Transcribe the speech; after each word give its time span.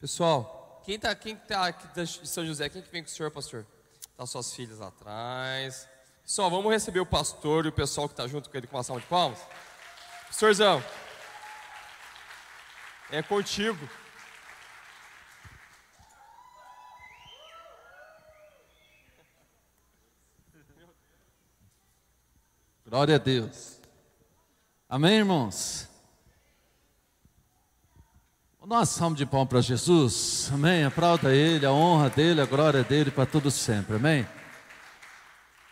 Pessoal, 0.00 0.80
quem 0.84 0.96
tá, 0.96 1.12
quem 1.12 1.34
tá 1.34 1.66
aqui 1.66 1.88
de 1.88 2.28
São 2.28 2.46
José, 2.46 2.68
quem 2.68 2.80
que 2.80 2.88
vem 2.88 3.02
com 3.02 3.08
o 3.08 3.12
senhor, 3.12 3.32
pastor? 3.32 3.66
Tá 4.16 4.24
suas 4.26 4.54
filhas 4.54 4.80
atrás. 4.80 5.88
Pessoal, 6.22 6.48
vamos 6.48 6.70
receber 6.70 7.00
o 7.00 7.06
pastor 7.06 7.66
e 7.66 7.68
o 7.68 7.72
pessoal 7.72 8.06
que 8.06 8.12
está 8.12 8.28
junto 8.28 8.48
com 8.48 8.56
ele 8.56 8.68
com 8.68 8.76
uma 8.76 8.84
salva 8.84 9.00
de 9.00 9.08
palmas? 9.08 9.40
Pastorzão, 10.28 10.84
é 13.10 13.22
contigo. 13.24 13.88
Glória 22.86 23.16
a 23.16 23.18
Deus. 23.18 23.80
Amém, 24.88 25.16
irmãos? 25.16 25.88
Nós 28.68 28.90
salmo 28.90 29.16
de 29.16 29.24
pão 29.24 29.46
para 29.46 29.62
Jesus, 29.62 30.50
amém? 30.52 30.84
Aplauda 30.84 31.34
Ele, 31.34 31.64
a 31.64 31.72
honra 31.72 32.10
dEle, 32.10 32.42
a 32.42 32.44
glória 32.44 32.84
dEle 32.84 33.10
para 33.10 33.24
todos 33.24 33.54
sempre, 33.54 33.96
amém? 33.96 34.26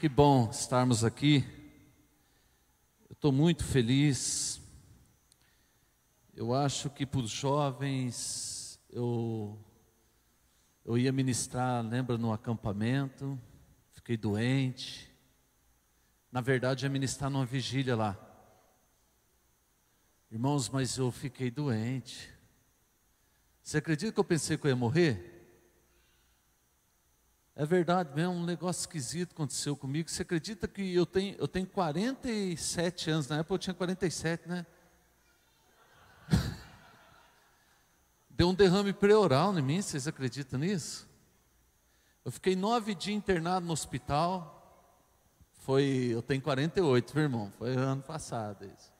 Que 0.01 0.09
bom 0.09 0.49
estarmos 0.51 1.05
aqui, 1.05 1.45
eu 3.07 3.13
estou 3.13 3.31
muito 3.31 3.65
feliz, 3.65 4.63
eu 6.35 6.55
acho 6.55 6.89
que 6.89 7.05
para 7.05 7.21
os 7.21 7.29
jovens, 7.29 8.81
eu, 8.89 9.63
eu 10.83 10.97
ia 10.97 11.13
ministrar, 11.13 11.85
lembra, 11.85 12.17
no 12.17 12.33
acampamento, 12.33 13.39
fiquei 13.93 14.17
doente, 14.17 15.15
na 16.33 16.41
verdade 16.41 16.87
ia 16.87 16.91
ministrar 16.91 17.29
numa 17.29 17.45
vigília 17.45 17.95
lá, 17.95 18.17
irmãos, 20.31 20.71
mas 20.71 20.97
eu 20.97 21.11
fiquei 21.11 21.51
doente, 21.51 22.35
você 23.67 23.79
acredita 23.79 24.13
que 24.13 24.21
eu 24.21 24.23
pensei 24.23 24.57
que 24.57 24.65
eu 24.65 24.69
ia 24.69 24.77
morrer? 24.77 25.45
É 27.57 27.67
verdade 27.67 28.15
mesmo, 28.15 28.35
um 28.35 28.45
negócio 28.45 28.83
esquisito 28.83 29.33
aconteceu 29.33 29.77
comigo. 29.77 30.09
Você 30.09 30.23
acredita 30.23 30.69
que 30.69 30.95
eu 30.95 31.05
tenho, 31.05 31.35
eu 31.37 31.49
tenho 31.49 31.67
47 31.67 33.11
anos, 33.11 33.27
na 33.27 33.39
época 33.39 33.55
eu 33.55 33.59
tinha 33.59 33.75
47, 33.75 34.49
né? 34.49 34.65
Deu 38.31 38.51
um 38.51 38.55
derrame 38.55 38.93
pré-oral 38.93 39.59
em 39.59 39.63
mim, 39.63 39.83
vocês 39.83 40.07
acreditam 40.07 40.61
nisso? 40.61 41.09
Eu 42.25 42.31
fiquei 42.31 42.55
nove 42.55 42.95
dias 42.95 43.17
internado 43.17 43.67
no 43.67 43.73
hospital. 43.73 44.53
Foi, 45.55 46.11
eu 46.13 46.23
tenho 46.23 46.41
48, 46.41 47.15
meu 47.17 47.25
irmão, 47.25 47.51
foi 47.59 47.75
ano 47.75 48.03
passado 48.03 48.65
isso. 48.65 48.93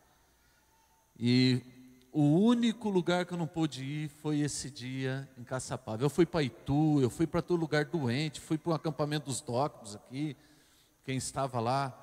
E 1.17 1.76
o 2.19 2.41
único 2.41 2.89
lugar 2.89 3.27
que 3.27 3.35
eu 3.35 3.37
não 3.37 3.47
pude 3.47 3.85
ir 3.85 4.09
foi 4.09 4.41
esse 4.41 4.71
dia 4.71 5.29
em 5.37 5.45
Caçapava. 5.45 6.03
Eu 6.03 6.09
fui 6.09 6.25
para 6.25 6.43
Itu, 6.43 6.99
eu 7.03 7.11
fui 7.11 7.27
para 7.27 7.43
todo 7.43 7.61
lugar 7.61 7.85
doente, 7.85 8.41
fui 8.41 8.57
para 8.57 8.71
o 8.71 8.75
acampamento 8.75 9.27
dos 9.27 9.43
doctos 9.43 9.95
aqui, 9.95 10.35
quem 11.05 11.19
estava 11.19 11.61
lá, 11.61 11.95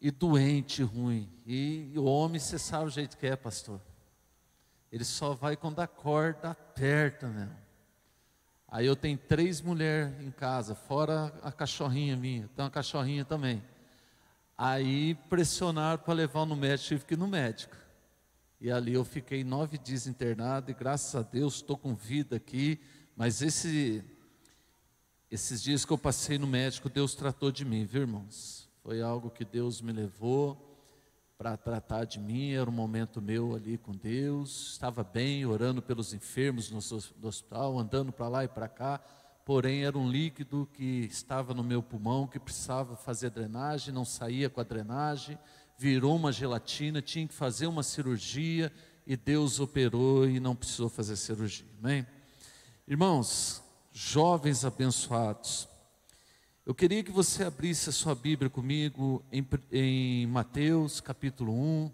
e 0.00 0.12
doente, 0.12 0.84
ruim. 0.84 1.28
E, 1.44 1.90
e 1.92 1.98
o 1.98 2.04
homem, 2.04 2.38
você 2.38 2.56
sabe 2.56 2.84
o 2.84 2.90
jeito 2.90 3.18
que 3.18 3.26
é, 3.26 3.34
pastor. 3.34 3.80
Ele 4.92 5.04
só 5.04 5.34
vai 5.34 5.56
quando 5.56 5.80
a 5.80 5.88
corda 5.88 6.50
aperta 6.50 7.26
mesmo. 7.26 7.56
Aí 8.68 8.86
eu 8.86 8.94
tenho 8.94 9.18
três 9.18 9.60
mulheres 9.60 10.20
em 10.20 10.30
casa, 10.30 10.76
fora 10.76 11.34
a 11.42 11.50
cachorrinha 11.50 12.16
minha, 12.16 12.48
tem 12.54 12.64
uma 12.64 12.70
cachorrinha 12.70 13.24
também. 13.24 13.60
Aí 14.56 15.16
pressionaram 15.28 16.00
para 16.00 16.14
levar 16.14 16.46
no 16.46 16.54
médico, 16.54 16.90
tive 16.90 17.04
que 17.04 17.14
ir 17.14 17.18
no 17.18 17.26
médico. 17.26 17.81
E 18.64 18.70
ali 18.70 18.94
eu 18.94 19.04
fiquei 19.04 19.42
nove 19.42 19.76
dias 19.76 20.06
internado 20.06 20.70
e 20.70 20.74
graças 20.74 21.16
a 21.16 21.22
Deus 21.22 21.56
estou 21.56 21.76
com 21.76 21.96
vida 21.96 22.36
aqui. 22.36 22.78
Mas 23.16 23.42
esse, 23.42 24.04
esses 25.28 25.60
dias 25.60 25.84
que 25.84 25.92
eu 25.92 25.98
passei 25.98 26.38
no 26.38 26.46
médico, 26.46 26.88
Deus 26.88 27.16
tratou 27.16 27.50
de 27.50 27.64
mim, 27.64 27.84
viu 27.84 28.02
irmãos? 28.02 28.70
Foi 28.84 29.02
algo 29.02 29.30
que 29.30 29.44
Deus 29.44 29.80
me 29.80 29.90
levou 29.90 30.78
para 31.36 31.56
tratar 31.56 32.04
de 32.04 32.20
mim. 32.20 32.52
Era 32.52 32.70
um 32.70 32.72
momento 32.72 33.20
meu 33.20 33.56
ali 33.56 33.76
com 33.76 33.90
Deus. 33.90 34.70
Estava 34.70 35.02
bem, 35.02 35.44
orando 35.44 35.82
pelos 35.82 36.14
enfermos 36.14 36.70
no, 36.70 36.78
no 37.20 37.26
hospital, 37.26 37.76
andando 37.76 38.12
para 38.12 38.28
lá 38.28 38.44
e 38.44 38.48
para 38.48 38.68
cá. 38.68 39.00
Porém, 39.44 39.84
era 39.84 39.98
um 39.98 40.08
líquido 40.08 40.68
que 40.72 41.08
estava 41.10 41.52
no 41.52 41.64
meu 41.64 41.82
pulmão, 41.82 42.28
que 42.28 42.38
precisava 42.38 42.94
fazer 42.94 43.30
drenagem, 43.30 43.92
não 43.92 44.04
saía 44.04 44.48
com 44.48 44.60
a 44.60 44.64
drenagem 44.64 45.36
virou 45.78 46.16
uma 46.16 46.32
gelatina, 46.32 47.02
tinha 47.02 47.26
que 47.26 47.34
fazer 47.34 47.66
uma 47.66 47.82
cirurgia 47.82 48.72
e 49.06 49.16
Deus 49.16 49.60
operou 49.60 50.28
e 50.28 50.38
não 50.38 50.54
precisou 50.54 50.88
fazer 50.88 51.16
cirurgia. 51.16 51.66
Amém? 51.82 52.06
Irmãos, 52.86 53.62
jovens 53.92 54.64
abençoados, 54.64 55.68
eu 56.64 56.74
queria 56.74 57.02
que 57.02 57.10
você 57.10 57.42
abrisse 57.42 57.90
a 57.90 57.92
sua 57.92 58.14
Bíblia 58.14 58.48
comigo 58.48 59.24
em, 59.32 59.44
em 59.72 60.26
Mateus 60.28 61.00
capítulo 61.00 61.52
1. 61.52 61.92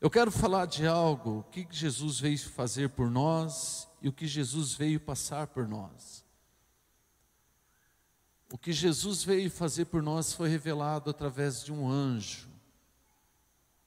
Eu 0.00 0.08
quero 0.08 0.32
falar 0.32 0.64
de 0.64 0.86
algo, 0.86 1.40
o 1.40 1.42
que 1.44 1.66
Jesus 1.70 2.18
veio 2.18 2.38
fazer 2.38 2.88
por 2.88 3.10
nós 3.10 3.86
e 4.00 4.08
o 4.08 4.12
que 4.12 4.26
Jesus 4.26 4.72
veio 4.72 4.98
passar 4.98 5.46
por 5.48 5.68
nós. 5.68 6.21
O 8.52 8.58
que 8.58 8.70
Jesus 8.70 9.24
veio 9.24 9.50
fazer 9.50 9.86
por 9.86 10.02
nós 10.02 10.34
foi 10.34 10.46
revelado 10.46 11.08
através 11.08 11.64
de 11.64 11.72
um 11.72 11.88
anjo. 11.88 12.50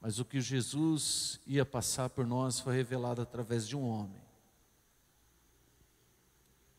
Mas 0.02 0.18
o 0.18 0.26
que 0.26 0.42
Jesus 0.42 1.40
ia 1.46 1.64
passar 1.64 2.10
por 2.10 2.26
nós 2.26 2.60
foi 2.60 2.76
revelado 2.76 3.22
através 3.22 3.68
de 3.68 3.78
um 3.78 3.88
homem. 3.88 4.20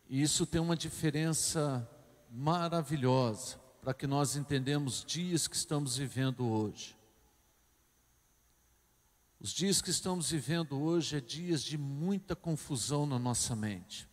E 0.09 0.21
isso 0.21 0.45
tem 0.45 0.61
uma 0.61 0.77
diferença 0.77 1.89
maravilhosa 2.29 3.57
para 3.81 3.95
que 3.95 4.09
nós 4.09 4.35
entendamos 4.35 5.05
dias 5.05 5.47
que 5.47 5.55
estamos 5.55 5.97
vivendo 5.97 6.45
hoje. 6.45 6.97
Os 9.39 9.51
dias 9.51 9.81
que 9.81 9.91
estamos 9.91 10.33
vivendo 10.33 10.77
hoje 10.77 11.19
é 11.19 11.21
dias 11.21 11.63
de 11.63 11.79
muita 11.79 12.35
confusão 12.35 13.07
na 13.07 13.17
nossa 13.17 13.55
mente 13.55 14.09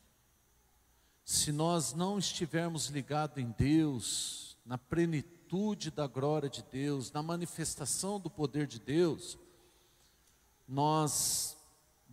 se 1.24 1.52
nós 1.52 1.94
não 1.94 2.18
estivermos 2.18 2.88
ligados 2.88 3.38
em 3.38 3.52
Deus, 3.52 4.58
na 4.66 4.78
plenitude 4.78 5.92
da 5.92 6.08
glória 6.08 6.50
de 6.50 6.64
Deus, 6.64 7.12
na 7.12 7.24
manifestação 7.24 8.20
do 8.20 8.30
poder 8.30 8.68
de 8.68 8.80
Deus, 8.80 9.38
nós 10.68 11.58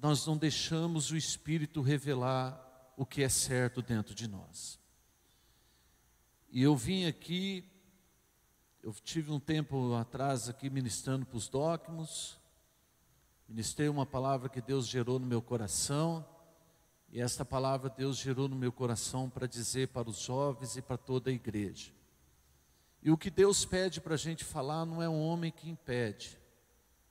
nós 0.02 0.26
não 0.26 0.36
deixamos 0.36 1.10
o 1.10 1.16
Espírito 1.16 1.82
revelar 1.82 2.58
o 2.96 3.04
que 3.04 3.22
é 3.22 3.28
certo 3.28 3.82
dentro 3.82 4.14
de 4.14 4.26
nós. 4.26 4.78
E 6.50 6.62
eu 6.62 6.74
vim 6.74 7.04
aqui, 7.04 7.64
eu 8.82 8.94
tive 8.94 9.30
um 9.30 9.38
tempo 9.38 9.94
atrás 9.94 10.48
aqui 10.48 10.70
ministrando 10.70 11.26
para 11.26 11.36
os 11.36 11.48
dogmas, 11.48 12.38
ministrei 13.46 13.88
uma 13.88 14.06
palavra 14.06 14.48
que 14.48 14.60
Deus 14.60 14.88
gerou 14.88 15.18
no 15.18 15.26
meu 15.26 15.42
coração, 15.42 16.26
e 17.12 17.20
esta 17.20 17.44
palavra 17.44 17.90
Deus 17.90 18.16
gerou 18.16 18.48
no 18.48 18.54
meu 18.54 18.70
coração 18.70 19.28
para 19.28 19.46
dizer 19.46 19.88
para 19.88 20.08
os 20.08 20.18
jovens 20.18 20.76
e 20.76 20.82
para 20.82 20.96
toda 20.96 21.30
a 21.30 21.32
igreja. 21.32 21.92
E 23.02 23.10
o 23.10 23.18
que 23.18 23.30
Deus 23.30 23.64
pede 23.64 24.00
para 24.00 24.14
a 24.14 24.18
gente 24.18 24.44
falar 24.44 24.84
não 24.84 25.02
é 25.02 25.08
um 25.08 25.20
homem 25.20 25.50
que 25.50 25.68
impede, 25.68 26.38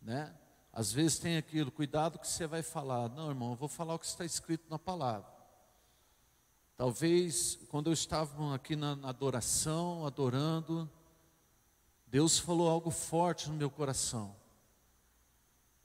né? 0.02 0.34
Às 0.72 0.94
vezes 0.94 1.20
tem 1.20 1.36
aquilo, 1.36 1.72
cuidado 1.72 2.20
que 2.20 2.28
você 2.28 2.46
vai 2.46 2.62
falar. 2.62 3.10
Não, 3.10 3.30
irmão, 3.30 3.52
eu 3.52 3.56
vou 3.56 3.68
falar 3.68 3.96
o 3.96 4.00
que 4.00 4.06
está 4.06 4.24
escrito 4.24 4.70
na 4.70 4.78
palavra. 4.78 5.28
Talvez 6.78 7.60
quando 7.70 7.88
eu 7.88 7.94
estava 7.94 8.56
aqui 8.56 8.76
na, 8.76 8.96
na 8.96 9.10
adoração, 9.10 10.06
adorando, 10.06 10.90
Deus 12.08 12.40
falou 12.40 12.70
algo 12.70 12.90
forte 12.90 13.50
no 13.50 13.56
meu 13.56 13.70
coração, 13.70 14.34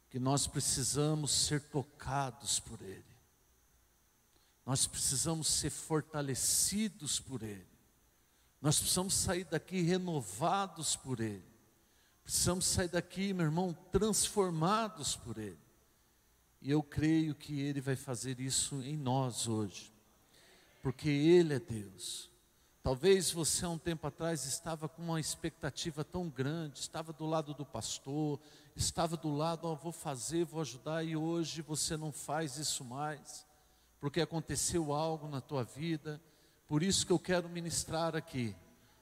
que 0.09 0.21
nós 0.21 0.47
precisamos 0.47 1.33
ser 1.33 1.63
tocados 1.63 2.61
por 2.61 2.81
Ele. 2.81 3.14
Nós 4.65 4.87
precisamos 4.87 5.47
ser 5.49 5.71
fortalecidos 5.71 7.21
por 7.21 7.43
Ele. 7.43 7.67
Nós 8.61 8.79
precisamos 8.79 9.15
sair 9.15 9.45
daqui 9.45 9.83
renovados 9.83 10.97
por 10.97 11.21
Ele. 11.21 11.45
Precisamos 12.23 12.65
sair 12.65 12.89
daqui, 12.89 13.35
meu 13.35 13.45
irmão, 13.45 13.77
transformados 13.93 15.17
por 15.17 15.37
Ele. 15.37 15.59
E 16.63 16.71
eu 16.71 16.83
creio 16.83 17.35
que 17.35 17.61
Ele 17.61 17.83
vai 17.83 17.95
fazer 17.95 18.41
isso 18.41 18.77
em 18.77 18.97
nós 18.97 19.47
hoje, 19.47 19.93
porque 20.83 21.11
Ele 21.11 21.55
é 21.55 21.61
Deus. 21.61 22.31
Talvez 22.83 23.31
você 23.31 23.67
há 23.67 23.69
um 23.69 23.79
tempo 23.79 24.07
atrás 24.07 24.47
estava 24.47 24.89
com 24.89 25.03
uma 25.03 25.21
expectativa 25.21 26.03
tão 26.03 26.31
grande, 26.31 26.79
estava 26.79 27.13
do 27.13 27.27
lado 27.27 27.53
do 27.53 27.67
pastor, 27.67 28.41
estava 28.75 29.15
do 29.15 29.35
lado, 29.35 29.69
oh, 29.69 29.77
vou 29.77 29.93
fazer, 29.93 30.45
vou 30.45 30.63
ajudar, 30.63 31.05
e 31.05 31.15
hoje 31.15 31.61
você 31.61 31.99
não 31.99 32.13
faz 32.13 32.57
isso 32.57 32.83
mais 32.83 33.47
porque 34.05 34.21
aconteceu 34.21 34.93
algo 34.93 35.27
na 35.27 35.41
tua 35.41 35.65
vida. 35.65 36.21
Por 36.69 36.83
isso 36.83 37.07
que 37.07 37.13
eu 37.13 37.19
quero 37.19 37.49
ministrar 37.49 38.15
aqui 38.15 38.55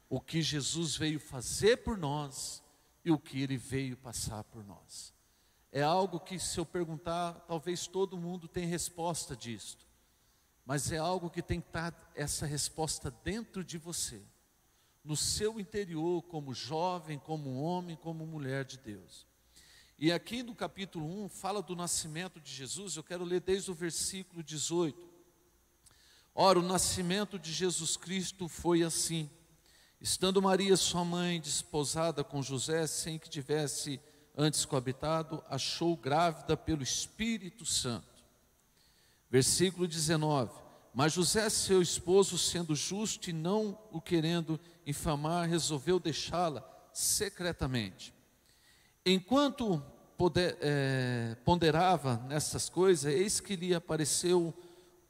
o 0.09 0.21
que 0.21 0.41
Jesus 0.41 0.95
veio 0.97 1.19
fazer 1.19 1.79
por 1.79 1.99
nós 1.99 2.63
e 3.05 3.11
o 3.11 3.19
que 3.19 3.43
ele 3.43 3.57
veio 3.57 3.97
passar 3.97 4.45
por 4.45 4.65
nós. 4.65 5.13
É 5.73 5.83
algo 5.83 6.21
que, 6.21 6.39
se 6.39 6.57
eu 6.61 6.65
perguntar, 6.65 7.33
talvez 7.49 7.89
todo 7.89 8.17
mundo 8.17 8.47
tenha 8.47 8.69
resposta 8.69 9.35
disto. 9.35 9.85
mas 10.65 10.93
é 10.93 10.99
algo 10.99 11.29
que 11.29 11.43
tem 11.43 11.61
que 11.61 11.67
estar 11.67 12.13
essa 12.15 12.47
resposta 12.47 13.11
dentro 13.25 13.65
de 13.65 13.79
você, 13.79 14.23
no 15.03 15.17
seu 15.17 15.59
interior, 15.59 16.23
como 16.23 16.55
jovem, 16.55 17.19
como 17.19 17.61
homem, 17.61 17.97
como 17.97 18.25
mulher 18.25 18.65
de 18.65 18.79
Deus. 18.79 19.27
E 20.03 20.11
aqui 20.11 20.43
no 20.43 20.53
capítulo 20.53 21.07
1 21.27 21.29
fala 21.29 21.63
do 21.63 21.77
nascimento 21.77 22.41
de 22.41 22.53
Jesus, 22.53 22.97
eu 22.97 23.05
quero 23.05 23.23
ler 23.23 23.41
desde 23.41 23.71
o 23.71 23.75
versículo 23.75 24.43
18. 24.43 24.99
Ora, 26.35 26.59
o 26.59 26.63
nascimento 26.63 27.39
de 27.39 27.53
Jesus 27.53 27.97
Cristo 27.97 28.49
foi 28.49 28.83
assim: 28.83 29.31
estando 30.01 30.43
Maria, 30.43 30.77
sua 30.77 31.05
mãe, 31.05 31.41
desposada 31.41 32.25
com 32.25 32.43
José, 32.43 32.85
sem 32.89 33.17
que 33.17 33.31
tivesse 33.31 34.01
antes 34.37 34.65
coabitado, 34.65 35.41
achou 35.49 35.97
grávida 35.97 36.57
pelo 36.57 36.83
Espírito 36.83 37.65
Santo. 37.65 38.25
Versículo 39.31 39.87
19: 39.87 40.53
Mas 40.93 41.13
José, 41.13 41.49
seu 41.49 41.81
esposo, 41.81 42.37
sendo 42.37 42.75
justo 42.75 43.31
e 43.31 43.33
não 43.33 43.79
o 43.93 44.01
querendo 44.01 44.59
infamar, 44.85 45.49
resolveu 45.49 46.01
deixá-la 46.01 46.69
secretamente. 46.93 48.13
Enquanto 49.05 49.83
poder, 50.17 50.57
é, 50.61 51.37
ponderava 51.45 52.17
nessas 52.29 52.69
coisas, 52.69 53.13
eis 53.13 53.41
que 53.41 53.57
lhe 53.57 53.75
apareceu 53.75 54.55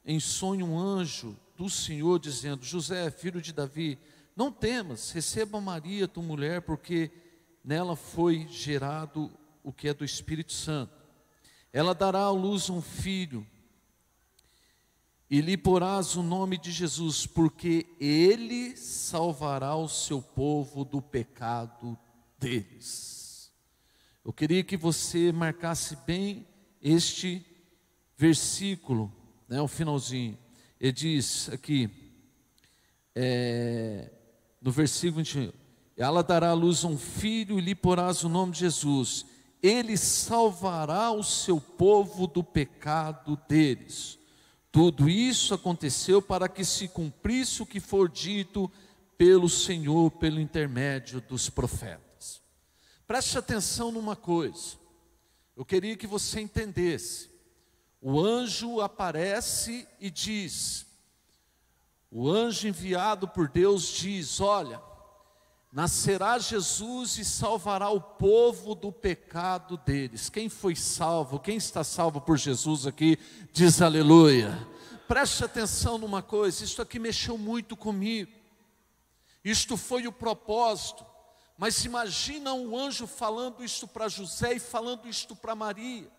em 0.05 0.19
sonho 0.19 0.65
um 0.65 0.79
anjo 0.79 1.37
do 1.55 1.69
Senhor, 1.69 2.19
dizendo: 2.19 2.63
José, 2.63 3.09
filho 3.11 3.41
de 3.41 3.53
Davi, 3.53 3.97
não 4.35 4.51
temas, 4.51 5.11
receba 5.11 5.61
Maria, 5.61 6.07
tua 6.07 6.23
mulher, 6.23 6.61
porque 6.61 7.11
nela 7.63 7.95
foi 7.95 8.47
gerado 8.49 9.31
o 9.63 9.71
que 9.71 9.87
é 9.87 9.93
do 9.93 10.03
Espírito 10.03 10.51
Santo. 10.51 10.93
Ela 11.71 11.93
dará 11.93 12.19
à 12.19 12.31
luz 12.31 12.69
um 12.69 12.81
filho, 12.81 13.45
e 15.29 15.41
lhe 15.41 15.57
porás 15.57 16.15
o 16.15 16.21
nome 16.21 16.57
de 16.57 16.71
Jesus, 16.71 17.25
porque 17.25 17.87
ele 17.99 18.75
salvará 18.77 19.75
o 19.75 19.87
seu 19.87 20.21
povo 20.21 20.83
do 20.83 21.01
pecado 21.01 21.97
deles. 22.37 23.12
Eu 24.23 24.31
queria 24.31 24.63
que 24.63 24.77
você 24.77 25.31
marcasse 25.31 25.97
bem 26.05 26.47
este 26.81 27.45
versículo, 28.17 29.11
né, 29.49 29.61
o 29.61 29.67
finalzinho. 29.67 30.37
Ele 30.79 30.91
diz 30.93 31.49
aqui, 31.49 31.89
é, 33.13 34.09
no 34.61 34.71
versículo 34.71 35.17
21, 35.17 35.51
ela 35.97 36.23
dará 36.23 36.49
à 36.49 36.53
luz 36.53 36.85
um 36.85 36.97
filho 36.97 37.59
e 37.59 37.61
lhe 37.61 37.75
porás 37.75 38.23
o 38.23 38.29
nome 38.29 38.53
de 38.53 38.59
Jesus. 38.59 39.25
Ele 39.61 39.97
salvará 39.97 41.11
o 41.11 41.23
seu 41.23 41.59
povo 41.59 42.25
do 42.25 42.43
pecado 42.43 43.37
deles. 43.47 44.17
Tudo 44.71 45.09
isso 45.09 45.53
aconteceu 45.53 46.21
para 46.21 46.47
que 46.47 46.63
se 46.63 46.87
cumprisse 46.87 47.61
o 47.61 47.65
que 47.65 47.79
for 47.79 48.09
dito 48.09 48.71
pelo 49.17 49.47
Senhor, 49.47 50.09
pelo 50.11 50.39
intermédio 50.39 51.21
dos 51.21 51.49
profetas. 51.49 52.12
Preste 53.13 53.37
atenção 53.37 53.91
numa 53.91 54.15
coisa. 54.15 54.75
Eu 55.55 55.63
queria 55.63 55.95
que 55.95 56.07
você 56.07 56.41
entendesse. 56.41 57.29
O 58.01 58.19
anjo 58.19 58.81
aparece 58.81 59.87
e 59.99 60.09
diz: 60.09 60.87
o 62.09 62.27
anjo 62.27 62.67
enviado 62.67 63.27
por 63.27 63.47
Deus 63.47 63.83
diz: 63.83 64.41
Olha, 64.41 64.81
nascerá 65.71 66.39
Jesus 66.39 67.19
e 67.19 67.23
salvará 67.23 67.87
o 67.91 68.01
povo 68.01 68.73
do 68.73 68.91
pecado 68.91 69.77
deles. 69.77 70.27
Quem 70.27 70.49
foi 70.49 70.75
salvo, 70.75 71.39
quem 71.39 71.57
está 71.57 71.83
salvo 71.83 72.19
por 72.19 72.35
Jesus 72.35 72.87
aqui, 72.87 73.19
diz 73.51 73.79
aleluia. 73.79 74.67
Preste 75.07 75.45
atenção 75.45 75.99
numa 75.99 76.23
coisa, 76.23 76.63
isso 76.63 76.81
aqui 76.81 76.97
mexeu 76.97 77.37
muito 77.37 77.77
comigo. 77.77 78.31
Isto 79.45 79.77
foi 79.77 80.07
o 80.07 80.11
propósito 80.11 81.12
mas 81.57 81.85
imagina 81.85 82.53
um 82.53 82.77
anjo 82.77 83.05
falando 83.05 83.63
isto 83.63 83.87
para 83.87 84.07
José 84.07 84.53
e 84.53 84.59
falando 84.59 85.07
isto 85.07 85.35
para 85.35 85.55
Maria. 85.55 86.11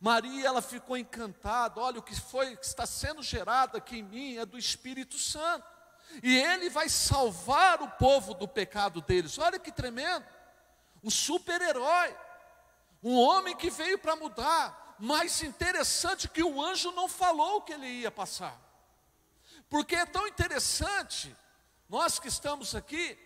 Maria, 0.00 0.46
ela 0.46 0.62
ficou 0.62 0.96
encantada. 0.96 1.80
Olha, 1.80 1.98
o 1.98 2.02
que 2.02 2.18
foi 2.18 2.56
que 2.56 2.64
está 2.64 2.86
sendo 2.86 3.22
gerado 3.22 3.76
aqui 3.76 3.98
em 3.98 4.02
mim 4.02 4.36
é 4.36 4.46
do 4.46 4.56
Espírito 4.56 5.18
Santo. 5.18 5.66
E 6.22 6.36
ele 6.36 6.70
vai 6.70 6.88
salvar 6.88 7.82
o 7.82 7.88
povo 7.88 8.34
do 8.34 8.46
pecado 8.46 9.00
deles. 9.00 9.38
Olha 9.38 9.58
que 9.58 9.72
tremendo. 9.72 10.24
Um 11.02 11.10
super-herói. 11.10 12.16
Um 13.02 13.16
homem 13.16 13.56
que 13.56 13.70
veio 13.70 13.98
para 13.98 14.16
mudar. 14.16 14.96
Mais 14.98 15.42
interessante 15.42 16.28
que 16.28 16.42
o 16.42 16.62
anjo 16.62 16.92
não 16.92 17.08
falou 17.08 17.56
o 17.56 17.62
que 17.62 17.72
ele 17.72 17.86
ia 17.86 18.10
passar. 18.10 18.60
Porque 19.68 19.94
é 19.94 20.04
tão 20.04 20.26
interessante, 20.26 21.34
nós 21.88 22.18
que 22.18 22.28
estamos 22.28 22.74
aqui, 22.74 23.16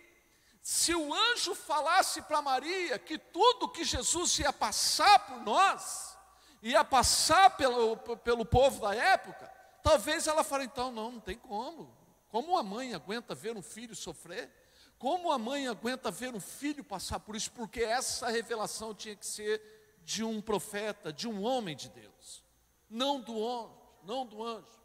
se 0.65 0.95
o 0.95 1.13
anjo 1.13 1.53
falasse 1.53 2.23
para 2.23 2.41
Maria 2.41 2.97
que 2.97 3.19
tudo 3.19 3.69
que 3.69 3.83
Jesus 3.83 4.39
ia 4.39 4.51
passar 4.51 5.19
por 5.27 5.39
nós, 5.43 6.17
ia 6.59 6.83
passar 6.83 7.55
pelo, 7.55 7.95
pelo 7.97 8.43
povo 8.43 8.81
da 8.81 8.95
época, 8.95 9.47
talvez 9.83 10.25
ela 10.25 10.43
fale, 10.43 10.63
então, 10.63 10.91
não, 10.91 11.11
não 11.11 11.19
tem 11.19 11.37
como. 11.37 11.95
Como 12.29 12.57
a 12.57 12.63
mãe 12.63 12.95
aguenta 12.95 13.35
ver 13.35 13.55
um 13.55 13.61
filho 13.61 13.95
sofrer? 13.95 14.51
Como 14.97 15.31
a 15.31 15.37
mãe 15.37 15.67
aguenta 15.67 16.09
ver 16.09 16.33
um 16.33 16.39
filho 16.39 16.83
passar 16.83 17.19
por 17.19 17.35
isso? 17.35 17.51
Porque 17.51 17.81
essa 17.81 18.27
revelação 18.29 18.91
tinha 18.91 19.15
que 19.15 19.27
ser 19.27 19.61
de 20.01 20.23
um 20.23 20.41
profeta, 20.41 21.13
de 21.13 21.27
um 21.27 21.43
homem 21.43 21.75
de 21.75 21.89
Deus, 21.89 22.43
não 22.89 23.21
do 23.21 23.47
anjo, 23.47 23.77
não 24.01 24.25
do 24.25 24.43
anjo. 24.43 24.81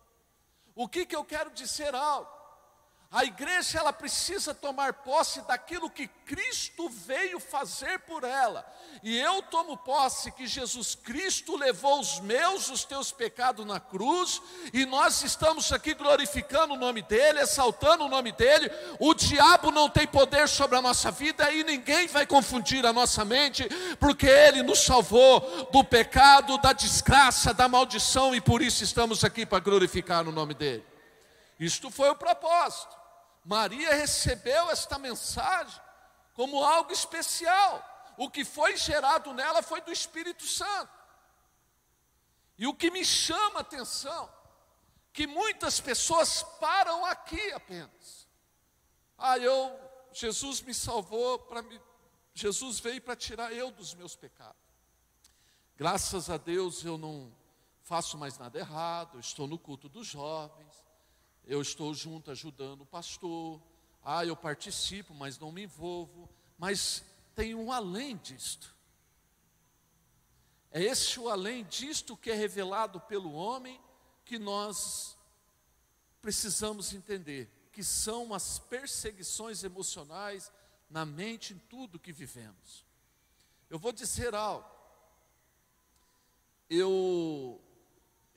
O 0.75 0.87
que, 0.87 1.07
que 1.07 1.17
eu 1.17 1.25
quero 1.25 1.51
dizer 1.53 1.95
algo? 1.95 2.40
A 3.13 3.25
igreja 3.25 3.81
ela 3.81 3.93
precisa 3.93 4.55
tomar 4.55 4.93
posse 4.93 5.41
daquilo 5.43 5.91
que 5.91 6.07
Cristo 6.07 6.89
veio 6.89 7.41
fazer 7.41 7.99
por 8.01 8.23
ela. 8.23 8.65
E 9.03 9.19
eu 9.19 9.43
tomo 9.43 9.77
posse 9.77 10.31
que 10.31 10.47
Jesus 10.47 10.95
Cristo 10.95 11.57
levou 11.57 11.99
os 11.99 12.21
meus, 12.21 12.71
os 12.71 12.85
teus 12.85 13.11
pecados 13.11 13.67
na 13.67 13.81
cruz, 13.81 14.41
e 14.73 14.87
nós 14.87 15.25
estamos 15.25 15.73
aqui 15.73 15.93
glorificando 15.93 16.75
o 16.75 16.77
nome 16.77 17.03
dele, 17.03 17.41
exaltando 17.41 18.05
o 18.05 18.09
nome 18.09 18.31
dele. 18.31 18.71
O 19.01 19.13
diabo 19.13 19.73
não 19.73 19.91
tem 19.91 20.07
poder 20.07 20.49
sobre 20.49 20.79
a 20.79 20.83
nossa 20.83 21.11
vida 21.11 21.51
e 21.51 21.65
ninguém 21.65 22.07
vai 22.07 22.25
confundir 22.25 22.87
a 22.87 22.93
nossa 22.93 23.25
mente, 23.25 23.69
porque 23.99 24.29
ele 24.29 24.63
nos 24.63 24.85
salvou 24.85 25.41
do 25.73 25.83
pecado, 25.83 26.59
da 26.59 26.73
desgraça, 26.73 27.53
da 27.53 27.67
maldição 27.67 28.37
e 28.37 28.41
por 28.41 28.63
isso 28.63 28.85
estamos 28.85 29.25
aqui 29.25 29.45
para 29.45 29.59
glorificar 29.59 30.29
o 30.29 30.33
nome 30.33 30.55
dele. 30.55 30.87
Isto 31.59 31.91
foi 31.91 32.09
o 32.09 32.15
propósito. 32.15 33.00
Maria 33.51 33.97
recebeu 33.97 34.71
esta 34.71 34.97
mensagem 34.97 35.83
como 36.35 36.63
algo 36.63 36.93
especial. 36.93 37.85
O 38.17 38.31
que 38.31 38.45
foi 38.45 38.77
gerado 38.77 39.35
nela 39.35 39.61
foi 39.61 39.81
do 39.81 39.91
Espírito 39.91 40.47
Santo. 40.47 40.97
E 42.57 42.65
o 42.65 42.73
que 42.73 42.93
me 42.93 43.05
chama 43.05 43.59
a 43.59 43.63
atenção, 43.63 44.33
que 45.13 45.27
muitas 45.27 45.81
pessoas 45.81 46.45
param 46.61 47.05
aqui 47.05 47.51
apenas. 47.51 48.29
Ah, 49.19 49.37
eu, 49.37 49.77
Jesus 50.13 50.61
me 50.61 50.73
salvou 50.73 51.41
para 51.41 51.61
me, 51.61 51.81
Jesus 52.33 52.79
veio 52.79 53.03
para 53.03 53.17
tirar 53.17 53.53
eu 53.53 53.73
dos 53.73 53.95
meus 53.95 54.15
pecados. 54.15 54.63
Graças 55.77 56.31
a 56.31 56.37
Deus 56.37 56.85
eu 56.85 56.97
não 56.97 57.35
faço 57.83 58.17
mais 58.17 58.39
nada 58.39 58.57
errado, 58.61 59.19
estou 59.19 59.49
no 59.49 59.59
culto 59.59 59.89
dos 59.89 60.07
jovens, 60.07 60.80
eu 61.51 61.61
estou 61.61 61.93
junto 61.93 62.31
ajudando 62.31 62.83
o 62.83 62.87
pastor, 62.87 63.61
ah, 64.05 64.25
eu 64.25 64.37
participo, 64.37 65.13
mas 65.13 65.37
não 65.37 65.51
me 65.51 65.65
envolvo, 65.65 66.31
mas 66.57 67.05
tem 67.35 67.57
um 67.57 67.73
além 67.73 68.17
disto. 68.19 68.73
É 70.71 70.81
esse 70.81 71.19
o 71.19 71.29
além 71.29 71.65
disto 71.65 72.17
que 72.17 72.31
é 72.31 72.35
revelado 72.35 73.01
pelo 73.01 73.33
homem 73.33 73.81
que 74.25 74.39
nós 74.39 75.19
precisamos 76.23 76.93
entender, 76.95 77.51
que 77.73 77.83
são 77.83 78.33
as 78.33 78.61
perseguições 78.61 79.65
emocionais 79.65 80.53
na 80.89 81.05
mente 81.05 81.53
em 81.53 81.59
tudo 81.59 81.99
que 81.99 82.13
vivemos. 82.13 82.87
Eu 83.69 83.77
vou 83.77 83.91
dizer 83.91 84.37
algo. 84.37 84.71
Eu 86.69 87.61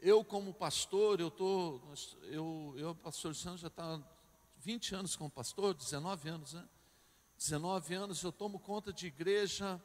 eu, 0.03 0.21
como 0.21 0.53
pastor, 0.53 1.21
eu 1.21 1.31
tô, 1.31 1.79
eu, 2.23 2.75
eu 2.77 2.93
pastor 2.93 3.33
Santos 3.33 3.61
já 3.61 3.69
está 3.69 4.01
20 4.57 4.95
anos 4.95 5.15
como 5.15 5.29
pastor, 5.29 5.73
19 5.73 6.27
anos, 6.27 6.53
né? 6.53 6.67
19 7.37 7.93
anos, 7.95 8.21
eu 8.21 8.31
tomo 8.31 8.59
conta 8.59 8.91
de 8.91 9.07
igreja 9.07 9.81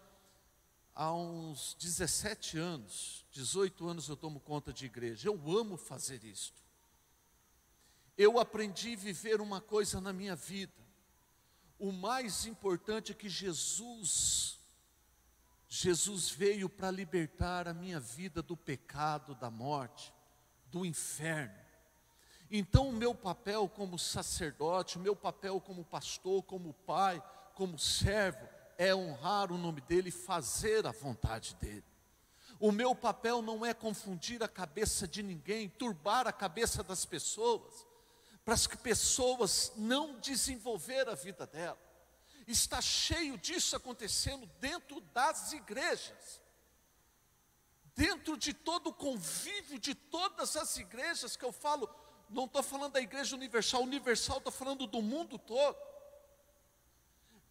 há 0.92 1.14
uns 1.14 1.74
17 1.78 2.58
anos, 2.58 3.24
18 3.30 3.86
anos 3.86 4.08
eu 4.08 4.16
tomo 4.16 4.40
conta 4.40 4.72
de 4.72 4.86
igreja. 4.86 5.28
Eu 5.28 5.40
amo 5.56 5.76
fazer 5.76 6.24
isto. 6.24 6.60
Eu 8.16 8.40
aprendi 8.40 8.94
a 8.94 8.96
viver 8.96 9.40
uma 9.40 9.60
coisa 9.60 10.00
na 10.00 10.12
minha 10.12 10.34
vida. 10.34 10.72
O 11.78 11.92
mais 11.92 12.44
importante 12.44 13.12
é 13.12 13.14
que 13.14 13.28
Jesus 13.28 14.57
Jesus 15.68 16.30
veio 16.30 16.68
para 16.68 16.90
libertar 16.90 17.68
a 17.68 17.74
minha 17.74 18.00
vida 18.00 18.42
do 18.42 18.56
pecado, 18.56 19.34
da 19.34 19.50
morte, 19.50 20.14
do 20.66 20.84
inferno. 20.84 21.58
Então, 22.50 22.88
o 22.88 22.92
meu 22.92 23.14
papel 23.14 23.68
como 23.68 23.98
sacerdote, 23.98 24.96
o 24.96 25.00
meu 25.00 25.14
papel 25.14 25.60
como 25.60 25.84
pastor, 25.84 26.42
como 26.42 26.72
pai, 26.72 27.22
como 27.54 27.78
servo, 27.78 28.48
é 28.78 28.94
honrar 28.94 29.52
o 29.52 29.58
nome 29.58 29.82
dEle 29.82 30.08
e 30.08 30.12
fazer 30.12 30.86
a 30.86 30.92
vontade 30.92 31.54
dEle. 31.60 31.84
O 32.58 32.72
meu 32.72 32.94
papel 32.94 33.42
não 33.42 33.64
é 33.64 33.74
confundir 33.74 34.42
a 34.42 34.48
cabeça 34.48 35.06
de 35.06 35.22
ninguém, 35.22 35.68
turbar 35.68 36.26
a 36.26 36.32
cabeça 36.32 36.82
das 36.82 37.04
pessoas, 37.04 37.86
para 38.44 38.56
que 38.56 38.76
pessoas 38.78 39.72
não 39.76 40.18
desenvolver 40.18 41.08
a 41.08 41.14
vida 41.14 41.46
dela. 41.46 41.78
Está 42.48 42.80
cheio 42.80 43.36
disso 43.36 43.76
acontecendo 43.76 44.46
dentro 44.58 45.02
das 45.12 45.52
igrejas. 45.52 46.40
Dentro 47.94 48.38
de 48.38 48.54
todo 48.54 48.88
o 48.88 48.94
convívio 48.94 49.78
de 49.78 49.94
todas 49.94 50.56
as 50.56 50.78
igrejas 50.78 51.36
que 51.36 51.44
eu 51.44 51.52
falo, 51.52 51.86
não 52.30 52.46
estou 52.46 52.62
falando 52.62 52.94
da 52.94 53.02
igreja 53.02 53.36
universal, 53.36 53.82
universal 53.82 54.38
estou 54.38 54.50
falando 54.50 54.86
do 54.86 55.02
mundo 55.02 55.38
todo. 55.38 55.76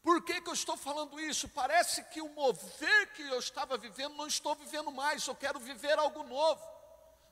Por 0.01 0.23
que, 0.23 0.41
que 0.41 0.49
eu 0.49 0.53
estou 0.53 0.75
falando 0.75 1.19
isso? 1.19 1.47
Parece 1.49 2.03
que 2.05 2.19
o 2.19 2.29
mover 2.29 3.13
que 3.13 3.21
eu 3.21 3.37
estava 3.37 3.77
vivendo, 3.77 4.15
não 4.15 4.25
estou 4.25 4.55
vivendo 4.55 4.89
mais, 4.89 5.27
eu 5.27 5.35
quero 5.35 5.59
viver 5.59 5.99
algo 5.99 6.23
novo. 6.23 6.65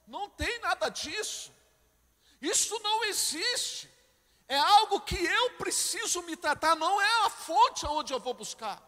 Não 0.06 0.30
tem 0.30 0.60
nada 0.60 0.90
disso. 0.90 1.52
Isso 2.40 2.78
não 2.80 3.06
existe. 3.06 3.90
É 4.48 4.58
algo 4.58 5.02
que 5.02 5.16
eu 5.16 5.52
preciso 5.52 6.22
me 6.24 6.36
tratar, 6.36 6.76
não 6.76 7.02
é 7.02 7.26
a 7.26 7.30
fonte 7.30 7.86
aonde 7.86 8.14
eu 8.14 8.20
vou 8.20 8.34
buscar. 8.34 8.82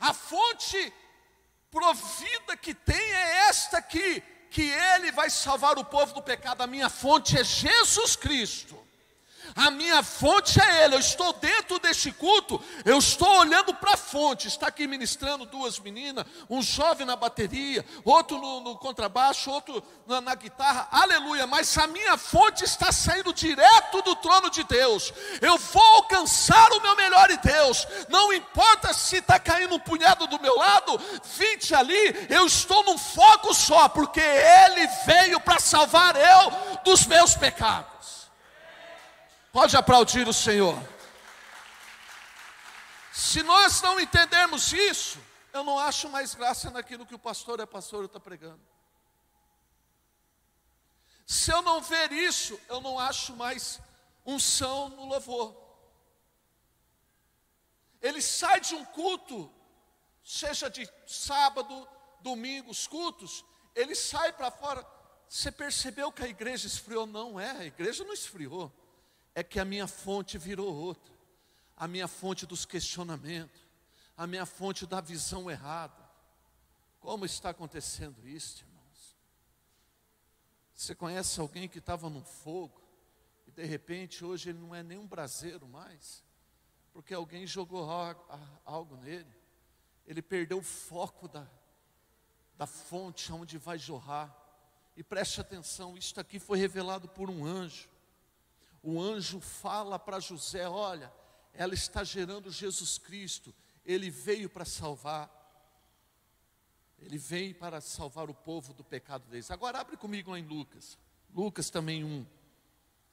A 0.00 0.14
fonte 0.14 0.92
provida 1.70 2.56
que 2.56 2.74
tem 2.74 2.96
é 2.96 3.48
esta 3.48 3.78
aqui, 3.78 4.22
que 4.50 4.70
Ele 4.70 5.12
vai 5.12 5.30
salvar 5.30 5.78
o 5.78 5.84
povo 5.84 6.14
do 6.14 6.22
pecado. 6.22 6.62
A 6.62 6.66
minha 6.66 6.88
fonte 6.88 7.38
é 7.38 7.44
Jesus 7.44 8.16
Cristo. 8.16 8.81
A 9.54 9.70
minha 9.70 10.02
fonte 10.02 10.60
é 10.60 10.84
Ele. 10.84 10.94
Eu 10.94 11.00
estou 11.00 11.32
dentro 11.34 11.78
deste 11.78 12.10
culto, 12.12 12.62
eu 12.84 12.98
estou 12.98 13.28
olhando 13.38 13.74
para 13.74 13.94
a 13.94 13.96
fonte. 13.96 14.48
Está 14.48 14.68
aqui 14.68 14.86
ministrando 14.86 15.44
duas 15.46 15.78
meninas, 15.78 16.24
um 16.48 16.62
jovem 16.62 17.06
na 17.06 17.16
bateria, 17.16 17.84
outro 18.04 18.38
no, 18.38 18.60
no 18.60 18.76
contrabaixo, 18.76 19.50
outro 19.50 19.82
na, 20.06 20.20
na, 20.20 20.34
guitarra. 20.34 20.88
Aleluia. 20.90 21.46
Mas 21.46 21.76
a 21.76 21.86
minha 21.86 22.16
fonte 22.16 22.64
está 22.64 22.90
saindo 22.90 23.32
direto 23.32 24.02
do 24.02 24.16
trono 24.16 24.50
de 24.50 24.64
Deus. 24.64 25.12
Eu 25.40 25.58
vou 25.58 25.82
alcançar 25.96 26.72
o 26.72 26.80
meu 26.80 26.96
melhor 26.96 27.30
em 27.30 27.38
Deus. 27.38 27.86
Não 28.08 28.32
importa 28.32 28.92
se 28.92 29.16
está 29.16 29.38
caindo 29.38 29.74
um 29.74 29.80
punhado 29.80 30.26
do 30.26 30.40
meu 30.40 30.56
lado, 30.56 31.00
20 31.36 31.74
ali, 31.74 32.26
eu 32.28 32.46
estou 32.46 32.84
num 32.84 32.98
foco 32.98 33.54
só, 33.54 33.88
porque 33.88 34.20
Ele 34.20 34.86
veio 35.06 35.40
para 35.40 35.60
salvar 35.60 36.16
eu 36.16 36.78
dos 36.84 37.06
meus 37.06 37.34
pecados. 37.34 37.91
Pode 39.52 39.76
aplaudir 39.76 40.26
o 40.26 40.32
Senhor. 40.32 40.74
Se 43.12 43.42
nós 43.42 43.82
não 43.82 44.00
entendermos 44.00 44.72
isso, 44.72 45.20
eu 45.52 45.62
não 45.62 45.78
acho 45.78 46.08
mais 46.08 46.34
graça 46.34 46.70
naquilo 46.70 47.04
que 47.04 47.14
o 47.14 47.18
pastor 47.18 47.60
é 47.60 47.66
pastor 47.66 48.06
está 48.06 48.18
pregando. 48.18 48.62
Se 51.26 51.50
eu 51.52 51.60
não 51.60 51.82
ver 51.82 52.10
isso, 52.12 52.58
eu 52.66 52.80
não 52.80 52.98
acho 52.98 53.36
mais 53.36 53.78
unção 54.24 54.88
no 54.88 55.04
louvor. 55.04 55.54
Ele 58.00 58.22
sai 58.22 58.58
de 58.58 58.74
um 58.74 58.86
culto, 58.86 59.52
seja 60.24 60.70
de 60.70 60.90
sábado, 61.06 61.86
domingo, 62.20 62.70
os 62.70 62.86
cultos, 62.86 63.44
ele 63.74 63.94
sai 63.94 64.32
para 64.32 64.50
fora. 64.50 64.82
Você 65.28 65.52
percebeu 65.52 66.10
que 66.10 66.22
a 66.22 66.28
igreja 66.28 66.66
esfriou? 66.66 67.06
Não 67.06 67.38
é, 67.38 67.50
a 67.50 67.64
igreja 67.66 68.02
não 68.02 68.14
esfriou 68.14 68.72
é 69.34 69.42
que 69.42 69.58
a 69.58 69.64
minha 69.64 69.86
fonte 69.86 70.36
virou 70.36 70.74
outra, 70.74 71.12
a 71.76 71.88
minha 71.88 72.06
fonte 72.06 72.46
dos 72.46 72.64
questionamentos, 72.64 73.60
a 74.16 74.26
minha 74.26 74.44
fonte 74.44 74.86
da 74.86 75.00
visão 75.00 75.50
errada. 75.50 76.02
Como 77.00 77.24
está 77.24 77.50
acontecendo 77.50 78.26
isso, 78.28 78.62
irmãos? 78.64 79.16
Você 80.74 80.94
conhece 80.94 81.40
alguém 81.40 81.68
que 81.68 81.78
estava 81.78 82.08
no 82.10 82.22
fogo 82.22 82.80
e 83.46 83.50
de 83.50 83.64
repente 83.64 84.24
hoje 84.24 84.50
ele 84.50 84.58
não 84.58 84.74
é 84.74 84.82
nem 84.82 84.98
um 84.98 85.06
braseiro 85.06 85.66
mais, 85.66 86.22
porque 86.92 87.14
alguém 87.14 87.46
jogou 87.46 87.88
algo 88.64 88.96
nele, 88.96 89.34
ele 90.06 90.20
perdeu 90.20 90.58
o 90.58 90.62
foco 90.62 91.26
da, 91.26 91.46
da 92.56 92.66
fonte 92.66 93.32
onde 93.32 93.56
vai 93.56 93.78
jorrar. 93.78 94.36
E 94.94 95.02
preste 95.02 95.40
atenção, 95.40 95.96
isto 95.96 96.20
aqui 96.20 96.38
foi 96.38 96.58
revelado 96.58 97.08
por 97.08 97.30
um 97.30 97.46
anjo 97.46 97.88
o 98.82 99.00
anjo 99.00 99.40
fala 99.40 99.98
para 99.98 100.18
José: 100.18 100.68
Olha, 100.68 101.12
ela 101.52 101.74
está 101.74 102.02
gerando 102.02 102.50
Jesus 102.50 102.98
Cristo, 102.98 103.54
ele 103.84 104.10
veio 104.10 104.48
para 104.50 104.64
salvar, 104.64 105.30
ele 106.98 107.18
veio 107.18 107.54
para 107.54 107.80
salvar 107.80 108.28
o 108.28 108.34
povo 108.34 108.72
do 108.72 108.82
pecado 108.82 109.28
deles. 109.28 109.50
Agora 109.50 109.80
abre 109.80 109.96
comigo 109.96 110.30
lá 110.30 110.38
em 110.38 110.46
Lucas, 110.46 110.98
Lucas 111.32 111.70
também 111.70 112.02
um, 112.04 112.26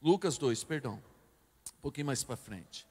Lucas 0.02 0.38
2, 0.38 0.64
perdão, 0.64 1.02
um 1.78 1.82
pouquinho 1.82 2.08
mais 2.08 2.24
para 2.24 2.38
frente. 2.38 2.88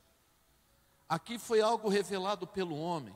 Aqui 1.08 1.38
foi 1.38 1.60
algo 1.60 1.88
revelado 1.88 2.46
pelo 2.46 2.78
homem. 2.78 3.14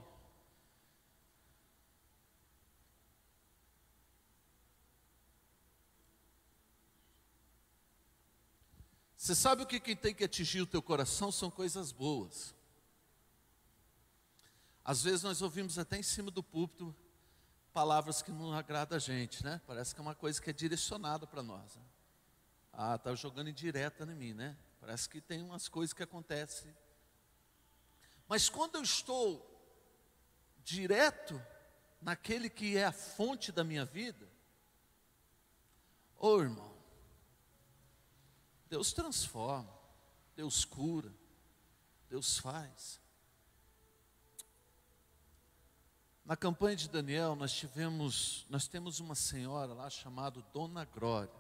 Você 9.23 9.37
sabe 9.37 9.63
o 9.63 9.67
que, 9.67 9.95
tem 9.95 10.13
que 10.13 10.25
atingir 10.25 10.63
o 10.63 10.67
teu 10.67 10.83
coração? 10.83 11.31
São 11.31 11.49
coisas 11.49 11.93
boas. 11.93 12.53
Às 14.85 15.05
vezes 15.05 15.23
nós 15.23 15.41
ouvimos 15.41 15.79
até 15.79 15.97
em 15.97 16.03
cima 16.03 16.29
do 16.29 16.43
púlpito 16.43 16.93
palavras 17.73 18.21
que 18.21 18.33
não 18.33 18.53
agradam 18.53 18.97
a 18.97 18.99
gente, 18.99 19.45
né? 19.45 19.61
Parece 19.65 19.95
que 19.95 20.01
é 20.01 20.03
uma 20.03 20.17
coisa 20.17 20.43
que 20.43 20.51
é 20.51 20.53
direcionada 20.53 21.25
para 21.25 21.41
nós. 21.41 21.77
Né? 21.77 21.83
Ah, 22.73 22.97
está 22.97 23.15
jogando 23.15 23.49
indireta 23.49 24.03
em 24.03 24.17
mim, 24.17 24.35
né? 24.35 24.59
Parece 24.81 25.09
que 25.09 25.21
tem 25.21 25.41
umas 25.41 25.69
coisas 25.69 25.95
que 25.95 26.03
acontecem. 26.03 26.75
Mas 28.27 28.49
quando 28.49 28.75
eu 28.75 28.83
estou 28.83 29.49
direto 30.65 31.41
naquele 32.01 32.51
que 32.51 32.77
é 32.77 32.87
a 32.87 32.93
fonte 32.93 33.53
da 33.53 33.63
minha 33.63 33.85
vida, 33.85 34.29
ô 36.19 36.27
oh, 36.27 36.43
irmão, 36.43 36.72
Deus 38.73 38.91
transforma, 38.91 39.71
Deus 40.35 40.65
cura, 40.65 41.13
Deus 42.09 42.39
faz. 42.39 42.99
Na 46.25 46.39
campanha 46.39 46.77
de 46.77 46.89
Daniel, 46.89 47.37
nós 47.37 47.53
tivemos, 47.53 48.47
nós 48.49 48.67
temos 48.67 48.99
uma 48.99 49.15
senhora 49.15 49.75
lá 49.75 49.91
chamada 49.91 50.41
Dona 50.55 50.87
Glória. 50.87 51.39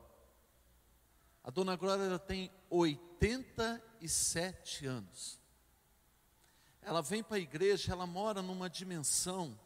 A 1.42 1.48
Dona 1.48 1.74
Glória 1.74 2.02
ela 2.02 2.18
tem 2.18 2.50
87 2.68 4.84
anos. 4.84 5.40
Ela 6.82 7.00
vem 7.00 7.22
para 7.22 7.38
a 7.38 7.40
igreja, 7.40 7.92
ela 7.92 8.06
mora 8.06 8.42
numa 8.42 8.68
dimensão 8.68 9.58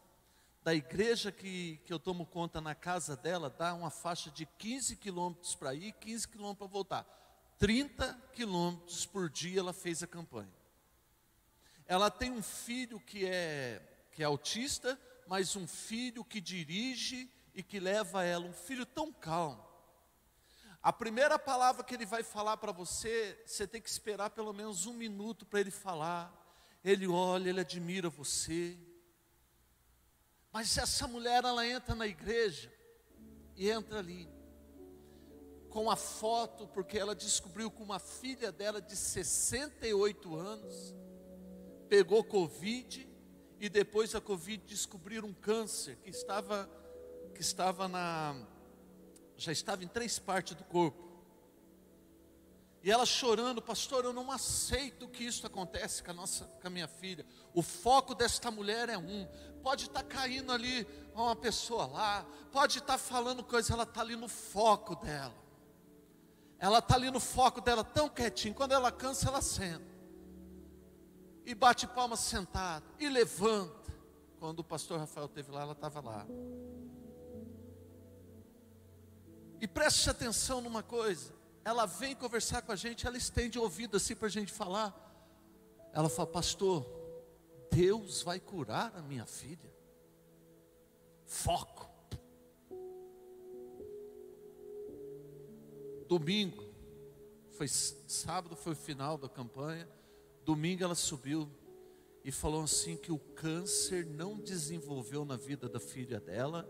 da 0.63 0.73
igreja 0.73 1.33
que, 1.33 1.81
que 1.85 1.93
eu 1.93 1.99
tomo 1.99 2.27
conta 2.27 2.61
na 2.61 2.77
casa 2.77 3.17
dela, 3.17 3.51
dá 3.51 3.75
uma 3.75 3.91
faixa 3.91 4.31
de 4.31 4.47
15 4.47 4.95
quilômetros 4.95 5.57
para 5.57 5.75
ir, 5.75 5.91
15 5.95 6.29
quilômetros 6.29 6.59
para 6.59 6.73
voltar. 6.73 7.26
30 7.59 8.13
quilômetros 8.33 9.07
por 9.07 9.31
dia 9.31 9.61
ela 9.61 9.73
fez 9.73 10.03
a 10.03 10.07
campanha. 10.07 10.53
Ela 11.87 12.11
tem 12.11 12.31
um 12.31 12.43
filho 12.43 13.01
que 13.01 13.25
é, 13.27 13.81
que 14.13 14.23
é 14.23 14.27
autista, 14.27 14.99
mas 15.27 15.57
um 15.57 15.67
filho 15.67 16.25
que 16.25 16.41
dirige 16.41 17.31
e 17.55 17.63
que 17.63 17.81
leva 17.81 18.25
ela, 18.25 18.45
um 18.45 18.53
filho 18.53 18.85
tão 18.85 19.13
calmo. 19.13 19.65
A 20.83 20.93
primeira 20.93 21.39
palavra 21.39 21.83
que 21.83 21.95
ele 21.95 22.07
vai 22.07 22.23
falar 22.23 22.59
para 22.59 22.73
você, 22.73 23.43
você 23.47 23.67
tem 23.67 23.81
que 23.81 23.89
esperar 23.89 24.31
pelo 24.31 24.53
menos 24.53 24.87
um 24.87 24.93
minuto 24.93 25.47
para 25.47 25.61
ele 25.61 25.71
falar. 25.71 26.33
Ele 26.85 27.09
olha, 27.09 27.49
ele 27.49 27.61
admira 27.61 28.09
você. 28.09 28.79
Mas 30.53 30.77
essa 30.79 31.09
mulher, 31.09 31.43
ela 31.45 31.67
entra 31.67 31.95
na 31.95 32.07
igreja 32.07 32.73
e 33.57 33.69
entra 33.69 33.99
ali 33.99 34.36
com 35.71 35.91
a 35.91 35.97
foto, 35.97 36.67
porque 36.69 36.99
ela 36.99 37.15
descobriu 37.15 37.71
que 37.71 37.83
uma 37.83 37.99
filha 37.99 38.51
dela 38.51 38.81
de 38.81 38.97
68 38.97 40.37
anos 40.37 40.95
pegou 41.89 42.25
Covid 42.25 43.09
e 43.61 43.69
depois 43.69 44.13
da 44.13 44.21
Covid 44.21 44.63
descobriram 44.67 45.29
um 45.29 45.35
câncer 45.35 45.97
que 45.97 46.11
estava, 46.11 46.69
que 47.35 47.41
estava 47.41 47.89
na, 47.89 48.37
já 49.37 49.53
estava 49.53 49.85
em 49.85 49.89
três 49.89 50.19
partes 50.19 50.55
do 50.55 50.65
corpo. 50.65 51.07
E 52.83 52.91
ela 52.91 53.05
chorando, 53.05 53.61
pastor, 53.61 54.05
eu 54.05 54.13
não 54.13 54.31
aceito 54.31 55.09
que 55.09 55.25
isso 55.25 55.45
acontece 55.45 56.03
com 56.03 56.13
a, 56.13 56.15
nossa, 56.15 56.45
com 56.45 56.69
a 56.69 56.71
minha 56.71 56.87
filha. 56.87 57.27
O 57.53 57.61
foco 57.61 58.15
desta 58.15 58.49
mulher 58.49 58.89
é 58.89 58.97
um. 58.97 59.27
Pode 59.61 59.87
estar 59.87 60.05
tá 60.05 60.09
caindo 60.09 60.53
ali 60.53 60.87
uma 61.13 61.35
pessoa 61.35 61.87
lá, 61.87 62.25
pode 62.53 62.79
estar 62.79 62.93
tá 62.93 62.99
falando 62.99 63.43
coisa, 63.43 63.73
ela 63.73 63.83
está 63.83 64.03
ali 64.03 64.15
no 64.15 64.29
foco 64.29 64.95
dela. 64.95 65.35
Ela 66.59 66.79
está 66.79 66.95
ali 66.95 67.11
no 67.11 67.21
foco 67.21 67.61
dela, 67.61 67.85
tão 67.85 68.09
quietinho. 68.09 68.55
Quando 68.55 68.73
ela 68.73 68.91
cansa, 68.91 69.29
ela 69.29 69.43
senta. 69.43 69.85
E 71.45 71.55
bate 71.55 71.87
palmas 71.87 72.21
sentado. 72.21 72.85
E 72.99 73.09
levanta. 73.09 73.93
Quando 74.39 74.61
o 74.61 74.65
pastor 74.65 74.99
Rafael 74.99 75.27
esteve 75.27 75.51
lá, 75.51 75.63
ela 75.63 75.73
estava 75.73 76.01
lá. 76.01 76.27
E 79.61 79.67
preste 79.67 80.11
atenção 80.11 80.61
numa 80.61 80.83
coisa. 80.83 81.35
Ela 81.65 81.87
vem 81.87 82.15
conversar 82.15 82.63
com 82.63 82.73
a 82.73 82.77
gente, 82.77 83.07
ela 83.07 83.17
estende 83.17 83.59
o 83.59 83.63
ouvido 83.63 83.97
assim 83.97 84.15
para 84.15 84.27
a 84.27 84.31
gente 84.31 84.53
falar. 84.53 84.95
Ela 85.93 86.09
fala, 86.09 86.29
pastor, 86.29 86.87
Deus 87.71 88.23
vai 88.23 88.39
curar 88.39 88.93
a 88.97 89.03
minha 89.03 89.27
filha. 89.27 89.73
Foco. 91.25 91.86
Domingo, 96.09 96.65
foi 97.51 97.69
sábado, 97.69 98.55
foi 98.55 98.73
o 98.73 98.77
final 98.77 99.19
da 99.19 99.29
campanha. 99.29 99.89
Domingo 100.45 100.85
ela 100.85 100.95
subiu 100.95 101.49
e 102.25 102.31
falou 102.31 102.63
assim 102.63 102.97
que 102.97 103.11
o 103.11 103.19
câncer 103.19 104.07
não 104.07 104.39
desenvolveu 104.39 105.25
na 105.25 105.37
vida 105.37 105.69
da 105.69 105.81
filha 105.81 106.21
dela, 106.21 106.69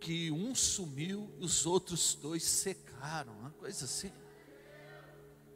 que 0.00 0.30
um 0.30 0.54
sumiu 0.54 1.34
e 1.38 1.44
os 1.44 1.66
outros 1.66 2.14
dois 2.14 2.44
secaram, 2.44 3.32
uma 3.38 3.50
coisa 3.50 3.84
assim. 3.84 4.12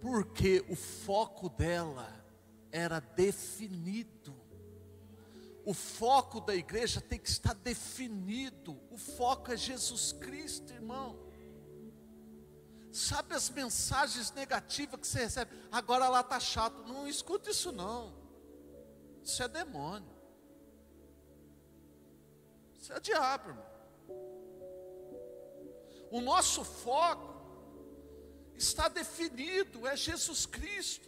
Porque 0.00 0.64
o 0.68 0.76
foco 0.76 1.48
dela 1.48 2.24
era 2.70 3.00
definido. 3.00 4.34
O 5.64 5.74
foco 5.74 6.40
da 6.40 6.54
igreja 6.54 7.00
tem 7.00 7.18
que 7.18 7.28
estar 7.28 7.54
definido. 7.54 8.80
O 8.90 8.96
foco 8.96 9.50
é 9.52 9.56
Jesus 9.56 10.12
Cristo, 10.12 10.72
irmão. 10.72 11.25
Sabe 12.96 13.34
as 13.34 13.50
mensagens 13.50 14.32
negativas 14.32 14.98
que 14.98 15.06
você 15.06 15.18
recebe? 15.18 15.54
Agora 15.70 16.08
lá 16.08 16.20
está 16.20 16.40
chato. 16.40 16.82
Não 16.84 17.06
escuta 17.06 17.50
isso 17.50 17.70
não. 17.70 18.14
Isso 19.22 19.42
é 19.42 19.48
demônio. 19.48 20.16
Isso 22.74 22.90
é 22.94 22.98
diabo, 22.98 23.50
irmão. 23.50 23.66
O 26.10 26.22
nosso 26.22 26.64
foco 26.64 27.36
está 28.54 28.88
definido, 28.88 29.86
é 29.86 29.94
Jesus 29.94 30.46
Cristo. 30.46 31.06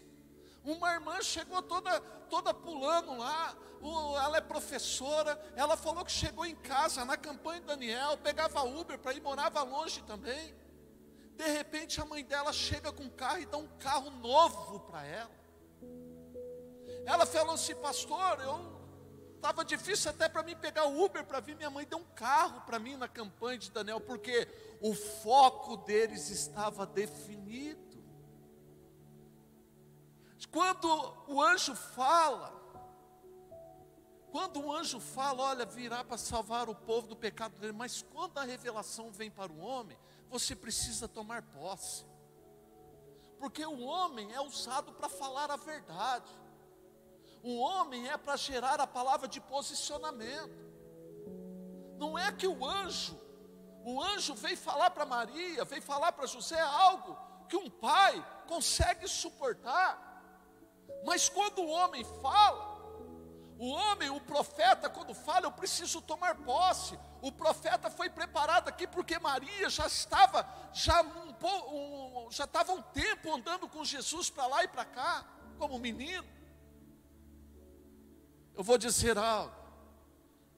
Uma 0.62 0.92
irmã 0.92 1.22
chegou 1.22 1.62
toda, 1.62 2.00
toda 2.28 2.52
pulando 2.52 3.16
lá, 3.16 3.56
ela 4.22 4.36
é 4.36 4.42
professora, 4.42 5.40
ela 5.56 5.74
falou 5.74 6.04
que 6.04 6.12
chegou 6.12 6.44
em 6.44 6.56
casa 6.56 7.02
na 7.06 7.16
campanha 7.16 7.60
de 7.60 7.66
Daniel, 7.66 8.18
pegava 8.18 8.62
Uber 8.62 8.98
para 8.98 9.14
ir, 9.14 9.22
morava 9.22 9.62
longe 9.62 10.02
também. 10.02 10.54
De 11.38 11.46
repente 11.46 12.00
a 12.00 12.04
mãe 12.04 12.24
dela 12.24 12.52
chega 12.52 12.92
com 12.92 13.04
um 13.04 13.10
carro 13.10 13.38
e 13.38 13.46
dá 13.46 13.56
um 13.56 13.68
carro 13.78 14.10
novo 14.10 14.80
para 14.80 15.06
ela. 15.06 15.30
Ela 17.06 17.24
falou 17.24 17.54
assim, 17.54 17.76
pastor, 17.76 18.40
eu 18.40 18.56
estava 19.36 19.64
difícil 19.64 20.10
até 20.10 20.28
para 20.28 20.42
mim 20.42 20.56
pegar 20.56 20.86
o 20.88 21.00
Uber 21.00 21.24
para 21.24 21.38
vir. 21.38 21.54
Minha 21.54 21.70
mãe 21.70 21.86
deu 21.86 21.98
um 21.98 22.04
carro 22.16 22.62
para 22.62 22.80
mim 22.80 22.96
na 22.96 23.06
campanha 23.06 23.56
de 23.56 23.70
Daniel, 23.70 24.00
porque 24.00 24.48
o 24.80 24.92
foco 24.92 25.76
deles 25.76 26.28
estava 26.28 26.84
definido. 26.84 28.02
Quando 30.50 30.88
o 31.28 31.40
anjo 31.40 31.76
fala, 31.76 32.52
quando 34.32 34.60
o 34.60 34.72
anjo 34.72 34.98
fala, 34.98 35.44
olha, 35.44 35.64
virá 35.64 36.02
para 36.02 36.18
salvar 36.18 36.68
o 36.68 36.74
povo 36.74 37.06
do 37.06 37.14
pecado 37.14 37.56
dele, 37.60 37.72
mas 37.72 38.02
quando 38.02 38.38
a 38.38 38.42
revelação 38.42 39.12
vem 39.12 39.30
para 39.30 39.52
o 39.52 39.60
homem, 39.60 39.96
você 40.28 40.54
precisa 40.54 41.08
tomar 41.08 41.42
posse. 41.42 42.04
Porque 43.38 43.64
o 43.64 43.82
homem 43.82 44.32
é 44.32 44.40
usado 44.40 44.92
para 44.92 45.08
falar 45.08 45.50
a 45.50 45.56
verdade. 45.56 46.30
O 47.42 47.58
homem 47.58 48.08
é 48.08 48.16
para 48.16 48.36
gerar 48.36 48.80
a 48.80 48.86
palavra 48.86 49.28
de 49.28 49.40
posicionamento. 49.40 50.68
Não 51.96 52.18
é 52.18 52.30
que 52.32 52.46
o 52.46 52.64
anjo, 52.64 53.18
o 53.84 54.02
anjo 54.02 54.34
veio 54.34 54.56
falar 54.56 54.90
para 54.90 55.06
Maria, 55.06 55.64
veio 55.64 55.82
falar 55.82 56.12
para 56.12 56.26
José 56.26 56.60
algo 56.60 57.16
que 57.48 57.56
um 57.56 57.70
pai 57.70 58.24
consegue 58.46 59.08
suportar. 59.08 60.06
Mas 61.04 61.28
quando 61.28 61.60
o 61.60 61.68
homem 61.68 62.04
fala, 62.20 62.78
o 63.58 63.70
homem, 63.70 64.08
o 64.08 64.20
profeta, 64.20 64.88
quando 64.88 65.12
fala, 65.12 65.46
eu 65.46 65.50
preciso 65.50 66.00
tomar 66.00 66.36
posse. 66.36 66.96
O 67.20 67.32
profeta 67.32 67.90
foi 67.90 68.08
preparado 68.08 68.68
aqui 68.68 68.86
porque 68.86 69.18
Maria 69.18 69.68
já 69.68 69.84
estava, 69.84 70.48
já 70.72 71.02
um, 71.02 72.26
um, 72.26 72.30
já 72.30 72.44
estava 72.44 72.72
um 72.72 72.80
tempo 72.80 73.34
andando 73.34 73.68
com 73.68 73.84
Jesus 73.84 74.30
para 74.30 74.46
lá 74.46 74.62
e 74.62 74.68
para 74.68 74.84
cá, 74.84 75.26
como 75.58 75.76
menino. 75.76 76.24
Eu 78.54 78.62
vou 78.62 78.78
dizer 78.78 79.18
algo. 79.18 79.56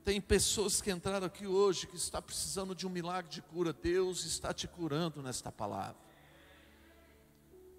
Tem 0.05 0.21
pessoas 0.21 0.83
que 0.83 0.91
entraram 0.91 1.27
aqui 1.27 1.47
hoje 1.47 1.87
que 1.87 1.97
está 1.97 2.21
precisando 2.21 2.75
de 2.75 2.87
um 2.87 2.91
milagre 2.91 3.31
de 3.31 3.41
cura. 3.41 3.73
Deus 3.73 4.25
está 4.25 4.53
te 4.53 4.69
curando 4.69 5.23
nesta 5.23 5.51
palavra. 5.51 5.97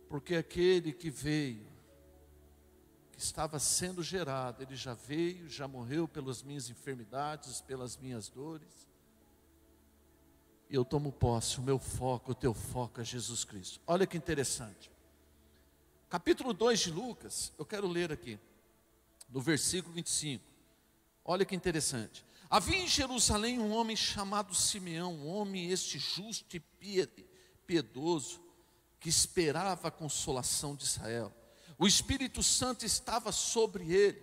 Porque 0.10 0.36
aquele 0.36 0.91
que 0.91 1.12
veio 1.12 1.70
estava 3.23 3.60
sendo 3.60 4.01
gerado, 4.01 4.63
ele 4.63 4.75
já 4.75 4.93
veio, 4.93 5.47
já 5.47 5.67
morreu 5.67 6.07
pelas 6.07 6.41
minhas 6.41 6.69
enfermidades, 6.69 7.62
pelas 7.62 7.95
minhas 7.95 8.27
dores. 8.27 8.88
E 10.69 10.75
eu 10.75 10.84
tomo 10.84 11.12
posse, 11.12 11.60
o 11.60 11.62
meu 11.62 11.77
foco, 11.77 12.31
o 12.31 12.36
teu 12.36 12.53
foco 12.53 12.99
é 12.99 13.03
Jesus 13.03 13.43
Cristo. 13.43 13.79
Olha 13.86 14.07
que 14.07 14.17
interessante. 14.17 14.89
Capítulo 16.10 16.53
2 16.53 16.79
de 16.79 16.91
Lucas, 16.91 17.53
eu 17.57 17.65
quero 17.65 17.88
ler 17.88 18.12
aqui, 18.12 18.39
no 19.29 19.39
versículo 19.39 19.93
25. 19.93 20.43
Olha 21.23 21.45
que 21.45 21.55
interessante. 21.55 22.25
Havia 22.49 22.79
em 22.79 22.88
Jerusalém 22.88 23.60
um 23.60 23.71
homem 23.71 23.95
chamado 23.95 24.53
Simeão, 24.53 25.13
um 25.13 25.27
homem 25.27 25.69
este 25.69 25.99
justo 25.99 26.57
e 26.57 27.07
piedoso, 27.65 28.41
que 28.99 29.10
esperava 29.10 29.88
a 29.88 29.91
consolação 29.91 30.75
de 30.75 30.84
Israel 30.84 31.34
o 31.81 31.87
Espírito 31.87 32.43
Santo 32.43 32.85
estava 32.85 33.31
sobre 33.31 33.91
ele, 33.91 34.21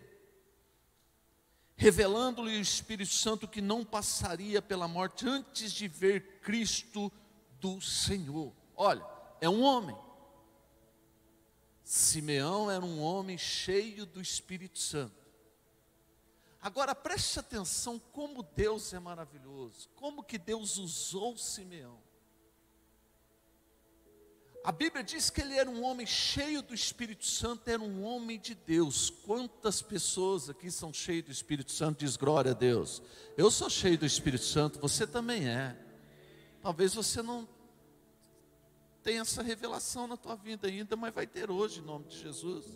revelando-lhe 1.75 2.57
o 2.57 2.61
Espírito 2.61 3.13
Santo 3.13 3.49
que 3.49 3.61
não 3.61 3.85
passaria 3.85 4.63
pela 4.63 4.87
morte 4.87 5.29
antes 5.29 5.73
de 5.73 5.89
ver 5.89 6.39
Cristo 6.41 7.11
do 7.59 7.81
Senhor. 7.81 8.55
Olha, 8.77 9.05
é 9.41 9.49
um 9.49 9.61
homem. 9.65 9.99
Simeão 11.83 12.71
era 12.71 12.85
um 12.85 13.01
homem 13.01 13.37
cheio 13.37 14.07
do 14.07 14.21
Espírito 14.21 14.79
Santo. 14.79 15.27
Agora 16.63 16.95
preste 16.95 17.41
atenção 17.41 17.99
como 17.99 18.45
Deus 18.45 18.93
é 18.93 19.01
maravilhoso, 19.01 19.89
como 19.97 20.23
que 20.23 20.39
Deus 20.39 20.77
usou 20.77 21.37
Simeão. 21.37 21.99
A 24.69 24.73
Bíblia 24.73 25.03
diz 25.03 25.31
que 25.31 25.41
ele 25.41 25.57
era 25.57 25.71
um 25.71 25.83
homem 25.83 26.07
cheio 26.07 26.61
do 26.61 26.75
Espírito 26.75 27.25
Santo, 27.25 27.67
era 27.71 27.81
um 27.81 28.05
homem 28.05 28.39
de 28.39 28.55
Deus. 28.55 29.09
Quantas 29.09 29.81
pessoas 29.81 30.51
aqui 30.51 30.71
são 30.71 30.93
cheias 30.93 31.25
do 31.25 31.33
Espírito 31.33 31.73
Santo? 31.73 32.01
Diz 32.01 32.19
glória 32.19 32.51
a 32.51 32.55
Deus. 32.55 33.03
Eu 33.35 33.51
sou 33.51 33.71
cheio 33.71 33.97
do 33.97 34.05
Espírito 34.05 34.45
Santo, 34.45 34.79
você 34.79 35.07
também 35.07 35.49
é. 35.49 35.75
Talvez 36.61 36.93
você 36.93 37.23
não 37.23 37.49
tenha 39.03 39.23
essa 39.23 39.43
revelação 39.43 40.07
na 40.07 40.19
tua 40.19 40.37
vida 40.37 40.69
ainda, 40.69 40.97
mas 40.97 41.15
vai 41.15 41.27
ter 41.27 41.51
hoje 41.51 41.81
em 41.81 41.85
nome 41.85 42.05
de 42.05 42.19
Jesus. 42.19 42.67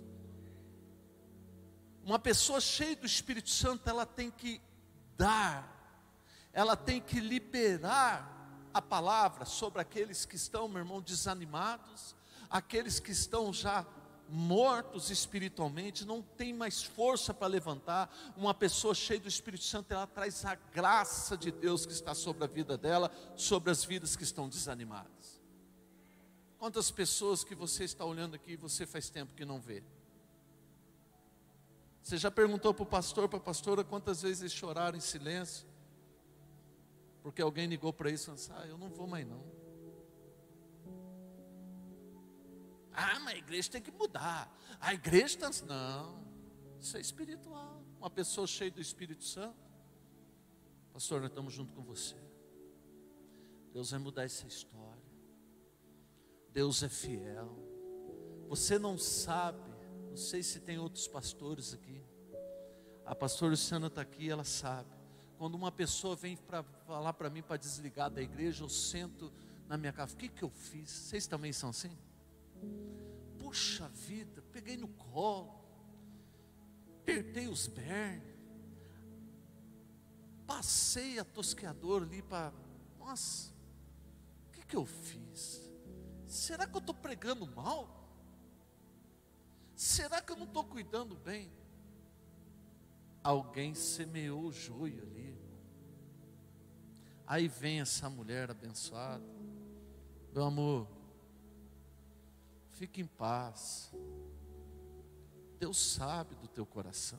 Uma 2.02 2.18
pessoa 2.18 2.58
cheia 2.58 2.96
do 2.96 3.04
Espírito 3.04 3.50
Santo, 3.50 3.86
ela 3.90 4.06
tem 4.06 4.30
que 4.30 4.62
dar, 5.14 6.08
ela 6.54 6.74
tem 6.74 7.02
que 7.02 7.20
liberar 7.20 8.41
a 8.72 8.80
palavra 8.80 9.44
sobre 9.44 9.80
aqueles 9.80 10.24
que 10.24 10.36
estão, 10.36 10.68
meu 10.68 10.78
irmão, 10.78 11.00
desanimados, 11.00 12.14
aqueles 12.50 12.98
que 13.00 13.10
estão 13.10 13.52
já 13.52 13.86
mortos 14.28 15.10
espiritualmente, 15.10 16.06
não 16.06 16.22
tem 16.22 16.54
mais 16.54 16.82
força 16.82 17.34
para 17.34 17.46
levantar. 17.46 18.10
Uma 18.36 18.54
pessoa 18.54 18.94
cheia 18.94 19.20
do 19.20 19.28
Espírito 19.28 19.64
Santo, 19.64 19.92
ela 19.92 20.06
traz 20.06 20.44
a 20.44 20.54
graça 20.54 21.36
de 21.36 21.50
Deus 21.50 21.84
que 21.84 21.92
está 21.92 22.14
sobre 22.14 22.44
a 22.44 22.46
vida 22.46 22.78
dela, 22.78 23.10
sobre 23.36 23.70
as 23.70 23.84
vidas 23.84 24.16
que 24.16 24.22
estão 24.22 24.48
desanimadas. 24.48 25.40
Quantas 26.58 26.90
pessoas 26.90 27.44
que 27.44 27.54
você 27.54 27.84
está 27.84 28.04
olhando 28.04 28.34
aqui, 28.34 28.56
você 28.56 28.86
faz 28.86 29.10
tempo 29.10 29.34
que 29.34 29.44
não 29.44 29.60
vê? 29.60 29.82
Você 32.02 32.16
já 32.16 32.30
perguntou 32.30 32.72
para 32.72 32.82
o 32.84 32.86
pastor, 32.86 33.28
para 33.28 33.38
a 33.38 33.42
pastora, 33.42 33.84
quantas 33.84 34.22
vezes 34.22 34.40
eles 34.40 34.52
choraram 34.52 34.96
em 34.96 35.00
silêncio? 35.00 35.66
Porque 37.22 37.40
alguém 37.40 37.66
ligou 37.66 37.92
para 37.92 38.10
isso 38.10 38.30
e 38.30 38.52
ah, 38.52 38.66
eu 38.66 38.76
não 38.76 38.90
vou 38.90 39.06
mais 39.06 39.26
não. 39.26 39.44
Ah, 42.92 43.18
mas 43.20 43.34
a 43.34 43.38
igreja 43.38 43.70
tem 43.70 43.80
que 43.80 43.90
mudar. 43.90 44.52
A 44.80 44.92
igreja 44.92 45.48
está. 45.48 45.66
Não, 45.66 46.24
isso 46.80 46.96
é 46.96 47.00
espiritual. 47.00 47.82
Uma 47.98 48.10
pessoa 48.10 48.46
cheia 48.46 48.70
do 48.70 48.80
Espírito 48.80 49.24
Santo. 49.24 49.56
Pastor, 50.92 51.20
nós 51.20 51.30
estamos 51.30 51.54
junto 51.54 51.72
com 51.72 51.82
você. 51.82 52.16
Deus 53.72 53.92
vai 53.92 54.00
mudar 54.00 54.24
essa 54.24 54.46
história. 54.46 55.02
Deus 56.50 56.82
é 56.82 56.88
fiel. 56.88 57.56
Você 58.48 58.78
não 58.78 58.98
sabe, 58.98 59.62
não 60.10 60.16
sei 60.16 60.42
se 60.42 60.60
tem 60.60 60.78
outros 60.78 61.08
pastores 61.08 61.72
aqui. 61.72 62.04
A 63.06 63.14
pastora 63.14 63.52
Luciana 63.52 63.86
está 63.86 64.02
aqui, 64.02 64.28
ela 64.28 64.44
sabe. 64.44 65.01
Quando 65.42 65.56
uma 65.56 65.72
pessoa 65.72 66.14
vem 66.14 66.36
para 66.36 66.62
falar 66.62 67.12
para 67.14 67.28
mim 67.28 67.42
para 67.42 67.56
desligar 67.56 68.08
da 68.08 68.22
igreja, 68.22 68.62
eu 68.62 68.68
sento 68.68 69.32
na 69.66 69.76
minha 69.76 69.92
casa. 69.92 70.14
O 70.14 70.16
que, 70.16 70.28
que 70.28 70.44
eu 70.44 70.48
fiz? 70.48 70.88
Vocês 70.88 71.26
também 71.26 71.52
são 71.52 71.70
assim? 71.70 71.98
Puxa 73.40 73.88
vida, 73.88 74.40
peguei 74.52 74.76
no 74.76 74.86
colo, 74.86 75.52
apertei 77.00 77.48
os 77.48 77.66
bernes, 77.66 78.22
passei 80.46 81.18
a 81.18 81.24
tosqueador 81.24 82.04
ali 82.04 82.22
para. 82.22 82.52
Nossa, 82.96 83.52
o 84.46 84.52
que, 84.52 84.64
que 84.64 84.76
eu 84.76 84.86
fiz? 84.86 85.68
Será 86.24 86.68
que 86.68 86.76
eu 86.76 86.78
estou 86.78 86.94
pregando 86.94 87.48
mal? 87.48 88.08
Será 89.74 90.22
que 90.22 90.30
eu 90.30 90.36
não 90.36 90.46
estou 90.46 90.62
cuidando 90.62 91.16
bem? 91.16 91.50
Alguém 93.24 93.74
semeou 93.74 94.44
o 94.44 94.52
joio 94.52 95.02
ali. 95.02 95.21
Aí 97.32 97.48
vem 97.48 97.80
essa 97.80 98.10
mulher 98.10 98.50
abençoada. 98.50 99.24
Meu 100.34 100.44
amor, 100.44 100.86
fique 102.72 103.00
em 103.00 103.06
paz. 103.06 103.90
Deus 105.58 105.80
sabe 105.80 106.34
do 106.34 106.46
teu 106.46 106.66
coração. 106.66 107.18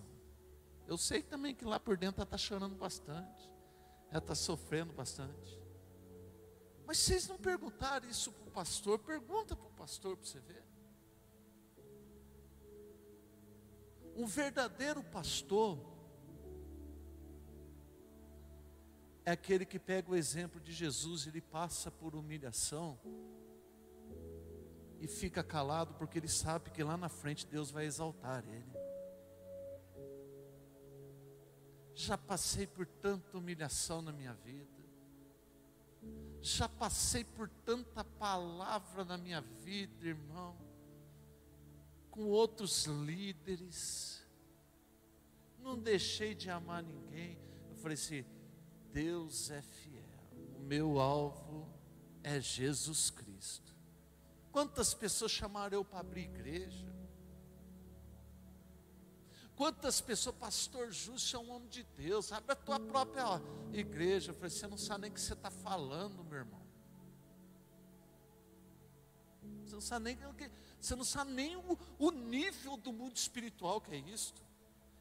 Eu 0.86 1.00
sei 1.00 1.24
também 1.24 1.56
que 1.56 1.66
lá 1.66 1.80
por 1.80 1.98
dentro 1.98 2.22
ela 2.22 2.26
está 2.26 2.38
chorando 2.38 2.76
bastante. 2.76 3.50
Ela 4.12 4.20
está 4.20 4.36
sofrendo 4.36 4.94
bastante. 4.94 5.60
Mas 6.86 7.00
vocês 7.00 7.28
não 7.28 7.40
perguntaram 7.40 8.08
isso 8.08 8.32
para 8.34 8.50
o 8.50 8.52
pastor? 8.52 9.00
Pergunta 9.00 9.56
para 9.56 9.68
o 9.68 9.74
pastor 9.74 10.16
para 10.16 10.28
você 10.28 10.40
ver. 10.42 10.64
Um 14.16 14.28
verdadeiro 14.28 15.04
pastor 15.06 15.93
é 19.26 19.32
aquele 19.32 19.66
que 19.66 19.80
pega 19.80 20.12
o 20.12 20.16
exemplo 20.16 20.60
de 20.60 20.72
Jesus, 20.72 21.28
ele 21.28 21.42
passa 21.42 21.90
por 21.90 22.16
humilhação 22.16 23.00
e 25.00 25.08
fica 25.08 25.44
calado 25.44 25.94
porque 25.96 26.20
ele 26.20 26.28
sabe 26.28 26.72
que 26.72 26.84
lá 26.84 26.98
na 26.98 27.10
frente 27.10 27.46
Deus 27.46 27.72
vai 27.72 27.86
exaltar 27.86 28.44
ele. 28.48 28.84
Já 31.96 32.18
passei 32.18 32.66
por 32.66 32.86
tanta 32.86 33.38
humilhação 33.38 34.02
na 34.02 34.12
minha 34.12 34.34
vida. 34.34 34.72
Já 36.42 36.68
passei 36.68 37.24
por 37.24 37.48
tanta 37.48 38.04
palavra 38.04 39.06
na 39.06 39.18
minha 39.18 39.42
vida, 39.42 40.08
irmão 40.08 40.58
com 42.14 42.26
outros 42.26 42.86
líderes, 42.86 44.24
não 45.58 45.76
deixei 45.80 46.36
de 46.36 46.48
amar 46.48 46.84
ninguém. 46.84 47.40
Eu 47.72 47.76
falei 47.78 47.96
assim: 47.96 48.24
Deus 48.94 49.50
é 49.50 49.62
fiel, 49.62 50.04
o 50.56 50.62
meu 50.62 51.00
alvo 51.00 51.68
é 52.24 52.40
Jesus 52.40 53.10
Cristo. 53.10 53.76
Quantas 54.52 54.94
pessoas 54.94 55.32
chamaram 55.32 55.80
eu 55.80 55.84
para 55.84 56.00
abrir 56.00 56.26
igreja? 56.26 56.94
Quantas 59.56 60.00
pessoas, 60.00 60.36
pastor 60.36 60.92
Justo 60.92 61.36
é 61.36 61.40
um 61.40 61.52
homem 61.52 61.70
de 61.70 61.84
Deus, 61.96 62.32
abre 62.32 62.52
a 62.52 62.56
tua 62.56 62.80
própria 62.80 63.42
igreja. 63.72 64.32
Eu 64.32 64.36
falei, 64.36 64.52
você 64.52 64.68
não 64.68 64.78
sabe 64.78 65.02
nem 65.02 65.12
o 65.12 65.14
que 65.14 65.22
você 65.22 65.34
está 65.34 65.50
falando, 65.50 66.24
meu 66.24 66.38
irmão. 66.38 66.62
Você 69.66 69.74
não 69.74 69.82
sabe 69.82 70.06
nem. 70.06 70.20
Você 70.80 70.96
não 70.96 71.04
sabe 71.04 71.32
nem 71.32 71.56
o, 71.56 71.78
o 71.98 72.12
nível 72.12 72.78
do 72.78 72.94
mundo 72.94 73.16
espiritual 73.16 73.82
que 73.82 73.92
é 73.92 73.98
isto. 73.98 74.44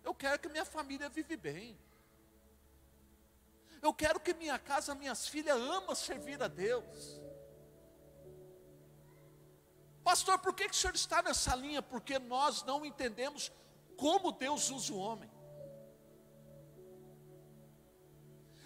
Eu 0.02 0.14
quero 0.14 0.38
que 0.38 0.48
minha 0.48 0.64
família 0.64 1.08
vive 1.08 1.36
bem. 1.36 1.78
Eu 3.82 3.92
quero 3.92 4.20
que 4.20 4.32
minha 4.32 4.58
casa, 4.58 4.94
minhas 4.94 5.26
filhas 5.26 5.56
amam 5.56 5.94
servir 5.94 6.40
a 6.42 6.48
Deus. 6.48 7.20
Pastor, 10.04 10.38
por 10.38 10.54
que, 10.54 10.68
que 10.68 10.74
o 10.74 10.78
senhor 10.78 10.94
está 10.94 11.20
nessa 11.20 11.54
linha? 11.54 11.82
Porque 11.82 12.18
nós 12.18 12.62
não 12.62 12.86
entendemos 12.86 13.52
como 13.96 14.32
Deus 14.32 14.70
usa 14.70 14.92
o 14.92 14.98
homem. 14.98 15.30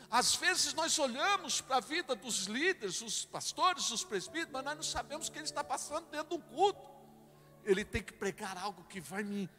Às 0.09 0.37
vezes 0.37 0.73
nós 0.75 0.99
olhamos 0.99 1.61
para 1.61 1.77
a 1.77 1.81
vida 1.81 2.15
dos 2.15 2.45
líderes, 2.45 3.01
os 3.01 3.25
pastores, 3.25 3.91
os 3.91 4.05
presbíteros, 4.05 4.53
mas 4.53 4.65
nós 4.65 4.77
não 4.77 4.83
sabemos 4.83 5.27
o 5.27 5.33
que 5.33 5.39
ele 5.39 5.47
está 5.47 5.65
passando 5.65 6.07
dentro 6.11 6.37
de 6.39 6.43
um 6.45 6.49
culto 6.55 6.97
ele 7.67 7.85
tem 7.85 8.03
que 8.03 8.13
pregar 8.13 8.57
algo 8.57 8.85
que 8.85 9.01
vai 9.01 9.25
me 9.25 9.51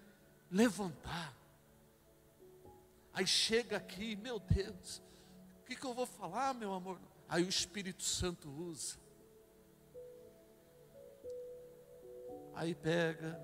levantar. 0.50 1.36
Aí 3.14 3.28
chega 3.28 3.78
aqui, 3.78 4.16
meu 4.16 4.40
Deus, 4.40 5.02
que, 5.68 5.76
que 5.76 5.86
eu 5.86 5.94
vou 5.94 6.06
falar, 6.06 6.54
meu 6.54 6.74
amor? 6.74 7.00
Aí 7.28 7.44
o 7.44 7.50
Espírito 7.50 8.04
Santo 8.04 8.50
usa. 8.50 8.98
Aí 12.56 12.74
pega, 12.74 13.40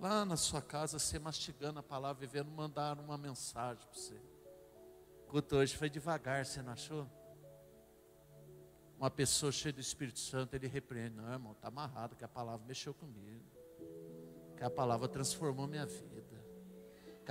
lá 0.00 0.24
na 0.24 0.36
sua 0.36 0.62
casa, 0.62 0.98
você 0.98 1.18
mastigando 1.18 1.80
a 1.80 1.82
palavra 1.82 2.24
e 2.24 2.26
vendo 2.26 2.50
mandar 2.50 2.98
uma 2.98 3.18
mensagem 3.18 3.84
para 3.84 3.92
você. 3.92 4.18
Enquanto 5.26 5.56
hoje 5.56 5.76
foi 5.76 5.90
devagar, 5.90 6.46
você 6.46 6.62
não 6.62 6.72
achou? 6.72 7.06
uma 9.04 9.10
pessoa 9.10 9.52
cheia 9.52 9.72
do 9.72 9.80
Espírito 9.80 10.18
Santo, 10.18 10.54
ele 10.54 10.66
repreende, 10.66 11.16
não, 11.16 11.30
irmão, 11.30 11.52
está 11.52 11.68
amarrado, 11.68 12.16
que 12.16 12.24
a 12.24 12.28
palavra 12.28 12.64
mexeu 12.66 12.94
comigo, 12.94 13.44
que 14.56 14.64
a 14.64 14.70
palavra 14.70 15.08
transformou 15.08 15.66
minha 15.66 15.84
vida, 15.84 16.13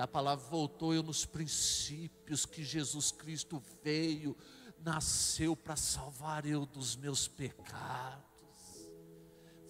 a 0.02 0.08
palavra 0.08 0.46
voltou 0.50 0.94
eu 0.94 1.04
nos 1.04 1.26
princípios 1.26 2.46
que 2.46 2.64
Jesus 2.64 3.12
Cristo 3.12 3.62
veio, 3.84 4.36
nasceu 4.80 5.56
para 5.56 5.76
salvar 5.76 6.46
eu 6.46 6.66
dos 6.66 6.96
meus 6.96 7.28
pecados 7.28 8.34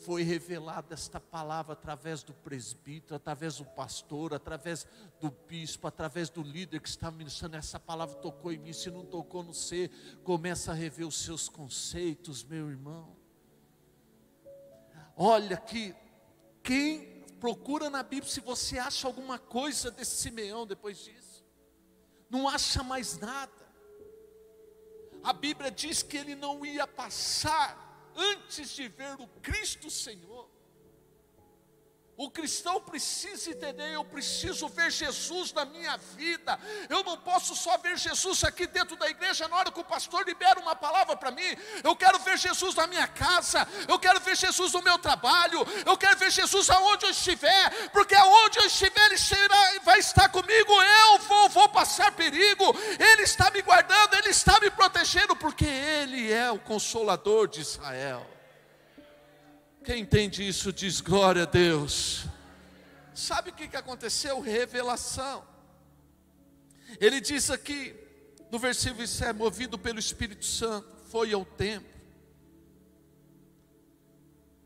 foi 0.04 0.22
revelada 0.22 0.94
esta 0.94 1.20
palavra 1.20 1.74
através 1.74 2.24
do 2.24 2.34
presbítero, 2.34 3.16
através 3.16 3.58
do 3.58 3.66
pastor, 3.66 4.34
através 4.34 4.86
do 5.20 5.32
bispo, 5.48 5.88
através 5.88 6.30
do 6.30 6.42
líder 6.42 6.82
que 6.82 6.90
está 6.90 7.10
ministrando. 7.10 7.56
Essa 7.56 7.80
palavra 7.80 8.16
tocou 8.16 8.52
em 8.52 8.58
mim, 8.58 8.74
se 8.74 8.92
não 8.92 9.06
tocou 9.06 9.44
no 9.44 9.54
ser, 9.54 9.90
começa 10.24 10.72
a 10.72 10.76
rever 10.76 11.08
os 11.08 11.16
seus 11.16 11.48
conceitos, 11.48 12.44
meu 12.44 12.70
irmão. 12.70 13.16
Olha 15.16 15.56
que 15.56 15.96
quem 16.62 17.13
procura 17.44 17.90
na 17.90 18.02
Bíblia 18.02 18.32
se 18.32 18.40
você 18.40 18.80
acha 18.80 19.06
alguma 19.06 19.38
coisa 19.38 19.92
desse 19.92 20.16
Simeão 20.16 20.66
depois 20.66 20.98
disso, 20.98 21.44
não 22.30 22.48
acha 22.48 22.82
mais 22.82 23.18
nada. 23.18 23.52
A 25.22 25.34
Bíblia 25.34 25.70
diz 25.70 26.02
que 26.02 26.16
ele 26.16 26.36
não 26.36 26.66
ia 26.66 26.88
passar 26.88 27.78
antes 28.16 28.70
de 28.70 28.88
ver 28.88 29.20
o 29.20 29.28
Cristo 29.42 29.92
Senhor. 29.92 30.50
O 32.16 32.30
cristão 32.30 32.80
precisa 32.80 33.50
entender, 33.50 33.94
eu 33.94 34.06
preciso 34.06 34.68
ver 34.68 34.92
Jesus 34.92 35.52
na 35.52 35.66
minha 35.66 35.98
vida. 35.98 36.60
Eu 36.88 37.04
não 37.04 37.18
posso 37.18 37.56
só 37.56 37.76
ver 37.78 37.98
Jesus 37.98 38.44
aqui 38.44 38.68
dentro 38.68 38.96
da 38.96 39.10
igreja 39.10 39.48
na 39.48 39.56
hora 39.56 39.72
que 39.72 39.80
o 39.80 39.84
pastor 39.84 40.24
libera 40.24 40.60
uma 40.60 40.76
palavra 40.76 41.16
para 41.16 41.32
mim. 41.32 41.58
Eu 41.84 41.96
quero 41.96 42.20
ver 42.20 42.38
Jesus 42.38 42.76
na 42.76 42.86
minha 42.86 43.08
casa, 43.08 43.68
eu 43.88 43.98
quero 43.98 44.20
ver 44.20 44.38
Jesus 44.38 44.74
no 44.74 44.84
meu 44.84 45.00
trabalho, 45.00 45.66
eu 45.86 45.98
quero 45.98 46.18
ver 46.18 46.32
Jesus 46.32 46.70
aonde 46.70 47.06
eu 47.06 47.10
estiver, 47.10 47.90
porque 47.90 48.14
aonde 48.14 48.60
eu 48.60 48.66
estiver 48.66 49.06
ele 49.06 49.18
será, 49.18 49.80
vai 49.84 50.00
estar 50.00 50.30
comigo. 50.30 50.72
Eu 50.82 51.20
vou, 51.20 51.50
vou 51.50 51.70
passar 51.70 52.12
perigo. 52.12 52.76
Ele 53.00 53.24
está 53.24 53.50
me 53.50 53.62
guardando, 53.62 54.14
ele 54.16 54.30
está 54.30 54.60
me 54.60 54.70
protegendo, 54.70 55.36
porque 55.36 55.66
ele 55.66 56.32
é 56.32 56.52
o 56.52 56.60
consolador 56.60 57.48
de 57.48 57.62
Israel. 57.62 58.33
Quem 59.84 60.04
entende 60.04 60.48
isso 60.48 60.72
diz 60.72 61.02
glória 61.02 61.44
a 61.44 61.46
Deus. 61.46 62.26
Sabe 63.14 63.50
o 63.50 63.54
que, 63.54 63.76
aconteceu? 63.76 64.40
Revelação. 64.40 65.44
Ele 67.02 67.20
diz 67.20 67.50
aqui, 67.50 67.94
no 68.50 68.58
versículo 68.58 69.06
7, 69.06 69.34
movido 69.34 69.78
pelo 69.78 70.00
Espírito 70.00 70.46
Santo, 70.46 70.88
foi 71.10 71.34
ao 71.34 71.44
templo, 71.44 71.92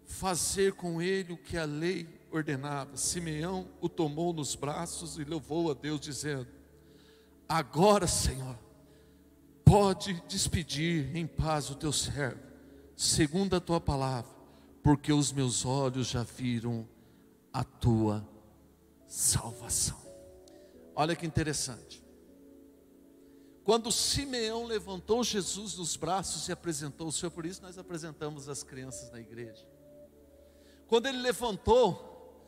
fazer 0.05 0.73
com 0.73 1.01
ele 1.01 1.33
o 1.33 1.37
que 1.37 1.57
a 1.57 1.65
lei 1.65 2.07
ordenava. 2.29 2.95
Simeão 2.95 3.67
o 3.81 3.89
tomou 3.89 4.31
nos 4.31 4.55
braços 4.55 5.17
e 5.17 5.23
levou 5.23 5.71
a 5.71 5.73
Deus, 5.73 5.99
dizendo: 5.99 6.47
Agora, 7.49 8.05
Senhor, 8.05 8.57
pode 9.65 10.13
despedir 10.27 11.15
em 11.15 11.25
paz 11.25 11.71
o 11.71 11.75
teu 11.75 11.91
servo, 11.91 12.39
segundo 12.95 13.55
a 13.55 13.59
tua 13.59 13.81
palavra 13.81 14.36
porque 14.87 15.11
os 15.11 15.33
meus 15.33 15.65
olhos 15.65 16.07
já 16.07 16.23
viram 16.23 16.87
a 17.51 17.61
tua 17.61 18.25
salvação. 19.05 19.99
Olha 20.95 21.13
que 21.13 21.25
interessante. 21.25 22.01
Quando 23.65 23.91
Simeão 23.91 24.63
levantou 24.63 25.25
Jesus 25.25 25.73
dos 25.73 25.97
braços 25.97 26.47
e 26.47 26.53
apresentou 26.53 27.09
o 27.09 27.11
Senhor, 27.11 27.31
por 27.31 27.45
isso 27.45 27.61
nós 27.61 27.77
apresentamos 27.77 28.47
as 28.47 28.63
crianças 28.63 29.11
na 29.11 29.19
igreja. 29.19 29.67
Quando 30.87 31.07
ele 31.07 31.17
levantou, 31.17 32.41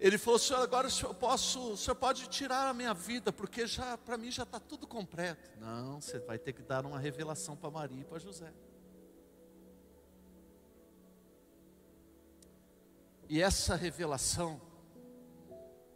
ele 0.00 0.16
falou: 0.16 0.38
Senhor, 0.38 0.62
agora 0.62 0.86
o 0.86 0.90
senhor, 0.90 1.12
posso, 1.12 1.72
o 1.72 1.76
senhor 1.76 1.94
pode 1.94 2.26
tirar 2.30 2.70
a 2.70 2.72
minha 2.72 2.94
vida, 2.94 3.30
porque 3.30 3.66
já 3.66 3.98
para 3.98 4.16
mim 4.16 4.30
já 4.30 4.44
está 4.44 4.58
tudo 4.58 4.86
completo. 4.86 5.50
Não, 5.60 6.00
você 6.00 6.18
vai 6.20 6.38
ter 6.38 6.54
que 6.54 6.62
dar 6.62 6.86
uma 6.86 6.98
revelação 6.98 7.54
para 7.54 7.70
Maria 7.70 8.00
e 8.00 8.04
para 8.04 8.18
José. 8.18 8.50
E 13.28 13.42
essa 13.42 13.74
revelação 13.74 14.60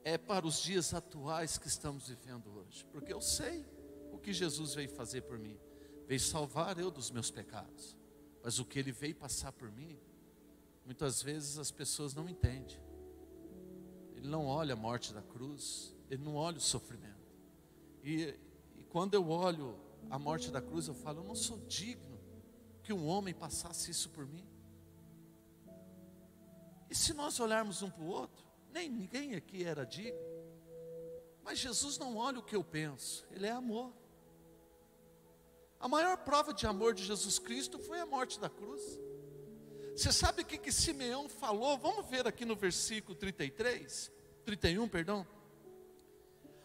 é 0.02 0.18
para 0.18 0.46
os 0.46 0.60
dias 0.60 0.92
atuais 0.92 1.58
que 1.58 1.68
estamos 1.68 2.08
vivendo 2.08 2.50
hoje, 2.58 2.84
porque 2.86 3.12
eu 3.12 3.20
sei 3.20 3.64
o 4.12 4.18
que 4.18 4.32
Jesus 4.32 4.74
veio 4.74 4.88
fazer 4.88 5.22
por 5.22 5.38
mim, 5.38 5.58
veio 6.08 6.20
salvar 6.20 6.78
eu 6.78 6.90
dos 6.90 7.10
meus 7.10 7.30
pecados, 7.30 7.96
mas 8.42 8.58
o 8.58 8.64
que 8.64 8.78
ele 8.78 8.90
veio 8.90 9.14
passar 9.14 9.52
por 9.52 9.70
mim, 9.70 9.96
muitas 10.84 11.22
vezes 11.22 11.58
as 11.58 11.70
pessoas 11.70 12.14
não 12.14 12.28
entendem. 12.28 12.78
Ele 14.16 14.28
não 14.28 14.46
olha 14.46 14.72
a 14.72 14.76
morte 14.76 15.12
da 15.12 15.22
cruz, 15.22 15.94
ele 16.10 16.24
não 16.24 16.34
olha 16.34 16.58
o 16.58 16.60
sofrimento. 16.60 17.30
E, 18.02 18.34
e 18.76 18.82
quando 18.88 19.14
eu 19.14 19.28
olho 19.28 19.78
a 20.10 20.18
morte 20.18 20.50
da 20.50 20.60
cruz, 20.60 20.88
eu 20.88 20.94
falo: 20.94 21.20
eu 21.20 21.24
não 21.24 21.34
sou 21.34 21.58
digno 21.66 22.18
que 22.82 22.92
um 22.92 23.06
homem 23.06 23.32
passasse 23.32 23.90
isso 23.90 24.10
por 24.10 24.26
mim. 24.26 24.49
E 26.90 26.94
se 26.94 27.14
nós 27.14 27.38
olharmos 27.38 27.82
um 27.82 27.88
para 27.88 28.02
o 28.02 28.08
outro, 28.08 28.44
nem 28.72 28.88
ninguém 28.88 29.36
aqui 29.36 29.64
era 29.64 29.86
digno. 29.86 30.18
Mas 31.42 31.58
Jesus 31.58 31.96
não 31.96 32.16
olha 32.16 32.40
o 32.40 32.42
que 32.42 32.56
eu 32.56 32.64
penso, 32.64 33.24
Ele 33.30 33.46
é 33.46 33.50
amor. 33.50 33.92
A 35.78 35.88
maior 35.88 36.18
prova 36.18 36.52
de 36.52 36.66
amor 36.66 36.92
de 36.92 37.04
Jesus 37.04 37.38
Cristo 37.38 37.78
foi 37.78 38.00
a 38.00 38.06
morte 38.06 38.38
da 38.38 38.50
cruz. 38.50 38.82
Você 39.96 40.12
sabe 40.12 40.42
o 40.42 40.44
que, 40.44 40.58
que 40.58 40.72
Simeão 40.72 41.28
falou? 41.28 41.78
Vamos 41.78 42.06
ver 42.06 42.26
aqui 42.26 42.44
no 42.44 42.56
versículo 42.56 43.14
33, 43.14 44.10
31, 44.44 44.88
perdão. 44.88 45.26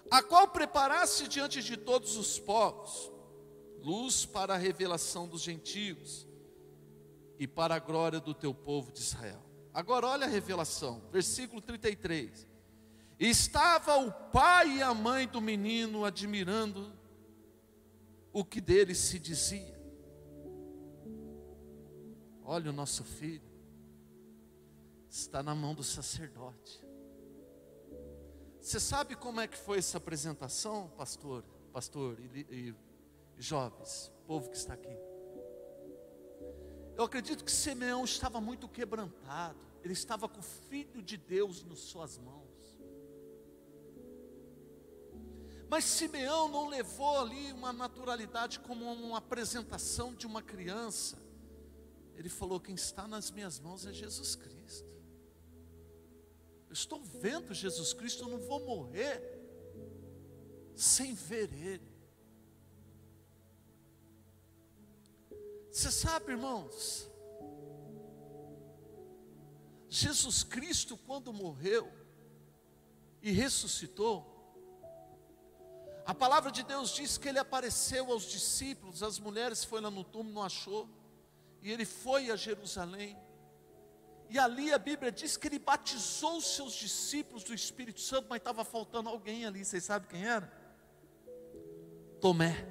A 0.09 0.21
qual 0.21 0.47
preparasse 0.47 1.27
diante 1.27 1.61
de 1.61 1.77
todos 1.77 2.17
os 2.17 2.39
povos, 2.39 3.11
luz 3.79 4.25
para 4.25 4.55
a 4.55 4.57
revelação 4.57 5.27
dos 5.27 5.41
gentios 5.41 6.27
e 7.39 7.47
para 7.47 7.75
a 7.75 7.79
glória 7.79 8.19
do 8.19 8.33
teu 8.33 8.53
povo 8.53 8.91
de 8.91 8.99
Israel. 8.99 9.44
Agora 9.75 10.07
olha 10.07 10.25
a 10.25 10.29
revelação, 10.29 11.01
versículo 11.11 11.61
33. 11.61 12.47
Estava 13.19 13.97
o 13.97 14.09
pai 14.09 14.77
e 14.77 14.81
a 14.81 14.93
mãe 14.93 15.27
do 15.27 15.41
menino 15.41 16.05
admirando 16.05 16.97
o 18.31 18.45
que 18.45 18.61
dele 18.61 18.95
se 18.95 19.19
dizia. 19.19 19.77
Olha, 22.41 22.69
o 22.69 22.73
nosso 22.73 23.03
filho 23.03 23.51
está 25.09 25.43
na 25.43 25.53
mão 25.53 25.75
do 25.75 25.83
sacerdote. 25.83 26.81
Você 28.61 28.79
sabe 28.79 29.13
como 29.13 29.41
é 29.41 29.47
que 29.47 29.57
foi 29.57 29.79
essa 29.79 29.97
apresentação, 29.97 30.87
pastor, 30.95 31.43
pastor 31.73 32.17
e, 32.17 32.47
e, 32.49 32.75
jovens, 33.37 34.09
povo 34.25 34.49
que 34.49 34.55
está 34.55 34.73
aqui? 34.73 34.97
Eu 36.95 37.03
acredito 37.03 37.43
que 37.43 37.51
Simeão 37.51 38.05
estava 38.05 38.39
muito 38.39 38.69
quebrantado. 38.69 39.64
Ele 39.85 39.93
estava 39.93 40.27
com 40.27 40.39
o 40.39 40.43
Filho 40.43 40.99
de 40.99 41.15
Deus 41.15 41.63
nas 41.63 41.77
suas 41.77 42.17
mãos. 42.17 42.75
Mas 45.69 45.83
Simeão 45.83 46.49
não 46.49 46.67
levou 46.67 47.19
ali 47.19 47.53
uma 47.53 47.71
naturalidade 47.71 48.59
como 48.61 48.83
uma 48.91 49.19
apresentação 49.19 50.15
de 50.15 50.25
uma 50.25 50.41
criança. 50.41 51.21
Ele 52.15 52.29
falou: 52.29 52.59
Quem 52.59 52.73
está 52.73 53.07
nas 53.07 53.29
minhas 53.29 53.59
mãos 53.59 53.85
é 53.85 53.93
Jesus 53.93 54.35
Cristo. 54.35 54.89
Eu 56.67 56.73
estou 56.73 57.03
vendo 57.03 57.53
Jesus 57.53 57.93
Cristo, 57.93 58.23
eu 58.23 58.29
não 58.29 58.39
vou 58.39 58.65
morrer 58.65 59.21
sem 60.73 61.13
ver 61.13 61.53
Ele. 61.53 61.95
Você 65.71 65.91
sabe, 65.91 66.31
irmãos, 66.31 67.07
Jesus 69.95 70.43
Cristo, 70.43 70.97
quando 70.97 71.31
morreu 71.31 71.91
e 73.21 73.31
ressuscitou, 73.31 74.31
a 76.05 76.13
palavra 76.13 76.51
de 76.51 76.63
Deus 76.63 76.91
diz 76.91 77.17
que 77.17 77.29
ele 77.29 77.39
apareceu 77.39 78.11
aos 78.11 78.23
discípulos, 78.23 79.01
as 79.01 79.17
mulheres 79.17 79.67
lá 79.71 79.89
no 79.89 80.03
túmulo, 80.03 80.35
não 80.35 80.43
achou 80.43 80.87
e 81.65 81.71
ele 81.71 81.83
foi 81.83 82.29
a 82.29 82.35
Jerusalém. 82.35 83.17
E 84.29 84.37
ali 84.37 84.71
a 84.71 84.77
Bíblia 84.77 85.11
diz 85.11 85.35
que 85.35 85.47
ele 85.47 85.57
batizou 85.57 86.37
os 86.37 86.55
seus 86.55 86.73
discípulos 86.73 87.43
do 87.43 87.55
Espírito 87.55 88.01
Santo, 88.01 88.27
mas 88.29 88.37
estava 88.37 88.63
faltando 88.63 89.09
alguém 89.09 89.45
ali, 89.45 89.65
vocês 89.65 89.83
sabem 89.83 90.07
quem 90.07 90.23
era? 90.23 90.51
Tomé. 92.21 92.67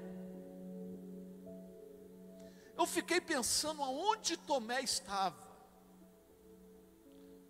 Eu 2.78 2.86
fiquei 2.86 3.20
pensando 3.20 3.82
aonde 3.82 4.36
Tomé 4.36 4.80
estava. 4.82 5.43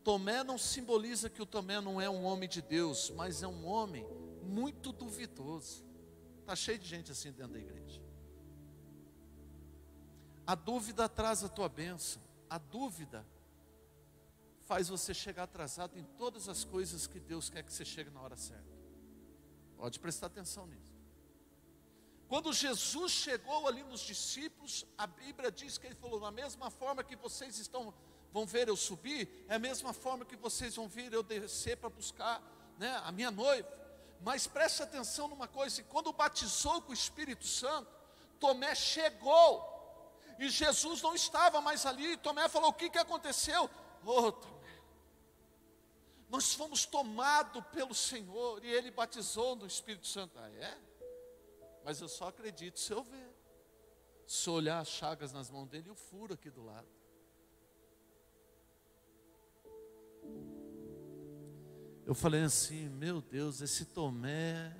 Tomé 0.04 0.44
não 0.44 0.58
simboliza 0.58 1.30
que 1.30 1.40
o 1.40 1.46
Tomé 1.46 1.80
não 1.80 1.98
é 1.98 2.10
um 2.10 2.24
homem 2.24 2.46
de 2.46 2.60
Deus, 2.60 3.10
mas 3.10 3.42
é 3.42 3.48
um 3.48 3.64
homem 3.64 4.06
muito 4.42 4.92
duvidoso. 4.92 5.82
Está 6.40 6.54
cheio 6.54 6.78
de 6.78 6.86
gente 6.86 7.10
assim 7.10 7.32
dentro 7.32 7.54
da 7.54 7.58
igreja. 7.58 8.02
A 10.46 10.54
dúvida 10.54 11.06
atrasa 11.06 11.46
a 11.46 11.48
tua 11.48 11.70
bênção. 11.70 12.22
A 12.50 12.58
dúvida 12.58 13.26
faz 14.66 14.88
você 14.88 15.14
chegar 15.14 15.44
atrasado 15.44 15.98
em 15.98 16.04
todas 16.18 16.50
as 16.50 16.64
coisas 16.64 17.06
que 17.06 17.18
Deus 17.18 17.48
quer 17.48 17.62
que 17.62 17.72
você 17.72 17.84
chegue 17.84 18.10
na 18.10 18.20
hora 18.20 18.36
certa. 18.36 18.74
Pode 19.78 19.98
prestar 19.98 20.26
atenção 20.26 20.66
nisso. 20.66 20.94
Quando 22.28 22.52
Jesus 22.52 23.10
chegou 23.12 23.66
ali 23.66 23.82
nos 23.84 24.00
discípulos, 24.00 24.84
a 24.98 25.06
Bíblia 25.06 25.50
diz 25.50 25.78
que 25.78 25.86
ele 25.86 25.94
falou: 25.94 26.20
na 26.20 26.30
mesma 26.30 26.70
forma 26.70 27.02
que 27.02 27.16
vocês 27.16 27.58
estão 27.58 27.94
vão 28.34 28.44
ver 28.44 28.66
eu 28.66 28.76
subir, 28.76 29.46
é 29.48 29.54
a 29.54 29.60
mesma 29.60 29.92
forma 29.92 30.24
que 30.24 30.34
vocês 30.34 30.74
vão 30.74 30.88
ver 30.88 31.12
eu 31.12 31.22
descer 31.22 31.76
para 31.76 31.88
buscar 31.88 32.42
né, 32.76 33.00
a 33.04 33.12
minha 33.12 33.30
noiva. 33.30 33.72
Mas 34.20 34.44
preste 34.44 34.82
atenção 34.82 35.28
numa 35.28 35.46
coisa: 35.46 35.80
quando 35.84 36.12
batizou 36.12 36.82
com 36.82 36.90
o 36.90 36.94
Espírito 36.94 37.46
Santo, 37.46 37.88
Tomé 38.40 38.74
chegou 38.74 39.70
e 40.36 40.48
Jesus 40.48 41.00
não 41.00 41.14
estava 41.14 41.60
mais 41.60 41.86
ali. 41.86 42.16
Tomé 42.16 42.48
falou: 42.48 42.70
O 42.70 42.74
que, 42.74 42.90
que 42.90 42.98
aconteceu? 42.98 43.70
Oh, 44.04 44.32
Tomé, 44.32 44.82
nós 46.28 46.54
fomos 46.54 46.84
tomados 46.84 47.64
pelo 47.66 47.94
Senhor 47.94 48.64
e 48.64 48.68
Ele 48.68 48.90
batizou 48.90 49.54
no 49.54 49.64
Espírito 49.64 50.08
Santo. 50.08 50.36
Ah, 50.40 50.50
é? 50.50 50.76
Mas 51.84 52.00
eu 52.00 52.08
só 52.08 52.28
acredito 52.28 52.80
se 52.80 52.92
eu 52.92 53.04
ver. 53.04 53.32
Se 54.26 54.50
olhar 54.50 54.80
as 54.80 54.88
chagas 54.88 55.32
nas 55.32 55.50
mãos 55.50 55.68
dele 55.68 55.86
e 55.86 55.92
o 55.92 55.94
furo 55.94 56.34
aqui 56.34 56.50
do 56.50 56.64
lado. 56.64 56.88
Eu 62.06 62.14
falei 62.14 62.42
assim, 62.42 62.88
meu 62.90 63.22
Deus, 63.22 63.62
esse 63.62 63.86
Tomé 63.86 64.76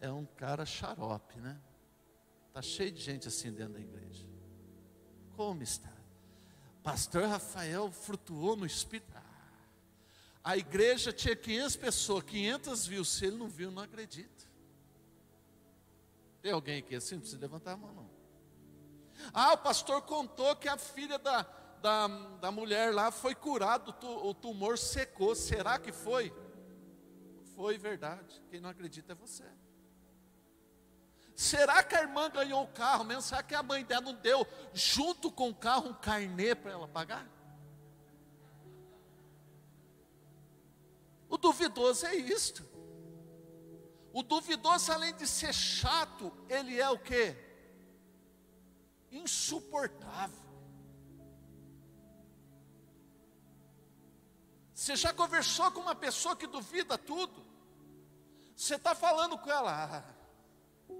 é 0.00 0.10
um 0.10 0.26
cara 0.26 0.66
xarope, 0.66 1.40
né? 1.40 1.58
Tá 2.52 2.60
cheio 2.60 2.92
de 2.92 3.00
gente 3.00 3.26
assim 3.26 3.50
dentro 3.50 3.74
da 3.74 3.80
igreja. 3.80 4.26
Como 5.34 5.62
está? 5.62 5.90
Pastor 6.82 7.24
Rafael 7.24 7.90
flutuou 7.90 8.54
no 8.54 8.66
espírito. 8.66 9.10
Ah, 9.14 9.22
a 10.44 10.56
igreja 10.58 11.10
tinha 11.10 11.34
500 11.34 11.76
pessoas, 11.76 12.24
500 12.24 12.86
viu. 12.86 13.04
Se 13.04 13.26
ele 13.26 13.36
não 13.36 13.48
viu, 13.48 13.70
não 13.70 13.82
acredita. 13.82 14.46
Tem 16.42 16.52
alguém 16.52 16.78
aqui 16.78 16.96
assim? 16.96 17.14
Não 17.14 17.20
precisa 17.20 17.40
levantar 17.40 17.72
a 17.72 17.76
mão, 17.76 17.94
não. 17.94 18.10
Ah, 19.32 19.54
o 19.54 19.58
pastor 19.58 20.02
contou 20.02 20.54
que 20.54 20.68
a 20.68 20.76
filha 20.76 21.18
da, 21.18 21.42
da, 21.80 22.08
da 22.40 22.50
mulher 22.50 22.94
lá 22.94 23.10
foi 23.10 23.34
curada, 23.34 23.90
o 24.02 24.34
tumor 24.34 24.76
secou. 24.76 25.34
Será 25.34 25.78
que 25.78 25.92
foi? 25.92 26.32
Foi 27.58 27.76
verdade. 27.76 28.40
Quem 28.52 28.60
não 28.60 28.70
acredita 28.70 29.14
é 29.14 29.16
você. 29.16 29.42
Será 31.34 31.82
que 31.82 31.96
a 31.96 32.02
irmã 32.02 32.30
ganhou 32.30 32.62
o 32.62 32.68
carro 32.68 33.02
mesmo? 33.02 33.22
Será 33.22 33.42
que 33.42 33.52
a 33.52 33.64
mãe 33.64 33.84
dela 33.84 34.00
não 34.00 34.14
deu 34.14 34.46
junto 34.72 35.28
com 35.28 35.48
o 35.48 35.54
carro 35.56 35.88
um 35.88 35.94
carnê 35.94 36.54
para 36.54 36.70
ela 36.70 36.86
pagar? 36.86 37.28
O 41.28 41.36
duvidoso 41.36 42.06
é 42.06 42.14
isto. 42.14 42.64
O 44.12 44.22
duvidoso, 44.22 44.92
além 44.92 45.12
de 45.16 45.26
ser 45.26 45.52
chato, 45.52 46.32
ele 46.48 46.78
é 46.78 46.88
o 46.88 46.96
que? 46.96 47.34
Insuportável. 49.10 50.46
Você 54.72 54.94
já 54.94 55.12
conversou 55.12 55.72
com 55.72 55.80
uma 55.80 55.96
pessoa 55.96 56.36
que 56.36 56.46
duvida 56.46 56.96
tudo? 56.96 57.47
Você 58.58 58.74
está 58.74 58.92
falando 58.92 59.38
com 59.38 59.48
ela, 59.48 59.84
ah, 59.84 60.92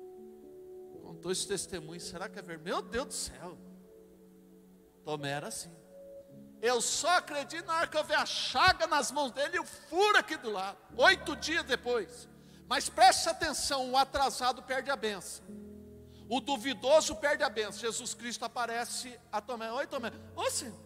contou 1.02 1.32
esse 1.32 1.44
testemunho, 1.44 2.00
será 2.00 2.28
que 2.28 2.38
é 2.38 2.42
verdade? 2.42 2.70
Meu 2.70 2.80
Deus 2.80 3.06
do 3.08 3.12
céu. 3.12 3.58
Tomé 5.04 5.30
era 5.30 5.48
assim. 5.48 5.76
Eu 6.62 6.80
só 6.80 7.16
acredito 7.16 7.66
na 7.66 7.78
hora 7.78 7.88
que 7.88 7.96
eu 7.96 8.04
ver 8.04 8.14
a 8.14 8.24
chaga 8.24 8.86
nas 8.86 9.10
mãos 9.10 9.32
dele 9.32 9.56
e 9.56 9.58
o 9.58 9.64
furo 9.64 10.18
aqui 10.18 10.36
do 10.36 10.52
lado. 10.52 10.78
Oito 10.96 11.34
dias 11.34 11.64
depois. 11.64 12.28
Mas 12.68 12.88
preste 12.88 13.28
atenção: 13.28 13.90
o 13.90 13.96
atrasado 13.96 14.62
perde 14.62 14.88
a 14.88 14.96
benção. 14.96 15.44
O 16.30 16.40
duvidoso 16.40 17.16
perde 17.16 17.42
a 17.42 17.50
benção. 17.50 17.80
Jesus 17.80 18.14
Cristo 18.14 18.44
aparece 18.44 19.18
a 19.32 19.40
Tomé. 19.40 19.72
Oi, 19.72 19.86
Tomé. 19.88 20.12
Ô, 20.36 20.48
Senhor. 20.48 20.78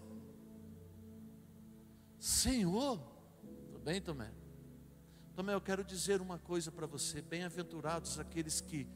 Senhor. 2.18 2.98
Tudo 3.42 3.78
bem, 3.80 4.00
Tomé? 4.00 4.41
Tomé, 5.34 5.54
eu 5.54 5.60
quero 5.60 5.82
dizer 5.84 6.20
uma 6.20 6.38
coisa 6.38 6.70
para 6.70 6.86
você. 6.86 7.22
Bem-aventurados 7.22 8.18
aqueles 8.18 8.60
que 8.60 8.86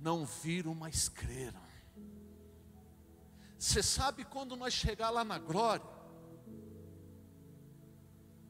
não 0.00 0.24
viram, 0.24 0.74
mas 0.74 1.08
creram. 1.08 1.60
Você 3.58 3.82
sabe 3.82 4.24
quando 4.24 4.56
nós 4.56 4.74
chegar 4.74 5.10
lá 5.10 5.24
na 5.24 5.38
glória? 5.38 5.86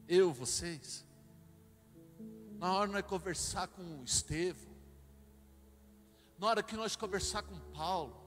Eu, 0.07 0.33
vocês. 0.33 1.05
Na 2.57 2.73
hora 2.73 2.91
nós 2.91 3.05
conversar 3.05 3.67
com 3.67 3.99
o 3.99 4.03
Estevão 4.03 4.73
na 6.43 6.49
hora 6.49 6.61
que 6.61 6.75
nós 6.75 6.93
conversar 6.93 7.43
com 7.43 7.57
Paulo, 7.71 8.21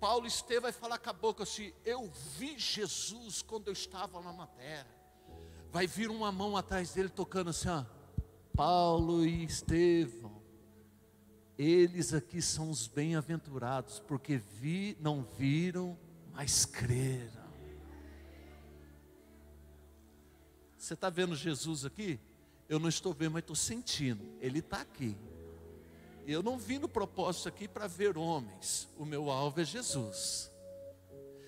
Paulo 0.00 0.26
Estevão 0.26 0.62
vai 0.62 0.72
falar 0.72 0.98
com 0.98 1.10
a 1.10 1.12
boca 1.12 1.42
assim: 1.42 1.74
Eu 1.84 2.10
vi 2.38 2.58
Jesus 2.58 3.42
quando 3.42 3.68
eu 3.68 3.72
estava 3.74 4.18
lá 4.18 4.32
na 4.32 4.46
terra. 4.46 4.97
Vai 5.70 5.86
vir 5.86 6.10
uma 6.10 6.32
mão 6.32 6.56
atrás 6.56 6.92
dele 6.92 7.08
tocando 7.08 7.50
assim: 7.50 7.68
ó, 7.68 7.84
Paulo 8.54 9.24
e 9.24 9.44
Estevão, 9.44 10.42
eles 11.56 12.14
aqui 12.14 12.40
são 12.40 12.70
os 12.70 12.86
bem-aventurados, 12.86 14.00
porque 14.00 14.36
vi, 14.36 14.96
não 15.00 15.22
viram, 15.22 15.98
mas 16.32 16.64
creram. 16.64 17.48
Você 20.76 20.94
está 20.94 21.10
vendo 21.10 21.36
Jesus 21.36 21.84
aqui? 21.84 22.18
Eu 22.68 22.78
não 22.78 22.88
estou 22.88 23.12
vendo, 23.12 23.32
mas 23.32 23.42
estou 23.42 23.56
sentindo. 23.56 24.24
Ele 24.40 24.60
está 24.60 24.80
aqui. 24.80 25.16
Eu 26.26 26.42
não 26.42 26.58
vim 26.58 26.78
no 26.78 26.88
propósito 26.88 27.48
aqui 27.48 27.66
para 27.66 27.86
ver 27.86 28.16
homens, 28.16 28.88
o 28.98 29.04
meu 29.04 29.30
alvo 29.30 29.60
é 29.60 29.64
Jesus. 29.64 30.50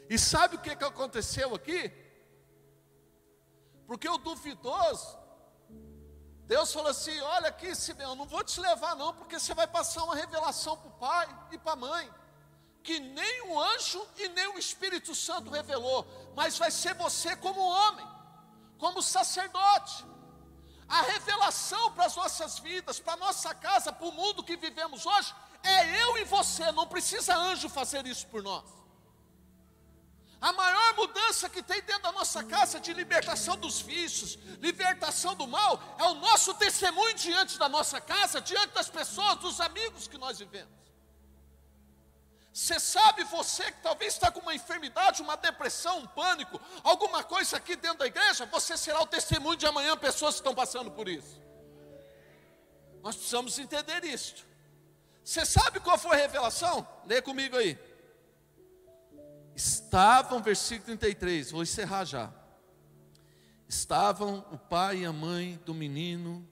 E 0.08 0.18
sabe 0.18 0.56
o 0.56 0.60
que, 0.60 0.74
que 0.74 0.84
aconteceu 0.84 1.54
aqui? 1.54 1.92
Porque 3.90 4.08
o 4.08 4.18
duvidoso, 4.18 5.18
Deus 6.46 6.72
falou 6.72 6.90
assim: 6.90 7.20
Olha 7.22 7.48
aqui, 7.48 7.74
Simeão, 7.74 8.14
não 8.14 8.24
vou 8.24 8.44
te 8.44 8.60
levar, 8.60 8.94
não, 8.94 9.12
porque 9.12 9.36
você 9.36 9.52
vai 9.52 9.66
passar 9.66 10.04
uma 10.04 10.14
revelação 10.14 10.76
para 10.76 10.88
o 10.88 10.92
pai 10.92 11.38
e 11.50 11.58
para 11.58 11.72
a 11.72 11.76
mãe, 11.76 12.08
que 12.84 13.00
nem 13.00 13.48
o 13.48 13.58
anjo 13.58 14.06
e 14.16 14.28
nem 14.28 14.46
o 14.46 14.58
Espírito 14.60 15.12
Santo 15.12 15.50
revelou, 15.50 16.06
mas 16.36 16.56
vai 16.56 16.70
ser 16.70 16.94
você 16.94 17.34
como 17.34 17.60
homem, 17.60 18.06
como 18.78 19.02
sacerdote 19.02 20.06
a 20.88 21.02
revelação 21.02 21.90
para 21.90 22.04
as 22.04 22.14
nossas 22.14 22.60
vidas, 22.60 23.00
para 23.00 23.14
a 23.14 23.16
nossa 23.16 23.52
casa, 23.56 23.92
para 23.92 24.06
o 24.06 24.12
mundo 24.12 24.44
que 24.44 24.56
vivemos 24.56 25.04
hoje, 25.04 25.34
é 25.64 26.00
eu 26.04 26.16
e 26.16 26.24
você, 26.24 26.70
não 26.70 26.86
precisa 26.86 27.36
anjo 27.36 27.68
fazer 27.68 28.06
isso 28.06 28.24
por 28.28 28.40
nós. 28.40 28.79
A 30.40 30.52
maior 30.52 30.94
mudança 30.94 31.50
que 31.50 31.62
tem 31.62 31.82
dentro 31.82 32.04
da 32.04 32.12
nossa 32.12 32.42
casa 32.42 32.80
de 32.80 32.94
libertação 32.94 33.58
dos 33.58 33.80
vícios, 33.80 34.38
libertação 34.58 35.34
do 35.34 35.46
mal, 35.46 35.78
é 35.98 36.04
o 36.04 36.14
nosso 36.14 36.54
testemunho 36.54 37.14
diante 37.14 37.58
da 37.58 37.68
nossa 37.68 38.00
casa, 38.00 38.40
diante 38.40 38.72
das 38.72 38.88
pessoas, 38.88 39.36
dos 39.36 39.60
amigos 39.60 40.08
que 40.08 40.16
nós 40.16 40.38
vivemos. 40.38 40.80
Você 42.52 42.80
sabe, 42.80 43.22
você 43.24 43.64
que 43.70 43.82
talvez 43.82 44.14
está 44.14 44.30
com 44.30 44.40
uma 44.40 44.54
enfermidade, 44.54 45.20
uma 45.20 45.36
depressão, 45.36 45.98
um 45.98 46.06
pânico, 46.06 46.60
alguma 46.82 47.22
coisa 47.22 47.58
aqui 47.58 47.76
dentro 47.76 47.98
da 47.98 48.06
igreja, 48.06 48.46
você 48.46 48.78
será 48.78 49.00
o 49.02 49.06
testemunho 49.06 49.58
de 49.58 49.66
amanhã, 49.66 49.94
pessoas 49.96 50.36
que 50.36 50.40
estão 50.40 50.54
passando 50.54 50.90
por 50.90 51.06
isso. 51.06 51.38
Nós 53.02 53.14
precisamos 53.14 53.58
entender 53.58 54.04
isto. 54.04 54.46
Você 55.22 55.44
sabe 55.44 55.80
qual 55.80 55.98
foi 55.98 56.16
a 56.16 56.20
revelação? 56.20 56.86
Lê 57.04 57.20
comigo 57.20 57.56
aí. 57.56 57.78
Estavam, 59.60 60.42
versículo 60.42 60.86
33, 60.86 61.50
vou 61.50 61.62
encerrar 61.62 62.06
já. 62.06 62.32
Estavam 63.68 64.38
o 64.50 64.56
pai 64.56 65.00
e 65.00 65.04
a 65.04 65.12
mãe 65.12 65.60
do 65.66 65.74
menino, 65.74 66.48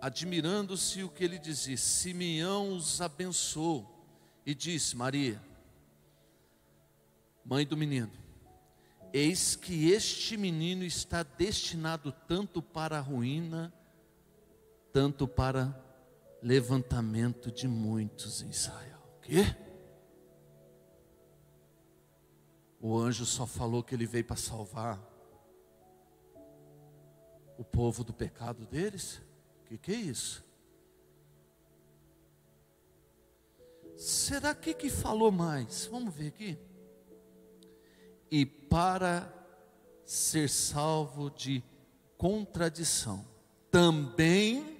admirando-se 0.00 1.02
o 1.02 1.08
que 1.08 1.24
ele 1.24 1.40
dizia. 1.40 1.76
Simeão 1.76 2.72
os 2.72 3.00
abençoou 3.00 4.06
e 4.46 4.54
disse: 4.54 4.96
Maria, 4.96 5.42
mãe 7.44 7.66
do 7.66 7.76
menino, 7.76 8.12
eis 9.12 9.56
que 9.56 9.90
este 9.90 10.36
menino 10.36 10.84
está 10.84 11.24
destinado 11.24 12.12
tanto 12.28 12.62
para 12.62 12.98
a 12.98 13.00
ruína, 13.00 13.74
tanto 14.92 15.26
para 15.26 15.76
levantamento 16.40 17.50
de 17.50 17.66
muitos 17.66 18.40
em 18.40 18.50
Israel. 18.50 19.02
O 19.16 19.20
quê? 19.22 19.67
O 22.80 22.96
anjo 22.96 23.26
só 23.26 23.46
falou 23.46 23.82
que 23.82 23.94
ele 23.94 24.06
veio 24.06 24.24
para 24.24 24.36
salvar 24.36 25.00
o 27.56 27.64
povo 27.64 28.04
do 28.04 28.12
pecado 28.12 28.64
deles? 28.66 29.20
O 29.60 29.64
que, 29.64 29.78
que 29.78 29.92
é 29.92 29.96
isso? 29.96 30.44
Será 33.96 34.54
que 34.54 34.72
que 34.72 34.88
falou 34.88 35.32
mais? 35.32 35.86
Vamos 35.86 36.14
ver 36.14 36.28
aqui. 36.28 36.56
E 38.30 38.46
para 38.46 39.32
ser 40.04 40.48
salvo 40.48 41.30
de 41.30 41.62
contradição, 42.16 43.26
também, 43.70 44.78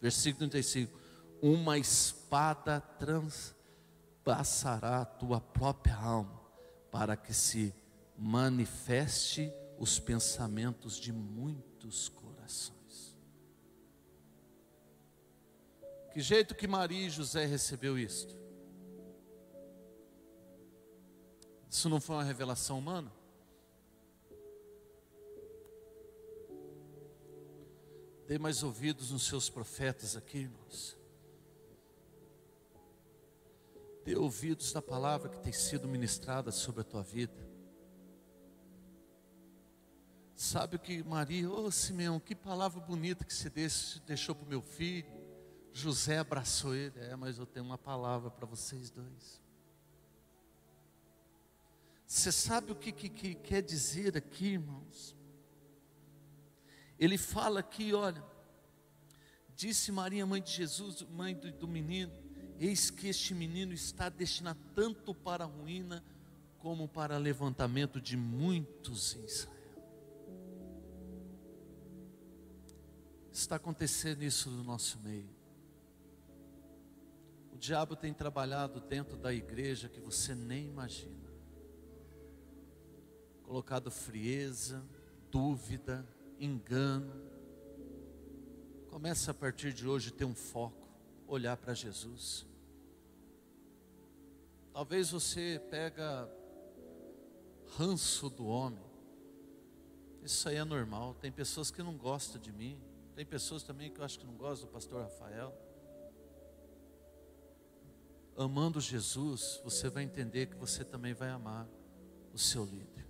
versículo 0.00 0.48
35, 0.48 0.96
uma 1.42 1.76
espada 1.76 2.80
transpassará 2.98 5.00
a 5.00 5.04
tua 5.04 5.40
própria 5.40 5.96
alma, 5.96 6.39
para 6.90 7.16
que 7.16 7.32
se 7.32 7.74
manifeste 8.16 9.52
os 9.78 9.98
pensamentos 9.98 10.96
de 10.96 11.12
muitos 11.12 12.08
corações. 12.08 13.16
Que 16.12 16.20
jeito 16.20 16.54
que 16.54 16.66
Maria 16.66 17.06
e 17.06 17.10
José 17.10 17.46
recebeu 17.46 17.98
isto? 17.98 18.36
Isso 21.70 21.88
não 21.88 22.00
foi 22.00 22.16
uma 22.16 22.24
revelação 22.24 22.78
humana? 22.78 23.12
Dê 28.26 28.38
mais 28.38 28.62
ouvidos 28.62 29.12
nos 29.12 29.22
seus 29.26 29.48
profetas 29.48 30.16
aqui, 30.16 30.38
irmãos. 30.38 30.99
Dê 34.04 34.16
ouvidos 34.16 34.72
na 34.72 34.80
palavra 34.80 35.28
que 35.28 35.38
tem 35.38 35.52
sido 35.52 35.86
ministrada 35.86 36.50
sobre 36.50 36.80
a 36.80 36.84
tua 36.84 37.02
vida. 37.02 37.50
Sabe 40.34 40.76
o 40.76 40.78
que 40.78 41.02
Maria, 41.02 41.50
ô 41.50 41.66
oh, 41.66 41.70
Simeão, 41.70 42.18
que 42.18 42.34
palavra 42.34 42.80
bonita 42.80 43.26
que 43.26 43.34
você 43.34 43.50
deixou 44.06 44.34
para 44.34 44.46
o 44.46 44.48
meu 44.48 44.62
filho. 44.62 45.20
José 45.72 46.18
abraçou 46.18 46.74
ele. 46.74 46.98
É, 46.98 47.14
mas 47.14 47.38
eu 47.38 47.44
tenho 47.44 47.66
uma 47.66 47.76
palavra 47.76 48.30
para 48.30 48.46
vocês 48.46 48.90
dois. 48.90 49.40
Você 52.06 52.32
sabe 52.32 52.72
o 52.72 52.74
que, 52.74 52.90
que, 52.90 53.08
que, 53.08 53.34
quer 53.34 53.62
dizer 53.62 54.16
aqui, 54.16 54.54
irmãos? 54.54 55.14
Ele 56.98 57.16
fala 57.16 57.60
aqui, 57.60 57.94
olha, 57.94 58.24
disse 59.54 59.92
Maria, 59.92 60.26
mãe 60.26 60.42
de 60.42 60.50
Jesus, 60.50 61.02
mãe 61.02 61.34
do, 61.34 61.52
do 61.52 61.68
menino, 61.68 62.12
eis 62.60 62.90
que 62.90 63.08
este 63.08 63.34
menino 63.34 63.72
está 63.72 64.08
destinado 64.08 64.60
tanto 64.74 65.14
para 65.14 65.44
a 65.44 65.46
ruína 65.46 66.04
como 66.58 66.86
para 66.86 67.18
levantamento 67.18 68.00
de 68.00 68.16
muitos 68.16 69.16
em 69.16 69.24
Israel. 69.24 69.60
Está 73.32 73.56
acontecendo 73.56 74.22
isso 74.22 74.50
no 74.50 74.62
nosso 74.62 74.98
meio 75.00 75.40
diabo 77.60 77.94
tem 77.94 78.14
trabalhado 78.14 78.80
dentro 78.80 79.18
da 79.18 79.32
igreja 79.32 79.88
que 79.88 80.00
você 80.00 80.34
nem 80.34 80.66
imagina. 80.66 81.30
Colocado 83.42 83.90
frieza, 83.90 84.82
dúvida, 85.30 86.06
engano. 86.38 87.12
Começa 88.88 89.30
a 89.30 89.34
partir 89.34 89.74
de 89.74 89.86
hoje 89.86 90.10
ter 90.10 90.24
um 90.24 90.34
foco, 90.34 90.88
olhar 91.28 91.56
para 91.58 91.74
Jesus. 91.74 92.46
Talvez 94.72 95.10
você 95.10 95.60
pega 95.70 96.28
ranço 97.76 98.30
do 98.30 98.46
homem. 98.46 98.84
Isso 100.22 100.48
aí 100.48 100.56
é 100.56 100.64
normal. 100.64 101.14
Tem 101.14 101.32
pessoas 101.32 101.70
que 101.70 101.82
não 101.82 101.96
gostam 101.96 102.40
de 102.40 102.52
mim. 102.52 102.80
Tem 103.14 103.26
pessoas 103.26 103.62
também 103.62 103.90
que 103.90 104.00
eu 104.00 104.04
acho 104.04 104.18
que 104.18 104.26
não 104.26 104.34
gostam 104.34 104.68
do 104.68 104.72
pastor 104.72 105.02
Rafael. 105.02 105.54
amando 108.36 108.80
Jesus, 108.80 109.60
você 109.62 109.90
vai 109.90 110.02
entender 110.02 110.46
que 110.46 110.56
você 110.56 110.82
também 110.82 111.12
vai 111.12 111.28
amar 111.28 111.68
o 112.32 112.38
seu 112.38 112.64
líder. 112.64 113.06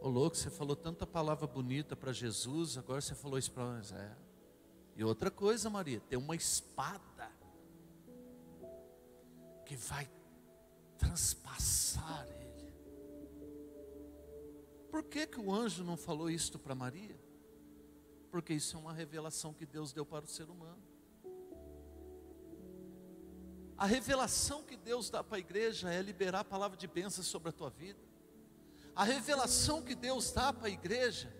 Ô 0.00 0.08
louco, 0.08 0.36
você 0.36 0.48
falou 0.48 0.76
tanta 0.76 1.04
palavra 1.04 1.46
bonita 1.48 1.96
para 1.96 2.12
Jesus, 2.12 2.78
agora 2.78 3.00
você 3.00 3.14
falou 3.14 3.38
isso 3.38 3.50
para 3.50 3.64
nós. 3.64 3.90
É. 3.90 4.16
E 4.94 5.02
outra 5.02 5.30
coisa, 5.30 5.68
Maria, 5.68 6.00
tem 6.00 6.16
uma 6.16 6.36
espada 6.36 7.28
que 9.68 9.76
vai 9.76 10.10
transpassar 10.96 12.26
ele. 12.40 12.72
Por 14.90 15.02
que, 15.02 15.26
que 15.26 15.38
o 15.38 15.52
anjo 15.52 15.84
não 15.84 15.94
falou 15.94 16.30
isto 16.30 16.58
para 16.58 16.74
Maria? 16.74 17.20
Porque 18.30 18.54
isso 18.54 18.78
é 18.78 18.80
uma 18.80 18.94
revelação 18.94 19.52
que 19.52 19.66
Deus 19.66 19.92
deu 19.92 20.06
para 20.06 20.24
o 20.24 20.28
ser 20.28 20.48
humano. 20.48 20.82
A 23.76 23.84
revelação 23.84 24.64
que 24.64 24.74
Deus 24.74 25.10
dá 25.10 25.22
para 25.22 25.36
a 25.36 25.40
igreja 25.40 25.92
é 25.92 26.00
liberar 26.00 26.40
a 26.40 26.44
palavra 26.44 26.78
de 26.78 26.86
bênção 26.86 27.22
sobre 27.22 27.50
a 27.50 27.52
tua 27.52 27.68
vida. 27.68 28.00
A 28.96 29.04
revelação 29.04 29.82
que 29.82 29.94
Deus 29.94 30.32
dá 30.32 30.50
para 30.50 30.68
a 30.68 30.70
igreja 30.70 31.30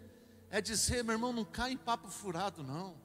é 0.51 0.61
dizer, 0.61 1.03
meu 1.03 1.15
irmão, 1.15 1.33
não 1.33 1.47
cai 1.47 1.73
em 1.73 1.79
papo 1.79 2.09
furado, 2.09 2.63
não. 2.63 3.01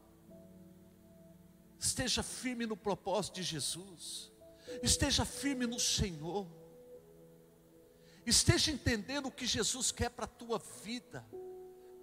Esteja 1.80 2.22
firme 2.22 2.66
no 2.66 2.76
propósito 2.76 3.36
de 3.36 3.44
Jesus. 3.44 4.33
Esteja 4.82 5.26
firme 5.26 5.66
no 5.66 5.80
Senhor. 5.80 6.48
Esteja 8.26 8.72
entendendo 8.72 9.28
o 9.28 9.32
que 9.32 9.46
Jesus 9.46 9.92
quer 9.92 10.10
para 10.10 10.26
a 10.26 10.28
tua 10.28 10.60
vida. 10.84 11.26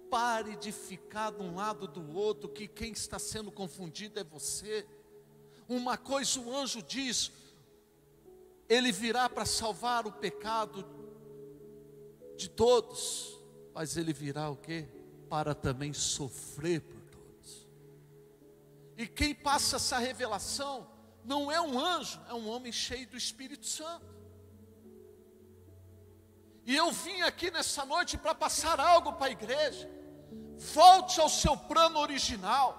Pare 0.09 0.55
de 0.57 0.71
ficar 0.71 1.31
de 1.31 1.41
um 1.41 1.55
lado 1.55 1.87
do 1.87 2.15
outro, 2.15 2.49
que 2.49 2.67
quem 2.67 2.91
está 2.91 3.17
sendo 3.17 3.51
confundido 3.51 4.19
é 4.19 4.23
você. 4.23 4.85
Uma 5.67 5.97
coisa 5.97 6.39
o 6.39 6.55
anjo 6.55 6.81
diz: 6.81 7.31
ele 8.67 8.91
virá 8.91 9.29
para 9.29 9.45
salvar 9.45 10.05
o 10.05 10.11
pecado 10.11 10.85
de 12.35 12.49
todos, 12.49 13.39
mas 13.73 13.97
ele 13.97 14.13
virá 14.13 14.49
o 14.49 14.55
quê? 14.55 14.87
Para 15.29 15.55
também 15.55 15.93
sofrer 15.93 16.81
por 16.81 17.01
todos. 17.03 17.67
E 18.97 19.07
quem 19.07 19.33
passa 19.33 19.77
essa 19.77 19.97
revelação 19.97 20.87
não 21.23 21.51
é 21.51 21.61
um 21.61 21.79
anjo, 21.79 22.19
é 22.29 22.33
um 22.33 22.49
homem 22.49 22.71
cheio 22.71 23.07
do 23.07 23.17
Espírito 23.17 23.65
Santo. 23.65 24.05
E 26.65 26.75
eu 26.75 26.91
vim 26.91 27.21
aqui 27.21 27.49
nessa 27.51 27.85
noite 27.85 28.17
para 28.17 28.35
passar 28.35 28.79
algo 28.79 29.13
para 29.13 29.27
a 29.27 29.31
igreja. 29.31 29.89
Volte 30.57 31.19
ao 31.19 31.29
seu 31.29 31.57
plano 31.57 31.99
original. 31.99 32.77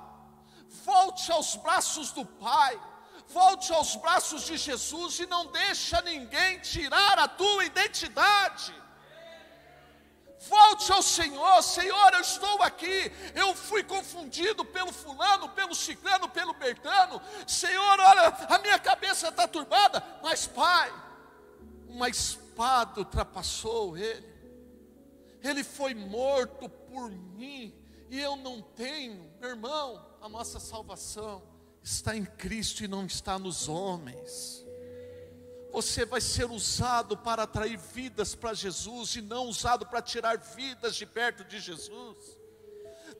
Volte 0.84 1.30
aos 1.32 1.56
braços 1.56 2.12
do 2.12 2.24
Pai. 2.24 2.80
Volte 3.28 3.72
aos 3.72 3.96
braços 3.96 4.44
de 4.44 4.56
Jesus 4.56 5.18
e 5.20 5.26
não 5.26 5.46
deixa 5.46 6.00
ninguém 6.02 6.60
tirar 6.60 7.18
a 7.18 7.28
tua 7.28 7.64
identidade. 7.64 8.74
Volte 10.48 10.90
ao 10.92 11.02
Senhor, 11.02 11.62
Senhor, 11.62 12.14
eu 12.14 12.20
estou 12.20 12.62
aqui. 12.62 13.12
Eu 13.34 13.54
fui 13.54 13.84
confundido 13.84 14.64
pelo 14.64 14.92
fulano, 14.92 15.48
pelo 15.50 15.74
ciclano, 15.74 16.28
pelo 16.28 16.52
bertano. 16.54 17.20
Senhor, 17.46 18.00
olha, 18.00 18.28
a 18.48 18.58
minha 18.58 18.78
cabeça 18.78 19.28
está 19.28 19.46
turbada. 19.46 20.02
Mas, 20.22 20.46
Pai, 20.46 20.92
uma 21.88 22.08
espada 22.08 23.00
ultrapassou 23.00 23.96
ele. 23.96 24.26
Ele 25.42 25.62
foi 25.62 25.94
morto 25.94 26.68
por 26.68 27.10
mim. 27.10 27.74
E 28.10 28.18
eu 28.18 28.36
não 28.36 28.60
tenho, 28.60 29.32
meu 29.40 29.50
irmão, 29.50 30.04
a 30.20 30.28
nossa 30.28 30.60
salvação 30.60 31.42
está 31.82 32.16
em 32.16 32.24
Cristo 32.24 32.84
e 32.84 32.88
não 32.88 33.06
está 33.06 33.38
nos 33.38 33.68
homens. 33.68 34.61
Você 35.72 36.04
vai 36.04 36.20
ser 36.20 36.50
usado 36.50 37.16
para 37.16 37.44
atrair 37.44 37.78
vidas 37.78 38.34
para 38.34 38.52
Jesus 38.52 39.16
e 39.16 39.22
não 39.22 39.46
usado 39.46 39.86
para 39.86 40.02
tirar 40.02 40.36
vidas 40.36 40.94
de 40.94 41.06
perto 41.06 41.44
de 41.44 41.58
Jesus. 41.58 42.18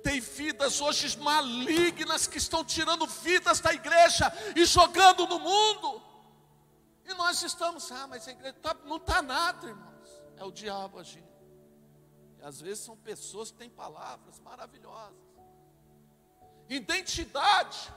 Tem 0.03 0.21
vidas 0.21 0.81
hoje 0.81 1.17
malignas 1.19 2.27
que 2.27 2.37
estão 2.37 2.63
tirando 2.63 3.07
vidas 3.07 3.61
da 3.61 3.73
igreja 3.73 4.31
e 4.55 4.67
jogando 4.67 5.27
no 5.27 5.39
mundo. 5.39 6.03
E 7.07 7.15
nós 7.15 7.43
estamos, 7.43 7.91
ah, 7.91 8.07
mas 8.07 8.29
a 8.29 8.33
igreja 8.33 8.57
tá, 8.61 8.77
não 8.85 8.97
está 8.97 9.23
nada, 9.23 9.69
irmãos. 9.69 10.09
É 10.37 10.45
o 10.45 10.53
diabo 10.53 10.99
agindo. 10.99 11.33
E 12.39 12.45
às 12.45 12.61
vezes 12.61 12.85
são 12.85 12.97
pessoas 12.97 13.51
que 13.51 13.57
têm 13.59 13.71
palavras 13.71 14.39
maravilhosas. 14.41 15.17
Identidade. 16.69 17.93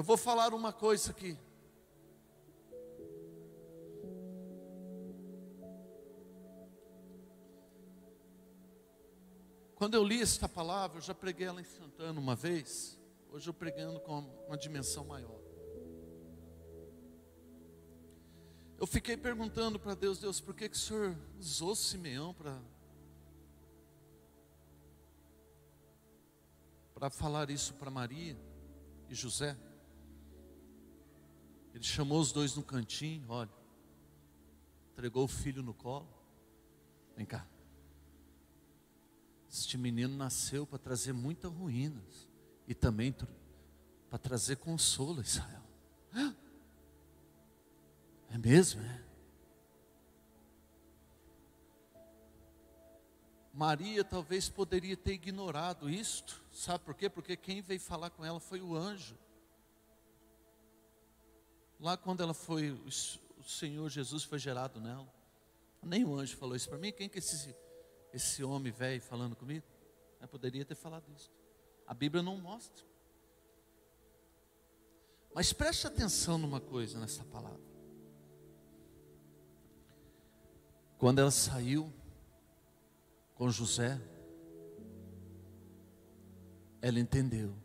Eu 0.00 0.04
vou 0.04 0.16
falar 0.16 0.54
uma 0.54 0.72
coisa 0.72 1.10
aqui. 1.10 1.36
Quando 9.74 9.92
eu 9.92 10.02
li 10.02 10.22
esta 10.22 10.48
palavra, 10.48 10.96
eu 10.96 11.02
já 11.02 11.14
preguei 11.14 11.46
ela 11.46 11.60
em 11.60 11.64
Santana 11.64 12.18
uma 12.18 12.34
vez. 12.34 12.98
Hoje 13.30 13.50
eu 13.50 13.52
pregando 13.52 14.00
com 14.00 14.20
uma 14.46 14.56
dimensão 14.56 15.04
maior. 15.04 15.38
Eu 18.78 18.86
fiquei 18.86 19.18
perguntando 19.18 19.78
para 19.78 19.94
Deus, 19.94 20.18
Deus, 20.18 20.40
por 20.40 20.54
que, 20.54 20.66
que 20.70 20.76
o 20.76 20.80
Senhor 20.80 21.14
usou 21.38 21.76
Simeão 21.76 22.32
para 22.32 22.58
para 26.94 27.10
falar 27.10 27.50
isso 27.50 27.74
para 27.74 27.90
Maria 27.90 28.34
e 29.06 29.14
José? 29.14 29.54
Ele 31.74 31.84
chamou 31.84 32.20
os 32.20 32.32
dois 32.32 32.54
no 32.54 32.62
cantinho, 32.62 33.28
olha, 33.28 33.50
entregou 34.92 35.24
o 35.24 35.28
filho 35.28 35.62
no 35.62 35.72
colo. 35.72 36.08
Vem 37.16 37.24
cá. 37.24 37.46
Este 39.48 39.76
menino 39.76 40.16
nasceu 40.16 40.66
para 40.66 40.78
trazer 40.78 41.12
muitas 41.12 41.50
ruínas 41.50 42.28
e 42.68 42.74
também 42.74 43.14
para 44.08 44.18
trazer 44.18 44.56
consolo 44.56 45.20
a 45.20 45.22
Israel. 45.22 45.60
É 48.32 48.38
mesmo, 48.38 48.80
é? 48.80 49.04
Maria 53.52 54.04
talvez 54.04 54.48
poderia 54.48 54.96
ter 54.96 55.14
ignorado 55.14 55.90
isto, 55.90 56.42
sabe 56.52 56.84
por 56.84 56.94
quê? 56.94 57.10
Porque 57.10 57.36
quem 57.36 57.60
veio 57.60 57.80
falar 57.80 58.08
com 58.10 58.24
ela 58.24 58.38
foi 58.38 58.60
o 58.60 58.74
anjo. 58.76 59.18
Lá 61.80 61.96
quando 61.96 62.22
ela 62.22 62.34
foi, 62.34 62.70
o 62.72 63.42
Senhor 63.42 63.88
Jesus 63.88 64.22
foi 64.22 64.38
gerado 64.38 64.80
nela. 64.80 65.08
Nem 65.82 66.04
o 66.04 66.14
anjo 66.14 66.36
falou 66.36 66.54
isso 66.54 66.68
para 66.68 66.76
mim. 66.76 66.92
Quem 66.92 67.08
que 67.08 67.16
é 67.16 67.20
esse, 67.20 67.56
esse 68.12 68.44
homem 68.44 68.70
velho 68.70 69.00
falando 69.00 69.34
comigo? 69.34 69.64
Eu 70.20 70.28
poderia 70.28 70.62
ter 70.62 70.74
falado 70.74 71.10
isso. 71.16 71.30
A 71.86 71.94
Bíblia 71.94 72.22
não 72.22 72.36
mostra. 72.36 72.84
Mas 75.34 75.54
preste 75.54 75.86
atenção 75.86 76.36
numa 76.36 76.60
coisa 76.60 77.00
nessa 77.00 77.24
palavra. 77.24 77.70
Quando 80.98 81.18
ela 81.18 81.30
saiu 81.30 81.90
com 83.36 83.48
José, 83.48 83.98
ela 86.82 87.00
entendeu 87.00 87.56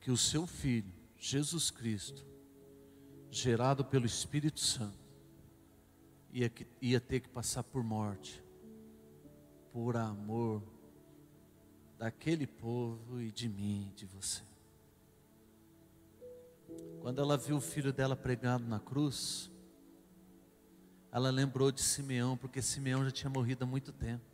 que 0.00 0.10
o 0.10 0.18
seu 0.18 0.46
filho 0.46 0.99
Jesus 1.20 1.70
Cristo, 1.70 2.26
gerado 3.30 3.84
pelo 3.84 4.06
Espírito 4.06 4.58
Santo, 4.58 4.98
ia, 6.32 6.50
ia 6.80 6.98
ter 6.98 7.20
que 7.20 7.28
passar 7.28 7.62
por 7.62 7.84
morte, 7.84 8.42
por 9.70 9.98
amor 9.98 10.62
daquele 11.98 12.46
povo 12.46 13.20
e 13.20 13.30
de 13.30 13.50
mim, 13.50 13.92
de 13.94 14.06
você. 14.06 14.42
Quando 17.02 17.20
ela 17.20 17.36
viu 17.36 17.56
o 17.56 17.60
filho 17.60 17.92
dela 17.92 18.16
pregado 18.16 18.64
na 18.64 18.80
cruz, 18.80 19.50
ela 21.12 21.28
lembrou 21.28 21.70
de 21.70 21.82
Simeão, 21.82 22.34
porque 22.34 22.62
Simeão 22.62 23.04
já 23.04 23.10
tinha 23.10 23.28
morrido 23.28 23.64
há 23.64 23.66
muito 23.66 23.92
tempo. 23.92 24.29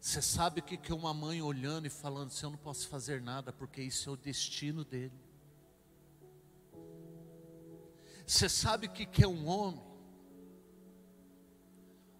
Você 0.00 0.22
sabe 0.22 0.60
o 0.60 0.62
que 0.62 0.92
é 0.92 0.94
uma 0.94 1.12
mãe 1.12 1.42
olhando 1.42 1.86
e 1.86 1.90
falando 1.90 2.28
assim: 2.28 2.46
Eu 2.46 2.50
não 2.50 2.58
posso 2.58 2.88
fazer 2.88 3.20
nada, 3.20 3.52
porque 3.52 3.82
isso 3.82 4.08
é 4.08 4.12
o 4.12 4.16
destino 4.16 4.84
dele. 4.84 5.18
Você 8.26 8.48
sabe 8.48 8.86
o 8.86 8.90
que 8.90 9.24
é 9.24 9.26
um 9.26 9.46
homem 9.46 9.82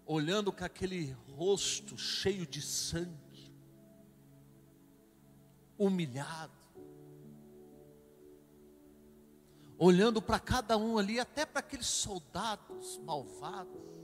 olhando 0.06 0.50
com 0.50 0.64
aquele 0.64 1.12
rosto 1.36 1.98
cheio 1.98 2.46
de 2.46 2.62
sangue, 2.62 3.54
humilhado, 5.76 6.56
olhando 9.76 10.22
para 10.22 10.40
cada 10.40 10.78
um 10.78 10.96
ali, 10.96 11.20
até 11.20 11.44
para 11.44 11.60
aqueles 11.60 11.86
soldados 11.86 12.96
malvados 13.04 13.97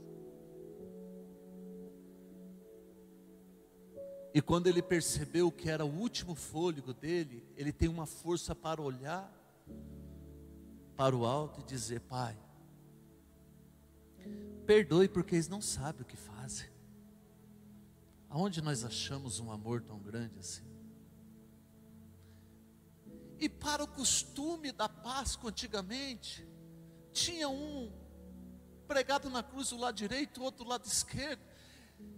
E 4.35 4.41
quando 4.41 4.67
ele 4.67 4.81
percebeu 4.81 5.49
que 5.49 5.69
era 5.69 5.85
o 5.85 5.97
último 5.97 6.35
fôlego 6.35 6.93
dele, 6.93 7.41
ele 7.55 7.71
tem 7.71 7.87
uma 7.87 8.05
força 8.05 8.53
para 8.53 8.81
olhar 8.81 9.31
para 10.97 11.15
o 11.15 11.25
alto 11.25 11.61
e 11.61 11.63
dizer: 11.63 12.01
Pai, 12.01 12.37
perdoe 14.65 15.07
porque 15.07 15.35
eles 15.35 15.47
não 15.47 15.61
sabem 15.61 16.01
o 16.01 16.05
que 16.05 16.17
fazem. 16.17 16.69
Aonde 18.27 18.61
nós 18.61 18.83
achamos 18.83 19.39
um 19.39 19.49
amor 19.49 19.81
tão 19.81 19.99
grande 19.99 20.37
assim? 20.37 20.67
E 23.39 23.47
para 23.47 23.85
o 23.85 23.87
costume 23.87 24.73
da 24.73 24.89
Páscoa 24.89 25.49
antigamente, 25.49 26.45
tinha 27.13 27.47
um 27.47 27.89
pregado 28.85 29.29
na 29.29 29.41
cruz 29.41 29.69
do 29.69 29.77
lado 29.77 29.95
direito, 29.95 30.41
o 30.41 30.43
outro 30.43 30.65
do 30.65 30.69
lado 30.69 30.85
esquerdo. 30.85 31.54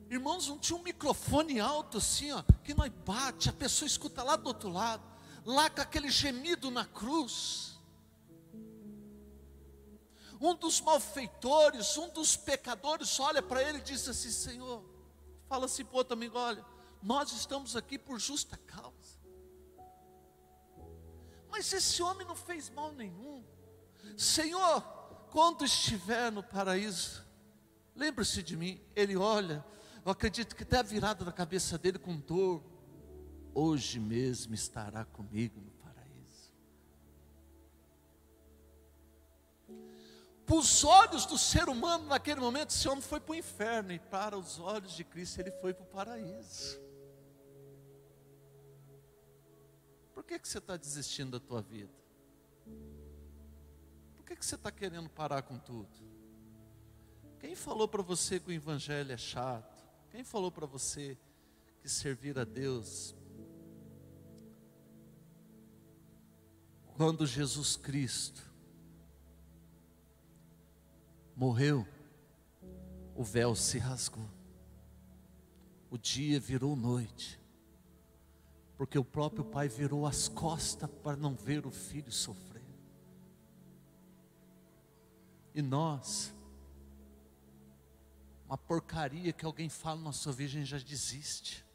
Irmãos, 0.10 0.48
não 0.48 0.58
tinha 0.58 0.78
um 0.78 0.84
microfone 0.84 1.60
alto 1.60 1.98
assim, 1.98 2.32
ó, 2.32 2.42
que 2.64 2.74
nós 2.74 2.92
bate, 3.06 3.50
a 3.50 3.54
pessoa 3.54 3.88
escuta 3.88 4.24
lá 4.24 4.36
do 4.36 4.48
outro 4.48 4.70
lado, 4.70 5.04
lá 5.46 5.70
com 5.70 5.82
aquele 5.82 6.10
gemido 6.10 6.72
na 6.72 6.86
cruz. 6.86 7.78
Um 10.40 10.56
dos 10.56 10.80
malfeitores, 10.80 11.98
um 11.98 12.10
dos 12.10 12.38
pecadores, 12.38 13.20
olha 13.20 13.42
para 13.42 13.62
ele 13.62 13.80
e 13.80 13.82
diz 13.82 14.08
assim: 14.08 14.30
Senhor, 14.30 14.84
fala 15.48 15.66
assim 15.66 15.84
para 15.84 15.98
outro 15.98 16.14
amigo: 16.14 16.38
olha, 16.38 16.64
nós 17.02 17.32
estamos 17.32 17.76
aqui 17.76 17.98
por 17.98 18.20
justa 18.20 18.56
causa. 18.66 19.18
Mas 21.50 21.74
esse 21.74 22.04
homem 22.04 22.26
não 22.28 22.36
fez 22.36 22.70
mal 22.70 22.92
nenhum. 22.92 23.44
Senhor, 24.16 24.82
quando 25.32 25.66
estiver 25.66 26.32
no 26.32 26.44
paraíso, 26.44 27.26
lembre-se 27.96 28.44
de 28.44 28.56
mim. 28.56 28.80
Ele 28.96 29.18
olha, 29.18 29.66
eu 30.08 30.12
acredito 30.12 30.56
que 30.56 30.64
até 30.64 30.78
a 30.78 30.82
virada 30.82 31.26
da 31.26 31.34
cabeça 31.34 31.78
dele 31.78 32.00
com 32.00 32.16
dor. 32.16 32.64
Hoje 33.54 34.00
mesmo 34.00 34.56
estará 34.56 35.04
comigo 35.04 35.60
no 35.60 35.70
paraíso. 35.72 36.54
Para 40.46 40.56
os 40.56 40.86
olhos 40.86 41.26
do 41.26 41.38
ser 41.38 41.68
humano, 41.68 42.06
naquele 42.06 42.40
momento, 42.40 42.70
esse 42.70 42.88
homem 42.88 43.02
foi 43.02 43.20
para 43.20 43.34
o 43.34 43.36
inferno, 43.36 43.92
e 43.92 44.00
para 44.00 44.38
os 44.38 44.58
olhos 44.60 44.94
de 44.94 45.04
Cristo, 45.04 45.42
ele 45.42 45.52
foi 45.52 45.74
para 45.74 45.84
o 45.84 45.88
paraíso. 45.88 46.80
Por 50.14 50.24
que, 50.24 50.40
que 50.40 50.48
você 50.48 50.60
está 50.60 50.78
desistindo 50.78 51.38
da 51.38 51.46
tua 51.46 51.62
vida? 51.62 51.92
Por 54.16 54.24
que, 54.24 54.38
que 54.38 54.46
você 54.46 54.56
está 54.56 54.72
querendo 54.72 55.10
parar 55.10 55.42
com 55.42 55.60
tudo? 55.60 55.90
Quem 57.42 57.56
falou 57.56 57.90
para 57.90 58.02
você 58.02 58.40
que 58.40 58.48
o 58.48 58.54
evangelho 58.54 59.12
é 59.12 59.18
chato? 59.18 59.77
Quem 60.10 60.24
falou 60.24 60.52
para 60.52 60.66
você 60.66 61.18
que 61.82 61.90
servir 61.90 62.38
a 62.40 62.44
Deus 62.44 63.16
quando 66.98 67.28
Jesus 67.28 67.78
Cristo 67.78 68.42
morreu, 71.36 71.88
o 73.16 73.24
véu 73.24 73.56
se 73.56 73.78
rasgou, 73.78 74.28
o 75.92 75.98
dia 75.98 76.40
virou 76.40 76.76
noite, 76.76 77.40
porque 78.76 78.98
o 78.98 79.06
próprio 79.06 79.46
pai 79.46 79.68
virou 79.68 80.08
as 80.08 80.28
costas 80.28 80.90
para 81.04 81.16
não 81.16 81.36
ver 81.36 81.68
o 81.68 81.72
filho 81.72 82.12
sofrer. 82.12 82.66
E 85.54 85.62
nós, 85.62 86.34
uma 88.48 88.58
porcaria 88.58 89.32
que 89.32 89.46
alguém 89.46 89.70
fala 89.70 90.02
na 90.02 90.12
sua 90.12 90.34
vida, 90.34 90.50
a 90.50 90.54
gente 90.54 90.66
já 90.68 90.80
desiste. 90.80 91.66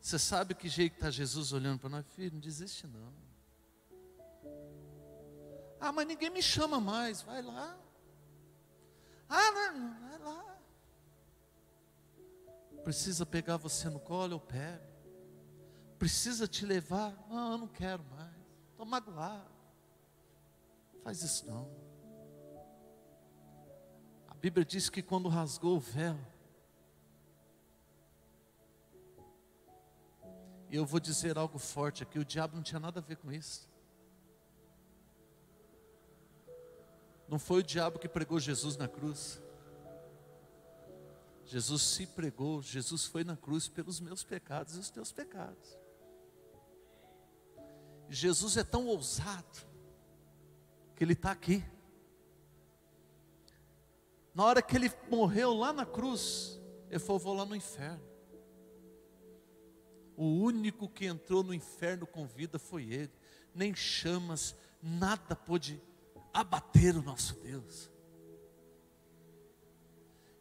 Você 0.00 0.18
sabe 0.18 0.54
que 0.54 0.68
jeito 0.68 0.94
está 0.94 1.10
Jesus 1.10 1.52
olhando 1.52 1.80
para 1.80 1.90
nós, 1.90 2.06
filho? 2.14 2.32
Não 2.32 2.40
desiste 2.40 2.86
não. 2.86 3.12
Ah, 5.78 5.92
mas 5.92 6.06
ninguém 6.06 6.30
me 6.30 6.42
chama 6.42 6.80
mais, 6.80 7.20
vai 7.22 7.42
lá. 7.42 7.78
Ah, 9.28 9.50
não, 9.52 10.00
vai 10.00 10.18
lá. 10.18 10.58
Precisa 12.84 13.26
pegar 13.26 13.56
você 13.58 13.90
no 13.90 14.00
colo, 14.00 14.34
eu 14.34 14.40
pego 14.40 14.90
precisa 16.00 16.48
te 16.48 16.64
levar. 16.64 17.14
Não, 17.28 17.52
eu 17.52 17.58
não 17.58 17.68
quero 17.68 18.02
mais. 18.04 18.34
Estou 18.70 18.86
magoado. 18.86 19.50
Faz 21.04 21.22
isso 21.22 21.46
não. 21.46 21.70
A 24.40 24.42
Bíblia 24.42 24.64
diz 24.64 24.88
que 24.88 25.02
quando 25.02 25.28
rasgou 25.28 25.76
o 25.76 25.78
véu, 25.80 26.18
e 30.70 30.76
eu 30.76 30.86
vou 30.86 30.98
dizer 30.98 31.36
algo 31.36 31.58
forte 31.58 32.02
aqui: 32.02 32.18
o 32.18 32.24
diabo 32.24 32.56
não 32.56 32.62
tinha 32.62 32.80
nada 32.80 33.00
a 33.00 33.02
ver 33.02 33.16
com 33.16 33.30
isso. 33.30 33.68
Não 37.28 37.38
foi 37.38 37.60
o 37.60 37.62
diabo 37.62 37.98
que 37.98 38.08
pregou 38.08 38.40
Jesus 38.40 38.78
na 38.78 38.88
cruz. 38.88 39.42
Jesus 41.44 41.82
se 41.82 42.06
pregou, 42.06 42.62
Jesus 42.62 43.04
foi 43.04 43.22
na 43.24 43.36
cruz 43.36 43.68
pelos 43.68 44.00
meus 44.00 44.24
pecados 44.24 44.74
e 44.74 44.78
os 44.78 44.88
teus 44.88 45.12
pecados. 45.12 45.78
Jesus 48.08 48.56
é 48.56 48.64
tão 48.64 48.86
ousado 48.86 49.68
que 50.96 51.04
ele 51.04 51.12
está 51.12 51.30
aqui. 51.30 51.62
Na 54.40 54.46
hora 54.46 54.62
que 54.62 54.74
ele 54.74 54.90
morreu 55.10 55.52
lá 55.52 55.70
na 55.70 55.84
cruz, 55.84 56.58
ele 56.88 56.98
falou: 56.98 57.18
Vou 57.18 57.34
lá 57.34 57.44
no 57.44 57.54
inferno. 57.54 58.02
O 60.16 60.24
único 60.24 60.88
que 60.88 61.04
entrou 61.04 61.42
no 61.42 61.52
inferno 61.52 62.06
com 62.06 62.26
vida 62.26 62.58
foi 62.58 62.84
ele. 62.90 63.12
Nem 63.54 63.74
chamas, 63.74 64.56
nada 64.82 65.36
pôde 65.36 65.78
abater 66.32 66.96
o 66.96 67.02
nosso 67.02 67.34
Deus. 67.40 67.90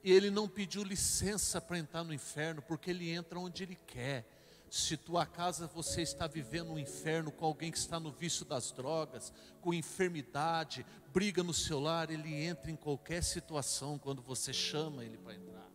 E 0.01 0.13
ele 0.13 0.29
não 0.29 0.47
pediu 0.47 0.81
licença 0.81 1.59
para 1.59 1.77
entrar 1.77 2.05
no 2.05 2.13
inferno, 2.13 2.61
porque 2.61 2.91
ele 2.91 3.09
entra 3.09 3.37
onde 3.37 3.63
ele 3.63 3.75
quer 3.75 4.25
se 4.69 4.95
tua 4.97 5.25
casa 5.25 5.67
você 5.67 6.01
está 6.01 6.27
vivendo 6.27 6.71
um 6.71 6.79
inferno 6.79 7.31
com 7.31 7.45
alguém 7.45 7.71
que 7.71 7.77
está 7.77 7.99
no 7.99 8.11
vício 8.11 8.45
das 8.45 8.71
drogas, 8.71 9.33
com 9.61 9.73
enfermidade, 9.73 10.85
briga 11.11 11.41
no 11.43 11.53
seu 11.53 11.79
lar, 11.79 12.11
ele 12.11 12.33
entra 12.33 12.69
em 12.69 12.75
qualquer 12.75 13.23
situação 13.23 13.97
quando 13.97 14.21
você 14.21 14.53
chama 14.53 15.03
ele 15.03 15.17
para 15.17 15.33
entrar. 15.33 15.69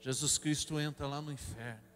Jesus 0.00 0.38
Cristo 0.38 0.78
entra 0.80 1.06
lá 1.06 1.20
no 1.20 1.32
inferno. 1.32 1.94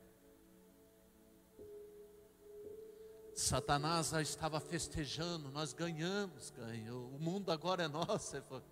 Satanás 3.35 4.09
já 4.09 4.21
estava 4.21 4.59
festejando, 4.59 5.51
nós 5.51 5.73
ganhamos, 5.73 6.51
ganhou. 6.51 7.09
O 7.11 7.19
mundo 7.19 7.53
agora 7.53 7.85
é 7.85 7.89
nosso. 7.89 8.37
Ele 8.37 8.45
falou, 8.45 8.65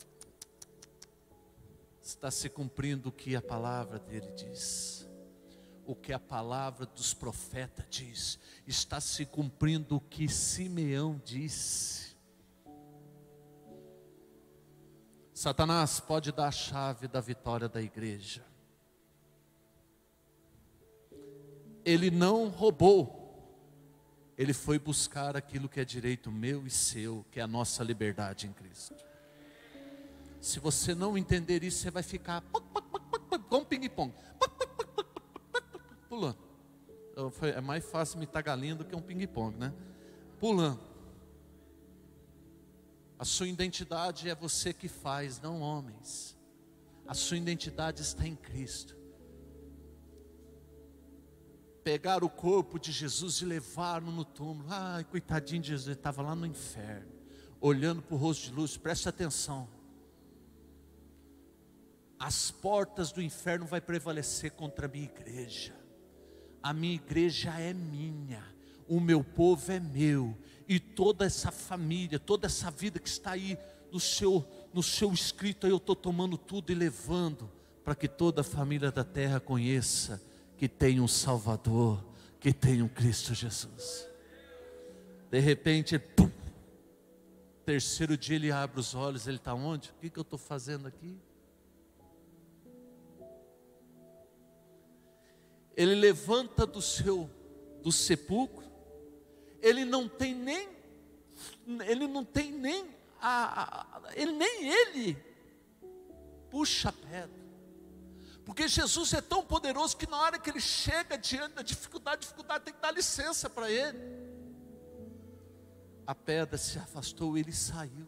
está 2.03 2.31
se 2.31 2.49
cumprindo 2.49 3.11
o 3.11 3.13
que 3.13 3.37
a 3.37 3.43
palavra 3.43 3.99
dele 3.99 4.33
diz 4.33 5.06
o 5.87 5.95
que 5.95 6.13
a 6.13 6.19
palavra 6.19 6.85
dos 6.85 7.15
profetas 7.15 7.87
diz, 7.89 8.39
está 8.67 9.01
se 9.01 9.25
cumprindo 9.25 9.97
o 9.97 10.01
que 10.01 10.29
Simeão 10.29 11.21
disse. 11.25 12.17
Satanás 15.33 16.01
pode 16.01 16.33
dar 16.33 16.49
a 16.49 16.53
chave 16.53 17.07
da 17.07 17.21
vitória 17.21 17.69
da 17.69 17.81
igreja. 17.81 18.45
Ele 21.85 22.11
não 22.11 22.49
roubou, 22.49 23.23
ele 24.37 24.53
foi 24.53 24.79
buscar 24.79 25.37
aquilo 25.37 25.69
que 25.69 25.79
é 25.79 25.85
direito 25.85 26.33
meu 26.33 26.67
e 26.67 26.71
seu, 26.71 27.25
que 27.31 27.39
é 27.39 27.43
a 27.45 27.47
nossa 27.47 27.85
liberdade 27.85 28.49
em 28.49 28.53
Cristo. 28.53 28.97
Se 30.41 30.59
você 30.59 30.95
não 30.95 31.17
entender 31.17 31.63
isso, 31.63 31.79
você 31.79 31.91
vai 31.91 32.03
ficar 32.03 32.43
com 33.49 33.65
ping-pong 33.65 34.13
pulando. 36.17 36.39
É 37.55 37.61
mais 37.61 37.85
fácil 37.85 38.17
imitar 38.17 38.43
galinha 38.43 38.75
do 38.75 38.85
que 38.85 38.97
um 38.97 39.03
ping-pong, 39.03 39.57
né? 39.57 39.73
Pulando. 40.41 40.81
A 43.19 43.25
sua 43.25 43.49
identidade 43.49 44.29
é 44.29 44.35
você 44.35 44.73
que 44.73 44.89
faz, 44.89 45.41
não 45.41 45.61
homens. 45.61 46.37
A 47.07 47.15
sua 47.15 47.37
identidade 47.37 48.03
está 48.03 48.27
em 48.27 48.35
Cristo. 48.35 48.97
Pegar 51.85 52.25
o 52.25 52.29
corpo 52.29 52.79
de 52.79 52.91
Jesus 52.91 53.41
e 53.41 53.45
levar-no 53.45 54.11
no 54.11 54.25
túmulo. 54.25 54.67
Ai, 54.69 55.05
coitadinho 55.05 55.63
de 55.63 55.69
Jesus, 55.69 55.87
ele 55.87 55.95
estava 55.97 56.21
lá 56.21 56.35
no 56.35 56.45
inferno, 56.45 57.13
olhando 57.61 58.03
para 58.03 58.15
o 58.15 58.19
rosto 58.19 58.47
de 58.47 58.53
luz. 58.53 58.77
Preste 58.77 59.09
atenção. 59.09 59.69
As 62.19 62.51
portas 62.51 63.13
do 63.13 63.23
inferno 63.23 63.67
vai 63.67 63.81
prevalecer 63.81 64.51
contra 64.53 64.87
a 64.87 64.89
minha 64.89 65.05
igreja 65.05 65.76
a 66.67 66.73
minha 66.73 66.95
igreja 66.97 67.51
é 67.61 67.73
minha, 67.73 68.43
o 68.89 68.99
meu 68.99 69.23
povo 69.23 69.71
é 69.71 69.79
meu, 69.79 70.37
e 70.67 70.81
toda 70.81 71.25
essa 71.25 71.53
família, 71.53 72.19
toda 72.19 72.47
essa 72.47 72.73
vida 72.73 72.99
que 72.99 73.09
está 73.09 73.31
aí 73.31 73.57
no 73.93 74.01
seu, 74.01 74.45
no 74.75 74.83
seu 74.83 75.13
escrito, 75.13 75.65
aí 75.65 75.73
eu 75.73 75.77
estou 75.77 75.95
tomando 75.95 76.37
tudo 76.37 76.73
e 76.73 76.75
levando, 76.75 77.49
para 77.85 77.95
que 77.95 78.09
toda 78.09 78.41
a 78.41 78.45
família 78.45 78.91
da 78.91 79.05
terra 79.05 79.39
conheça 79.39 80.21
que 80.57 80.69
tem 80.69 81.01
um 81.01 81.07
Salvador, 81.07 82.05
que 82.41 82.53
tem 82.53 82.83
um 82.83 82.89
Cristo 82.89 83.33
Jesus. 83.33 84.09
De 85.31 85.39
repente, 85.39 85.97
pum, 86.01 86.29
terceiro 87.65 88.17
dia 88.17 88.35
ele 88.35 88.51
abre 88.51 88.81
os 88.81 88.93
olhos, 88.93 89.29
ele 89.29 89.37
está 89.37 89.55
onde? 89.55 89.91
O 89.91 89.95
que, 90.01 90.11
que 90.11 90.19
eu 90.19 90.23
estou 90.23 90.39
fazendo 90.39 90.89
aqui? 90.89 91.17
Ele 95.77 95.95
levanta 95.95 96.65
do 96.67 96.81
seu 96.81 97.31
do 97.83 97.93
sepulcro, 97.93 98.67
ele 99.61 99.85
não 99.85 100.09
tem 100.09 100.35
nem, 100.35 100.69
ele 101.87 102.09
não 102.09 102.25
tem 102.25 102.51
nem 102.51 102.89
a, 103.21 104.09
a 104.09 104.15
ele 104.15 104.33
nem 104.33 104.69
ele 104.69 105.17
puxa 106.51 106.89
a 106.89 106.93
pedra. 106.93 107.47
Porque 108.45 108.69
Jesus 108.69 109.13
é 109.13 109.21
tão 109.21 109.45
poderoso 109.45 109.97
que 109.97 110.09
na 110.09 110.21
hora 110.21 110.39
que 110.39 110.49
ele 110.51 110.61
chega 110.61 111.19
diante 111.19 111.55
da 111.55 111.63
dificuldade, 111.63 112.23
dificuldade 112.23 112.65
tem 112.65 112.75
que 112.75 112.81
dar 112.81 112.93
licença 112.93 113.51
para 113.51 113.71
ele. 113.71 113.99
A 116.07 116.15
pedra 116.15 116.57
se 116.57 116.79
afastou, 116.79 117.37
ele 117.37 117.53
saiu. 117.53 118.07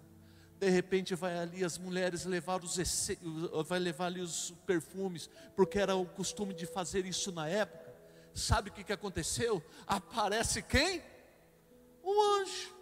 De 0.58 0.68
repente 0.68 1.14
vai 1.14 1.38
ali 1.38 1.64
as 1.64 1.78
mulheres 1.78 2.24
levar 2.24 2.62
os 2.62 2.76
vai 3.66 3.78
levar 3.78 4.06
ali 4.06 4.20
os 4.20 4.52
perfumes, 4.66 5.30
porque 5.54 5.78
era 5.78 5.94
o 5.94 6.04
costume 6.04 6.52
de 6.52 6.66
fazer 6.66 7.06
isso 7.06 7.30
na 7.30 7.48
época. 7.48 7.94
Sabe 8.34 8.70
o 8.70 8.72
que, 8.72 8.84
que 8.84 8.92
aconteceu? 8.92 9.62
Aparece 9.86 10.62
quem? 10.62 11.02
Um 12.02 12.40
anjo. 12.40 12.76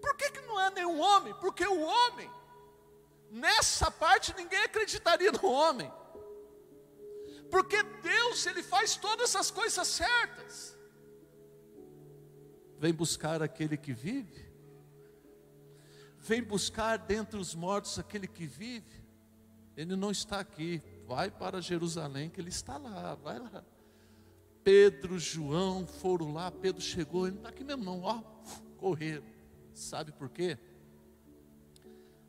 Por 0.00 0.16
que, 0.16 0.30
que 0.30 0.40
não 0.42 0.60
é 0.60 0.70
nenhum 0.70 1.00
homem? 1.00 1.34
Porque 1.40 1.66
o 1.66 1.80
homem 1.80 2.30
Nessa 3.34 3.90
parte 3.90 4.32
ninguém 4.36 4.60
acreditaria 4.60 5.32
no 5.32 5.50
homem. 5.50 5.92
Porque 7.50 7.82
Deus, 7.82 8.46
ele 8.46 8.62
faz 8.62 8.94
todas 8.94 9.34
as 9.34 9.50
coisas 9.50 9.88
certas. 9.88 10.73
Vem 12.84 12.92
buscar 12.92 13.42
aquele 13.42 13.78
que 13.78 13.94
vive. 13.94 14.44
Vem 16.18 16.42
buscar 16.42 16.98
dentre 16.98 17.40
os 17.40 17.54
mortos 17.54 17.98
aquele 17.98 18.26
que 18.26 18.44
vive. 18.44 19.02
Ele 19.74 19.96
não 19.96 20.10
está 20.10 20.38
aqui. 20.38 20.82
Vai 21.06 21.30
para 21.30 21.62
Jerusalém, 21.62 22.28
que 22.28 22.38
ele 22.38 22.50
está 22.50 22.76
lá. 22.76 23.14
Vai 23.14 23.38
lá. 23.38 23.64
Pedro, 24.62 25.18
João 25.18 25.86
foram 25.86 26.34
lá. 26.34 26.50
Pedro 26.50 26.82
chegou. 26.82 27.26
Ele 27.26 27.36
não 27.36 27.40
está 27.44 27.48
aqui 27.48 27.64
mesmo, 27.64 27.82
não. 27.82 28.02
Ó, 28.02 28.20
correram. 28.76 29.24
Sabe 29.72 30.12
por 30.12 30.28
quê? 30.28 30.58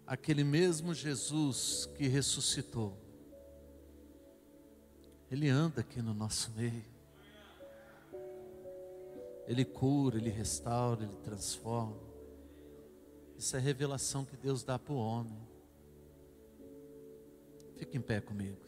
aquele 0.07 0.43
mesmo 0.43 0.93
Jesus 0.93 1.89
que 1.95 2.07
ressuscitou, 2.07 2.95
Ele 5.31 5.49
anda 5.49 5.81
aqui 5.81 6.01
no 6.01 6.13
nosso 6.13 6.51
meio. 6.51 6.94
Ele 9.47 9.63
cura, 9.63 10.17
Ele 10.17 10.29
restaura, 10.29 11.03
Ele 11.03 11.15
transforma. 11.17 11.99
Isso 13.37 13.55
é 13.55 13.59
revelação 13.59 14.25
que 14.25 14.35
Deus 14.37 14.63
dá 14.63 14.79
para 14.79 14.93
o 14.93 14.97
homem. 14.97 15.37
Fique 17.77 17.97
em 17.97 18.01
pé 18.01 18.21
comigo. 18.21 18.65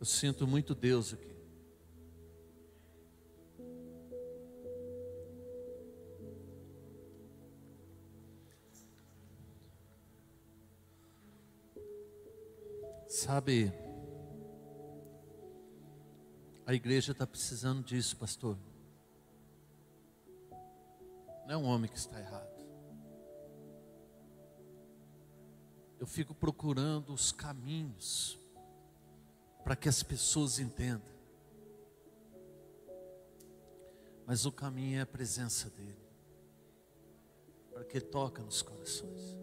Eu 0.00 0.06
sinto 0.06 0.46
muito 0.46 0.74
Deus 0.74 1.12
aqui. 1.12 1.29
Sabe, 13.22 13.70
a 16.64 16.72
igreja 16.72 17.12
está 17.12 17.26
precisando 17.26 17.84
disso, 17.84 18.16
pastor. 18.16 18.56
Não 21.44 21.50
é 21.50 21.56
um 21.58 21.64
homem 21.64 21.90
que 21.90 21.98
está 21.98 22.18
errado. 22.18 22.48
Eu 25.98 26.06
fico 26.06 26.34
procurando 26.34 27.12
os 27.12 27.30
caminhos 27.30 28.38
para 29.64 29.76
que 29.76 29.90
as 29.90 30.02
pessoas 30.02 30.58
entendam. 30.58 31.12
Mas 34.26 34.46
o 34.46 34.50
caminho 34.50 34.98
é 34.98 35.02
a 35.02 35.06
presença 35.06 35.68
dEle, 35.68 36.08
para 37.70 37.84
que 37.84 38.00
toque 38.00 38.40
nos 38.40 38.62
corações. 38.62 39.36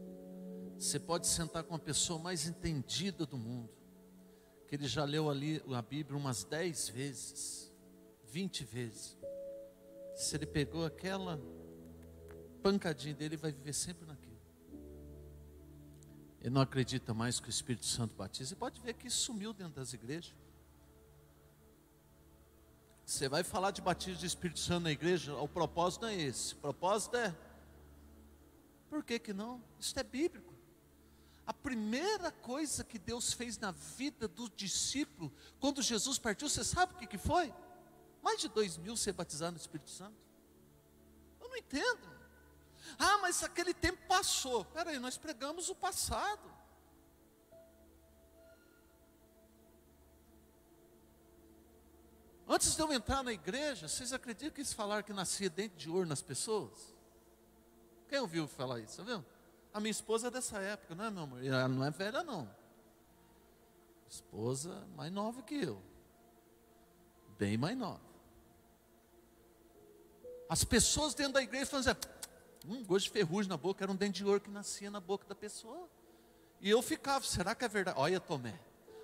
Você 0.78 1.00
pode 1.00 1.26
sentar 1.26 1.64
com 1.64 1.74
a 1.74 1.80
pessoa 1.80 2.20
mais 2.20 2.46
entendida 2.46 3.26
do 3.26 3.38
mundo, 3.38 3.70
que 4.68 4.76
ele 4.76 4.88
já 4.88 5.04
leu 5.04 5.30
ali 5.30 5.62
a 5.74 5.82
Bíblia 5.82 6.16
umas 6.16 6.44
dez 6.44 6.88
vezes, 6.88 7.74
vinte 8.26 8.64
vezes. 8.64 9.18
Se 10.16 10.36
ele 10.36 10.46
pegou 10.46 10.86
aquela 10.86 11.42
pancadinha 12.62 13.16
dele, 13.16 13.36
ele 13.36 13.42
vai 13.42 13.52
viver 13.52 13.74
sempre 13.74 14.06
naquilo. 14.06 14.38
Ele 16.40 16.52
não 16.52 16.62
acredita 16.62 17.14
mais 17.14 17.40
que 17.40 17.48
o 17.48 17.50
Espírito 17.50 17.86
Santo 17.86 18.16
batiza. 18.16 18.50
Você 18.50 18.56
pode 18.56 18.80
ver 18.80 18.94
que 18.94 19.08
isso 19.08 19.18
sumiu 19.18 19.54
dentro 19.54 19.74
das 19.74 19.94
igrejas. 19.94 20.36
Você 23.04 23.28
vai 23.28 23.44
falar 23.44 23.72
de 23.72 23.82
batismo 23.82 24.20
de 24.20 24.26
Espírito 24.26 24.60
Santo 24.60 24.84
na 24.84 24.92
igreja, 24.92 25.36
o 25.36 25.48
propósito 25.48 26.04
não 26.04 26.10
é 26.10 26.16
esse. 26.16 26.54
O 26.54 26.58
propósito 26.58 27.16
é. 27.16 27.36
Por 28.90 29.04
que, 29.04 29.18
que 29.18 29.34
não? 29.34 29.64
Isso 29.80 29.98
é 30.00 30.04
bíblico. 30.04 30.47
A 31.48 31.54
primeira 31.54 32.30
coisa 32.30 32.84
que 32.84 33.00
Deus 33.00 33.32
fez 33.32 33.58
na 33.58 33.72
vida 33.72 34.28
do 34.28 34.50
discípulo, 34.50 35.32
quando 35.62 35.82
Jesus 35.82 36.20
partiu, 36.20 36.50
você 36.50 36.62
sabe 36.62 36.94
o 36.94 36.98
que, 36.98 37.08
que 37.08 37.18
foi? 37.18 37.54
Mais 38.22 38.42
de 38.42 38.50
dois 38.50 38.76
mil 38.76 38.98
ser 38.98 39.14
batizados 39.14 39.54
no 39.54 39.62
Espírito 39.62 39.90
Santo. 39.90 40.18
Eu 41.40 41.48
não 41.48 41.56
entendo. 41.56 42.06
Ah, 43.00 43.20
mas 43.20 43.42
aquele 43.44 43.74
tempo 43.74 43.98
passou. 44.10 44.64
Espera 44.64 44.90
aí, 44.90 45.00
nós 45.00 45.18
pregamos 45.18 45.70
o 45.70 45.76
passado. 45.76 46.58
Antes 52.46 52.76
de 52.76 52.82
eu 52.82 52.92
entrar 52.92 53.24
na 53.24 53.32
igreja, 53.32 53.88
vocês 53.88 54.12
acreditam 54.12 54.52
que 54.52 54.60
eles 54.60 54.74
falaram 54.74 55.04
que 55.04 55.14
nascia 55.14 55.50
dente 55.50 55.76
de 55.78 55.90
ouro 55.90 56.08
nas 56.08 56.22
pessoas? 56.22 56.94
Quem 58.10 58.20
ouviu 58.20 58.50
falar 58.50 58.82
isso? 58.82 58.98
Tá 58.98 59.04
vendo? 59.04 59.37
A 59.74 59.80
minha 59.80 59.92
esposa 59.92 60.28
é 60.28 60.32
dessa 60.32 60.60
época, 60.60 60.96
não 60.96 61.06
é, 61.06 61.12
meu 61.12 61.24
amor? 61.24 61.44
Ela 61.44 61.68
não 61.68 61.84
é 61.84 61.92
velha, 61.92 62.24
não. 62.24 62.50
Esposa 64.10 64.88
mais 64.96 65.12
nova 65.12 65.42
que 65.42 65.56
eu. 65.56 65.82
Bem 67.38 67.58
mais 67.58 67.78
nova. 67.78 68.02
As 70.50 70.64
pessoas 70.64 71.14
dentro 71.14 71.34
da 71.34 71.42
igreja 71.44 71.66
falam 71.66 71.86
assim, 71.86 72.00
um 72.66 72.84
gosto 72.84 73.06
de 73.06 73.12
ferrugem 73.12 73.50
na 73.50 73.58
boca, 73.58 73.84
era 73.84 73.92
um 73.92 73.96
dente 73.96 74.24
de 74.24 74.26
ouro 74.26 74.40
que 74.40 74.50
nascia 74.50 74.90
na 74.90 75.00
boca 75.00 75.26
da 75.28 75.36
pessoa. 75.36 75.88
E 76.62 76.70
eu 76.70 76.82
ficava, 76.82 77.24
será 77.26 77.54
que 77.54 77.66
é 77.66 77.68
verdade? 77.68 78.00
Olha, 78.00 78.20
Tomé. 78.20 78.60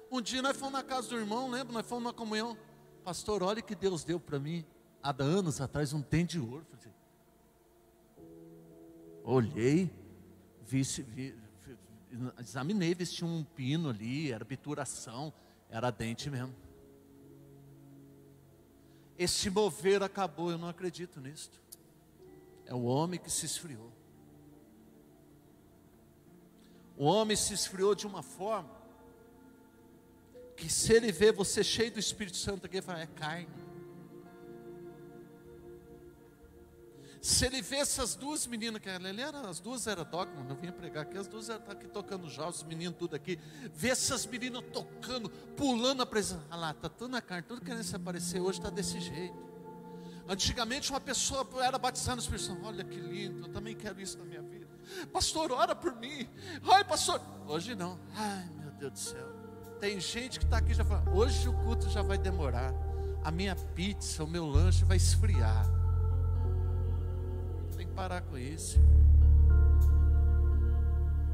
Um 0.10 0.22
dia 0.22 0.42
nós 0.42 0.56
fomos 0.58 0.74
na 0.74 0.84
casa 0.84 1.10
do 1.10 1.18
irmão, 1.18 1.50
lembra? 1.50 1.74
Nós 1.74 1.86
fomos 1.86 2.06
na 2.06 2.14
comunhão. 2.14 2.58
Pastor, 3.04 3.44
olha 3.44 3.62
que 3.62 3.76
Deus 3.76 4.04
deu 4.04 4.20
para 4.20 4.40
mim, 4.40 4.66
há 5.02 5.14
anos 5.22 5.60
atrás, 5.60 5.92
um 5.92 6.02
dente 6.02 6.40
de 6.40 6.40
ouro. 6.40 6.66
Olhei, 9.24 9.90
vi, 10.66 10.82
examinei, 12.40 12.96
tinha 12.96 13.30
um 13.30 13.44
pino 13.44 13.90
ali, 13.90 14.32
era 14.32 14.44
bituração, 14.44 15.34
era 15.70 15.92
dente 15.92 16.30
mesmo. 16.30 16.56
Esse 19.18 19.50
mover 19.50 20.02
acabou, 20.02 20.52
eu 20.52 20.58
não 20.58 20.68
acredito 20.68 21.22
nisto. 21.22 21.62
É 22.66 22.74
o 22.74 22.84
homem 22.84 23.20
que 23.20 23.30
se 23.30 23.46
esfriou. 23.46 23.92
O 26.98 27.06
homem 27.06 27.36
se 27.36 27.54
esfriou 27.54 27.96
de 27.96 28.08
uma 28.08 28.22
forma 28.22 28.84
que 30.56 30.70
se 30.70 30.94
ele 30.94 31.12
vê 31.12 31.32
você 31.32 31.64
cheio 31.64 31.92
do 31.92 32.00
Espírito 32.00 32.38
Santo 32.38 32.68
ele 32.68 32.82
fala, 32.82 33.02
é 33.02 33.08
carne. 33.08 33.48
Se 37.24 37.46
ele 37.46 37.62
vê 37.62 37.78
essas 37.78 38.16
duas 38.16 38.46
meninas, 38.46 38.82
que 38.82 38.90
ele 38.90 39.22
era, 39.22 39.48
as 39.48 39.58
duas 39.62 39.88
eram 39.88 40.04
dogma, 40.04 40.46
eu 40.50 40.58
vinha 40.58 40.74
pregar 40.74 41.04
aqui, 41.04 41.18
as 41.18 41.26
duas 41.26 41.48
eram 41.48 41.64
aqui 41.70 41.88
tocando 41.88 42.30
jogos, 42.30 42.58
os 42.58 42.64
meninos 42.64 42.98
tudo 43.00 43.16
aqui. 43.16 43.40
Vê 43.74 43.92
essas 43.92 44.26
meninas 44.26 44.62
tocando, 44.74 45.30
pulando 45.56 46.02
a 46.02 46.06
presença. 46.06 46.44
Ah 46.52 46.58
lá, 46.58 46.72
está 46.72 46.90
tudo 46.90 47.12
na 47.12 47.22
carne, 47.22 47.48
tudo 47.48 47.62
querendo 47.62 47.82
se 47.82 47.96
aparecer, 47.96 48.42
hoje 48.42 48.60
está 48.60 48.70
desse 48.70 49.00
jeito. 49.00 49.38
Antigamente 50.28 50.90
uma 50.90 51.00
pessoa 51.00 51.48
era 51.62 51.80
batizada 51.80 52.18
no 52.18 52.22
Espírito 52.22 52.44
Santo, 52.44 52.66
olha 52.66 52.84
que 52.84 53.00
lindo, 53.00 53.48
eu 53.48 53.54
também 53.54 53.74
quero 53.74 54.02
isso 54.02 54.18
na 54.18 54.26
minha 54.26 54.42
vida. 54.42 54.68
Pastor, 55.14 55.54
ora 55.54 55.74
por 55.74 55.96
mim. 55.96 56.28
Ai, 56.70 56.84
pastor. 56.84 57.22
Hoje 57.48 57.74
não. 57.74 57.98
Ai, 58.16 58.50
meu 58.60 58.72
Deus 58.72 58.92
do 58.92 59.00
céu. 59.00 59.30
Tem 59.80 59.98
gente 59.98 60.40
que 60.40 60.46
está 60.46 60.58
aqui 60.58 60.74
já 60.74 60.84
falando, 60.84 61.16
hoje 61.16 61.48
o 61.48 61.54
culto 61.54 61.90
já 61.90 62.02
vai 62.02 62.18
demorar. 62.18 62.74
A 63.24 63.32
minha 63.32 63.56
pizza, 63.56 64.26
o 64.26 64.28
meu 64.28 64.46
lanche 64.46 64.84
vai 64.84 64.98
esfriar 64.98 65.83
parar 67.94 68.22
com 68.22 68.38
isso. 68.38 68.80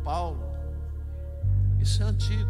Paulo, 0.04 0.40
isso 1.80 2.02
é 2.04 2.06
antigo. 2.06 2.50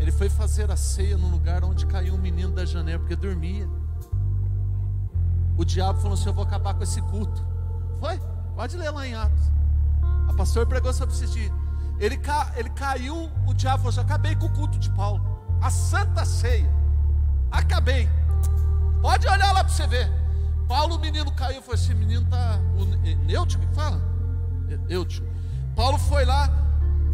Ele 0.00 0.12
foi 0.12 0.28
fazer 0.28 0.70
a 0.70 0.76
ceia 0.76 1.16
no 1.16 1.28
lugar 1.28 1.64
onde 1.64 1.86
caiu 1.86 2.14
um 2.14 2.18
menino 2.18 2.52
da 2.52 2.64
janela, 2.64 2.98
porque 3.00 3.16
dormia. 3.16 3.68
O 5.56 5.64
diabo 5.64 6.00
falou 6.00 6.14
assim: 6.14 6.28
Eu 6.28 6.34
vou 6.34 6.44
acabar 6.44 6.74
com 6.74 6.82
esse 6.82 7.02
culto. 7.02 7.44
Foi, 7.98 8.20
pode 8.54 8.76
ler 8.76 8.90
lá 8.90 9.06
em 9.06 9.14
Atos. 9.14 9.50
A 10.28 10.32
pastor 10.34 10.66
pregou 10.66 10.92
sobre 10.92 11.14
esse 11.14 11.26
dia. 11.26 11.50
Ele, 11.98 12.16
ca, 12.16 12.52
ele 12.56 12.70
caiu, 12.70 13.28
o 13.46 13.52
diabo 13.52 13.78
falou 13.78 13.90
assim: 13.90 14.00
Acabei 14.00 14.36
com 14.36 14.46
o 14.46 14.52
culto 14.52 14.78
de 14.78 14.88
Paulo. 14.90 15.20
A 15.60 15.70
santa 15.70 16.24
ceia. 16.24 16.70
Acabei. 17.50 18.08
Pode 19.02 19.26
olhar 19.26 19.52
lá 19.52 19.64
para 19.64 19.72
você 19.72 19.86
ver. 19.86 20.27
Paulo, 20.68 20.96
o 20.96 20.98
menino 20.98 21.32
caiu, 21.32 21.62
foi 21.62 21.74
assim: 21.74 21.94
menino 21.94 22.22
está. 22.22 22.60
Neutico 23.24 23.66
que 23.66 23.74
fala? 23.74 24.00
Eutico. 24.88 25.26
Paulo 25.74 25.98
foi 25.98 26.24
lá 26.26 26.50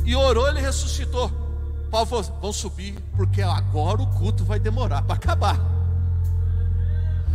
e 0.05 0.15
orou, 0.17 0.49
ele 0.49 0.61
ressuscitou. 0.61 1.31
Paulo 1.91 2.07
falou: 2.07 2.25
vão 2.43 2.53
subir, 2.53 3.01
porque 3.17 3.41
agora 3.41 4.03
o 4.03 4.07
culto 4.19 4.45
vai 4.45 4.59
demorar 4.59 5.03
para 5.03 5.15
acabar. 5.15 5.59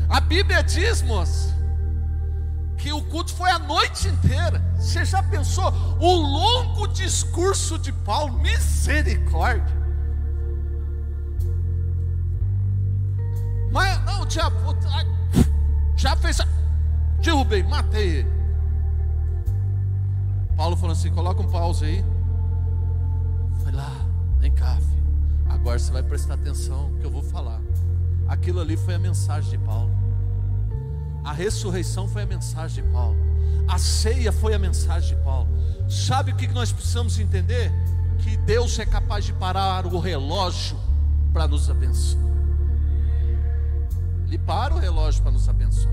A 0.09 0.19
Bíblia 0.19 0.61
diz, 0.61 1.01
moça, 1.03 1.55
que 2.77 2.91
o 2.91 3.01
culto 3.03 3.33
foi 3.33 3.49
a 3.51 3.59
noite 3.59 4.07
inteira. 4.07 4.61
Você 4.75 5.05
já 5.05 5.23
pensou 5.23 5.71
o 5.99 6.15
longo 6.15 6.87
discurso 6.87 7.77
de 7.77 7.93
Paulo? 7.93 8.39
Misericórdia. 8.39 9.77
Mas 13.71 14.03
não, 14.03 14.21
o 14.21 14.25
diabo 14.25 14.59
já 15.99 16.15
fez. 16.15 16.37
Derrubei, 17.21 17.61
matei 17.61 18.19
ele. 18.19 18.31
Paulo 20.55 20.77
falou 20.77 20.93
assim: 20.93 21.11
coloca 21.11 21.41
um 21.41 21.49
pause 21.49 21.85
aí. 21.85 22.05
Foi 23.61 23.71
lá, 23.73 23.91
vem 24.39 24.51
cá, 24.51 24.77
filho. 24.77 25.03
Agora 25.49 25.77
você 25.77 25.91
vai 25.91 26.01
prestar 26.01 26.35
atenção 26.35 26.93
que 26.99 27.05
eu 27.05 27.11
vou 27.11 27.21
falar. 27.21 27.59
Aquilo 28.27 28.61
ali 28.61 28.77
foi 28.77 28.93
a 28.95 28.99
mensagem 28.99 29.51
de 29.51 29.57
Paulo. 29.57 29.91
A 31.23 31.33
ressurreição 31.33 32.07
foi 32.07 32.23
a 32.23 32.25
mensagem 32.25 32.83
de 32.83 32.89
Paulo. 32.91 33.17
A 33.67 33.77
ceia 33.77 34.31
foi 34.31 34.53
a 34.53 34.59
mensagem 34.59 35.17
de 35.17 35.23
Paulo. 35.23 35.49
Sabe 35.89 36.31
o 36.31 36.35
que 36.35 36.47
nós 36.47 36.71
precisamos 36.71 37.19
entender? 37.19 37.71
Que 38.19 38.37
Deus 38.37 38.79
é 38.79 38.85
capaz 38.85 39.25
de 39.25 39.33
parar 39.33 39.85
o 39.85 39.99
relógio 39.99 40.79
para 41.33 41.47
nos 41.47 41.69
abençoar. 41.69 42.28
Ele 44.29 44.37
para 44.37 44.75
o 44.75 44.77
relógio 44.77 45.23
para 45.23 45.31
nos 45.31 45.49
abençoar. 45.49 45.91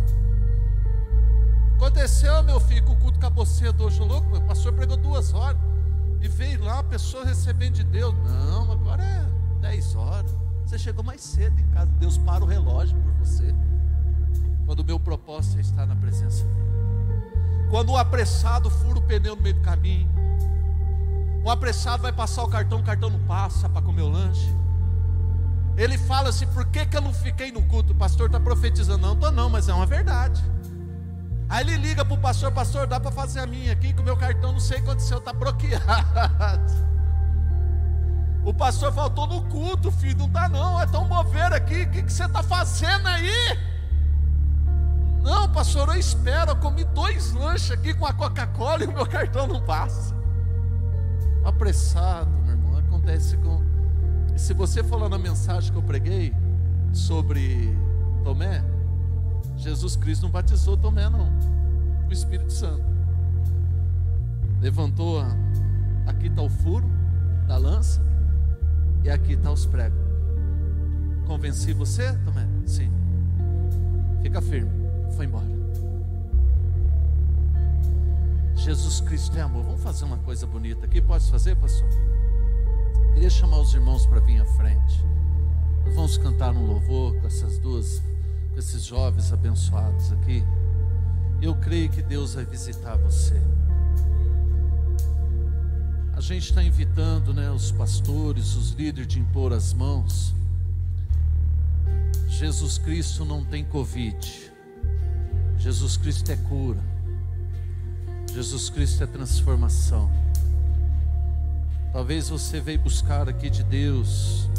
Aconteceu, 1.77 2.43
meu 2.43 2.61
filho, 2.61 2.85
que 2.85 2.93
o 2.93 2.97
culto 2.97 3.17
acabou 3.17 3.47
cedo 3.47 3.85
hoje, 3.85 3.99
louco. 3.99 4.37
O 4.37 4.43
pastor 4.43 4.75
pregou 4.75 4.99
duas 4.99 5.33
horas. 5.33 5.59
E 6.21 6.29
veio 6.29 6.63
lá 6.63 6.81
a 6.81 6.83
pessoa 6.83 7.25
recebendo 7.25 7.77
de 7.77 7.85
Deus. 7.85 8.15
Não, 8.15 8.73
agora 8.73 9.03
é 9.03 9.27
dez 9.63 9.95
horas. 9.95 10.31
Você 10.67 10.79
chegou 10.79 11.03
mais 11.03 11.23
cedo 11.23 11.59
em 11.59 11.67
casa. 11.69 11.91
Deus 11.99 12.19
para 12.19 12.45
o 12.45 12.47
relógio 12.47 12.95
por 12.99 13.13
você 13.25 13.55
quando 14.67 14.81
o 14.81 14.85
meu 14.85 15.01
propósito 15.01 15.57
é 15.57 15.61
estar 15.63 15.87
na 15.87 15.97
presença 15.97 16.45
dele. 16.45 17.71
Quando 17.71 17.93
o 17.93 17.97
apressado 17.97 18.69
fura 18.69 18.99
o 18.99 19.03
pneu 19.03 19.35
no 19.35 19.43
meio 19.43 19.55
do 19.55 19.63
caminho, 19.63 20.11
o 21.43 21.51
apressado 21.51 22.03
vai 22.03 22.13
passar 22.13 22.43
o 22.43 22.49
cartão, 22.49 22.81
o 22.81 22.83
cartão 22.83 23.09
não 23.09 23.21
passa 23.21 23.67
para 23.67 23.81
comer 23.81 24.03
o 24.03 24.09
lanche. 24.11 24.55
Ele 25.77 25.99
fala 25.99 26.31
assim: 26.31 26.47
por 26.49 26.65
que, 26.67 26.87
que 26.87 26.97
eu 26.97 27.01
não 27.01 27.13
fiquei 27.13 27.53
no 27.53 27.63
culto? 27.63 27.93
O 27.93 27.97
pastor 27.97 28.27
está 28.27 28.41
profetizando, 28.41 28.99
não, 28.99 29.15
estou 29.15 29.31
não, 29.31 29.51
mas 29.51 29.69
é 29.69 29.75
uma 29.75 29.87
verdade. 29.87 30.43
Aí 31.49 31.65
ele 31.65 31.77
liga 31.77 32.05
para 32.05 32.15
o 32.15 32.19
pastor: 32.19 32.51
Pastor, 32.53 32.87
dá 32.87 32.99
para 32.99 33.13
fazer 33.13 33.41
a 33.41 33.47
minha 33.47 33.73
aqui, 33.73 33.93
que 33.93 34.01
o 34.01 34.05
meu 34.05 34.17
cartão 34.17 34.53
não 34.53 34.61
sei 34.61 34.79
o 34.79 34.83
que 34.83 34.91
aconteceu, 34.91 35.19
está 35.19 35.33
bloqueado. 35.33 36.87
O 38.45 38.55
pastor 38.55 38.93
faltou 38.93 39.27
no 39.27 39.43
culto, 39.49 39.91
filho, 39.91 40.19
não 40.19 40.29
dá 40.29 40.49
não, 40.49 40.81
é 40.81 40.87
tão 40.87 41.05
mover 41.09 41.53
aqui, 41.53 41.83
o 41.83 41.91
que, 41.91 42.05
que 42.05 42.13
você 42.13 42.27
está 42.27 42.45
fazendo 42.45 43.05
aí? 43.09 43.59
Não, 45.27 45.51
pastor, 45.51 45.89
eu 45.89 45.97
espero. 45.97 46.53
Eu 46.53 46.57
comi 46.57 46.85
dois 46.85 47.33
lanches 47.33 47.73
aqui 47.73 47.93
com 47.93 48.07
a 48.07 48.13
Coca-Cola 48.13 48.85
e 48.85 48.87
o 48.87 48.93
meu 48.93 49.05
cartão 49.05 49.49
não 49.49 49.61
passa. 49.61 50.15
Apressado, 51.45 52.31
meu 52.45 52.53
irmão. 52.53 52.79
Acontece 52.79 53.37
com. 53.39 53.61
E 54.37 54.39
se 54.39 54.53
você 54.53 54.85
falar 54.85 55.09
na 55.09 55.17
mensagem 55.17 55.73
que 55.73 55.79
eu 55.79 55.83
preguei 55.83 56.31
sobre 56.93 57.75
Tomé, 58.23 58.63
Jesus 59.57 59.97
Cristo 59.97 60.25
não 60.25 60.31
batizou 60.31 60.77
Tomé, 60.77 61.09
não. 61.09 61.33
O 62.07 62.13
Espírito 62.13 62.53
Santo 62.53 62.85
levantou. 64.61 65.25
Aqui 66.07 66.27
está 66.27 66.43
o 66.43 66.51
furo 66.51 66.87
da 67.49 67.57
lança 67.57 68.03
e 69.03 69.09
aqui 69.09 69.33
está 69.33 69.51
os 69.51 69.65
pregos. 69.65 69.99
Convenci 71.27 71.73
você, 71.73 72.13
Tomé? 72.19 72.47
Sim. 72.67 72.93
Fica 74.23 74.43
firme 74.43 74.71
foi 75.17 75.25
embora. 75.25 75.47
Jesus 78.55 79.01
Cristo 79.01 79.39
é 79.39 79.41
amor. 79.41 79.65
Vamos 79.65 79.83
fazer 79.83 80.05
uma 80.05 80.19
coisa 80.19 80.47
bonita 80.47 80.85
aqui? 80.85 81.01
Pode 81.01 81.29
fazer, 81.31 81.57
pastor? 81.57 81.89
Queria 83.17 83.31
chamar 83.31 83.61
os 83.61 83.73
irmãos 83.73 84.05
para 84.05 84.21
vir 84.21 84.39
à 84.43 84.45
frente. 84.45 85.03
Nós 85.87 85.95
vamos 85.95 86.19
cantar 86.19 86.55
um 86.55 86.67
louvor 86.67 87.19
com 87.19 87.27
essas 87.27 87.59
duas, 87.59 88.03
com 88.53 88.59
esses 88.59 88.85
jovens 88.85 89.33
abençoados 89.33 90.13
aqui. 90.13 90.45
Eu 91.41 91.55
creio 91.55 91.89
que 91.89 92.03
Deus 92.03 92.35
vai 92.35 92.45
visitar 92.45 92.95
você. 92.99 93.41
A 96.13 96.21
gente 96.21 96.51
está 96.51 96.63
invitando 96.63 97.33
né, 97.33 97.51
os 97.51 97.73
pastores, 97.73 98.55
os 98.55 98.73
líderes 98.73 99.09
de 99.09 99.19
impor 99.19 99.55
as 99.55 99.73
mãos. 99.73 100.35
Jesus 102.29 102.77
Cristo 102.77 103.25
não 103.25 103.43
tem 103.43 103.65
Covid. 103.65 104.53
Jesus 105.57 105.97
Cristo 105.97 106.31
é 106.33 106.37
cura. 106.37 106.85
Jesus 108.31 108.69
Cristo 108.69 109.05
é 109.05 109.07
transformação. 109.07 110.26
Talvez 111.97 112.29
você 112.29 112.61
veio 112.61 112.79
buscar 112.79 113.27
aqui 113.27 113.49
de 113.49 113.65
Deus 113.65 114.51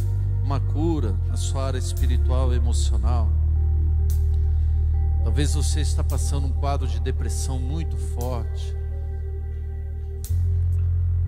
uma 0.43 0.59
cura 0.59 1.13
na 1.27 1.37
sua 1.37 1.67
área 1.67 1.77
espiritual 1.77 2.51
e 2.51 2.55
emocional. 2.55 3.29
Talvez 5.23 5.53
você 5.53 5.81
está 5.81 6.03
passando 6.03 6.47
um 6.47 6.51
quadro 6.51 6.87
de 6.87 6.99
depressão 6.99 7.59
muito 7.59 7.95
forte. 7.95 8.75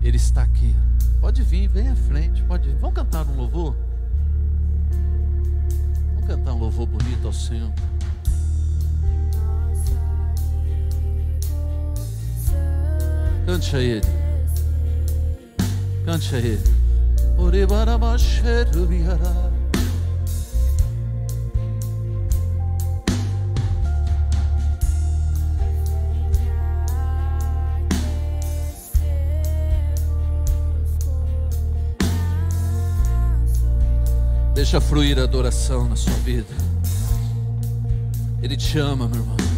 Ele 0.02 0.16
está 0.16 0.42
aqui. 0.42 0.74
Pode 1.20 1.44
vir, 1.44 1.68
vem 1.68 1.86
à 1.86 1.94
frente, 1.94 2.42
pode 2.42 2.68
vir. 2.68 2.76
Vamos 2.78 2.96
cantar 2.96 3.24
um 3.28 3.36
louvor? 3.36 3.76
Vamos 6.14 6.26
cantar 6.26 6.54
um 6.54 6.58
louvor 6.58 6.88
bonito 6.88 7.24
ao 7.24 7.32
Senhor. 7.32 7.72
Cante 13.46 13.76
a 13.76 13.78
Ele. 13.78 14.19
Cante 16.10 16.34
a 16.34 16.38
Ele. 16.38 16.60
Deixa 34.52 34.80
fluir 34.80 35.16
a 35.16 35.22
adoração 35.22 35.88
na 35.88 35.94
sua 35.94 36.12
vida. 36.14 36.44
Ele 38.42 38.56
te 38.56 38.80
ama, 38.80 39.06
meu 39.06 39.20
irmão. 39.20 39.49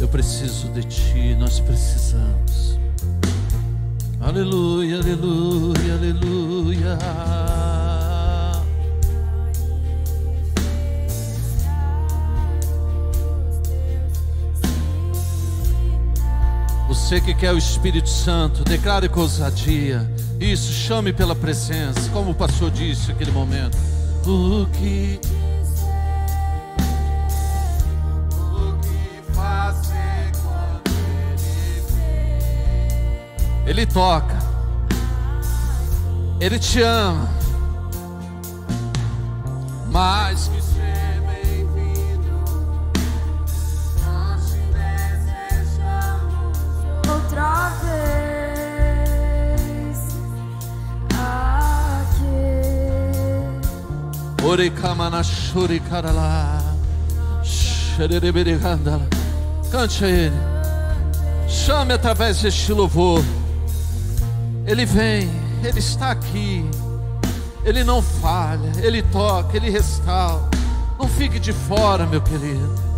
Eu 0.00 0.08
preciso 0.08 0.68
de 0.68 0.82
ti, 0.82 1.34
nós 1.34 1.60
precisamos. 1.60 2.78
Aleluia, 4.18 4.96
aleluia, 4.96 5.92
aleluia. 5.92 6.98
Você 16.88 17.20
que 17.20 17.34
quer 17.34 17.52
o 17.52 17.58
Espírito 17.58 18.08
Santo, 18.08 18.64
declare 18.64 19.10
com 19.10 19.20
ousadia. 19.20 20.10
Isso, 20.40 20.72
chame 20.72 21.12
pela 21.12 21.34
presença, 21.34 22.08
como 22.08 22.30
o 22.30 22.34
pastor 22.34 22.70
disse 22.70 23.08
naquele 23.08 23.30
momento. 23.30 23.76
O 24.26 24.64
que 24.72 25.20
Ele 33.66 33.86
toca. 33.86 34.38
Ele 36.38 36.58
te 36.58 36.82
ama. 36.82 37.28
Mais 39.90 40.48
que 40.48 40.60
ser 40.60 41.22
bem-vindo. 41.26 42.44
Nós 44.04 44.50
te 44.50 44.58
desejamos 44.74 46.54
outra 47.08 47.70
vez 49.00 49.98
aqui. 52.02 52.44
Orikamana 54.44 55.22
shuri 55.22 55.80
karala. 55.80 56.60
Xerereberigandala. 57.42 59.08
Cante 59.70 60.04
a 60.04 60.08
Ele. 60.08 60.36
Chame 61.48 61.94
através 61.94 62.42
deste 62.42 62.72
louvor. 62.72 63.24
Ele 64.66 64.86
vem, 64.86 65.30
Ele 65.62 65.78
está 65.78 66.10
aqui. 66.10 66.64
Ele 67.64 67.82
não 67.84 68.02
falha, 68.02 68.72
Ele 68.82 69.02
toca, 69.02 69.56
Ele 69.56 69.70
restaura. 69.70 70.48
Não 70.98 71.08
fique 71.08 71.38
de 71.38 71.52
fora, 71.52 72.06
meu 72.06 72.20
querido. 72.20 72.93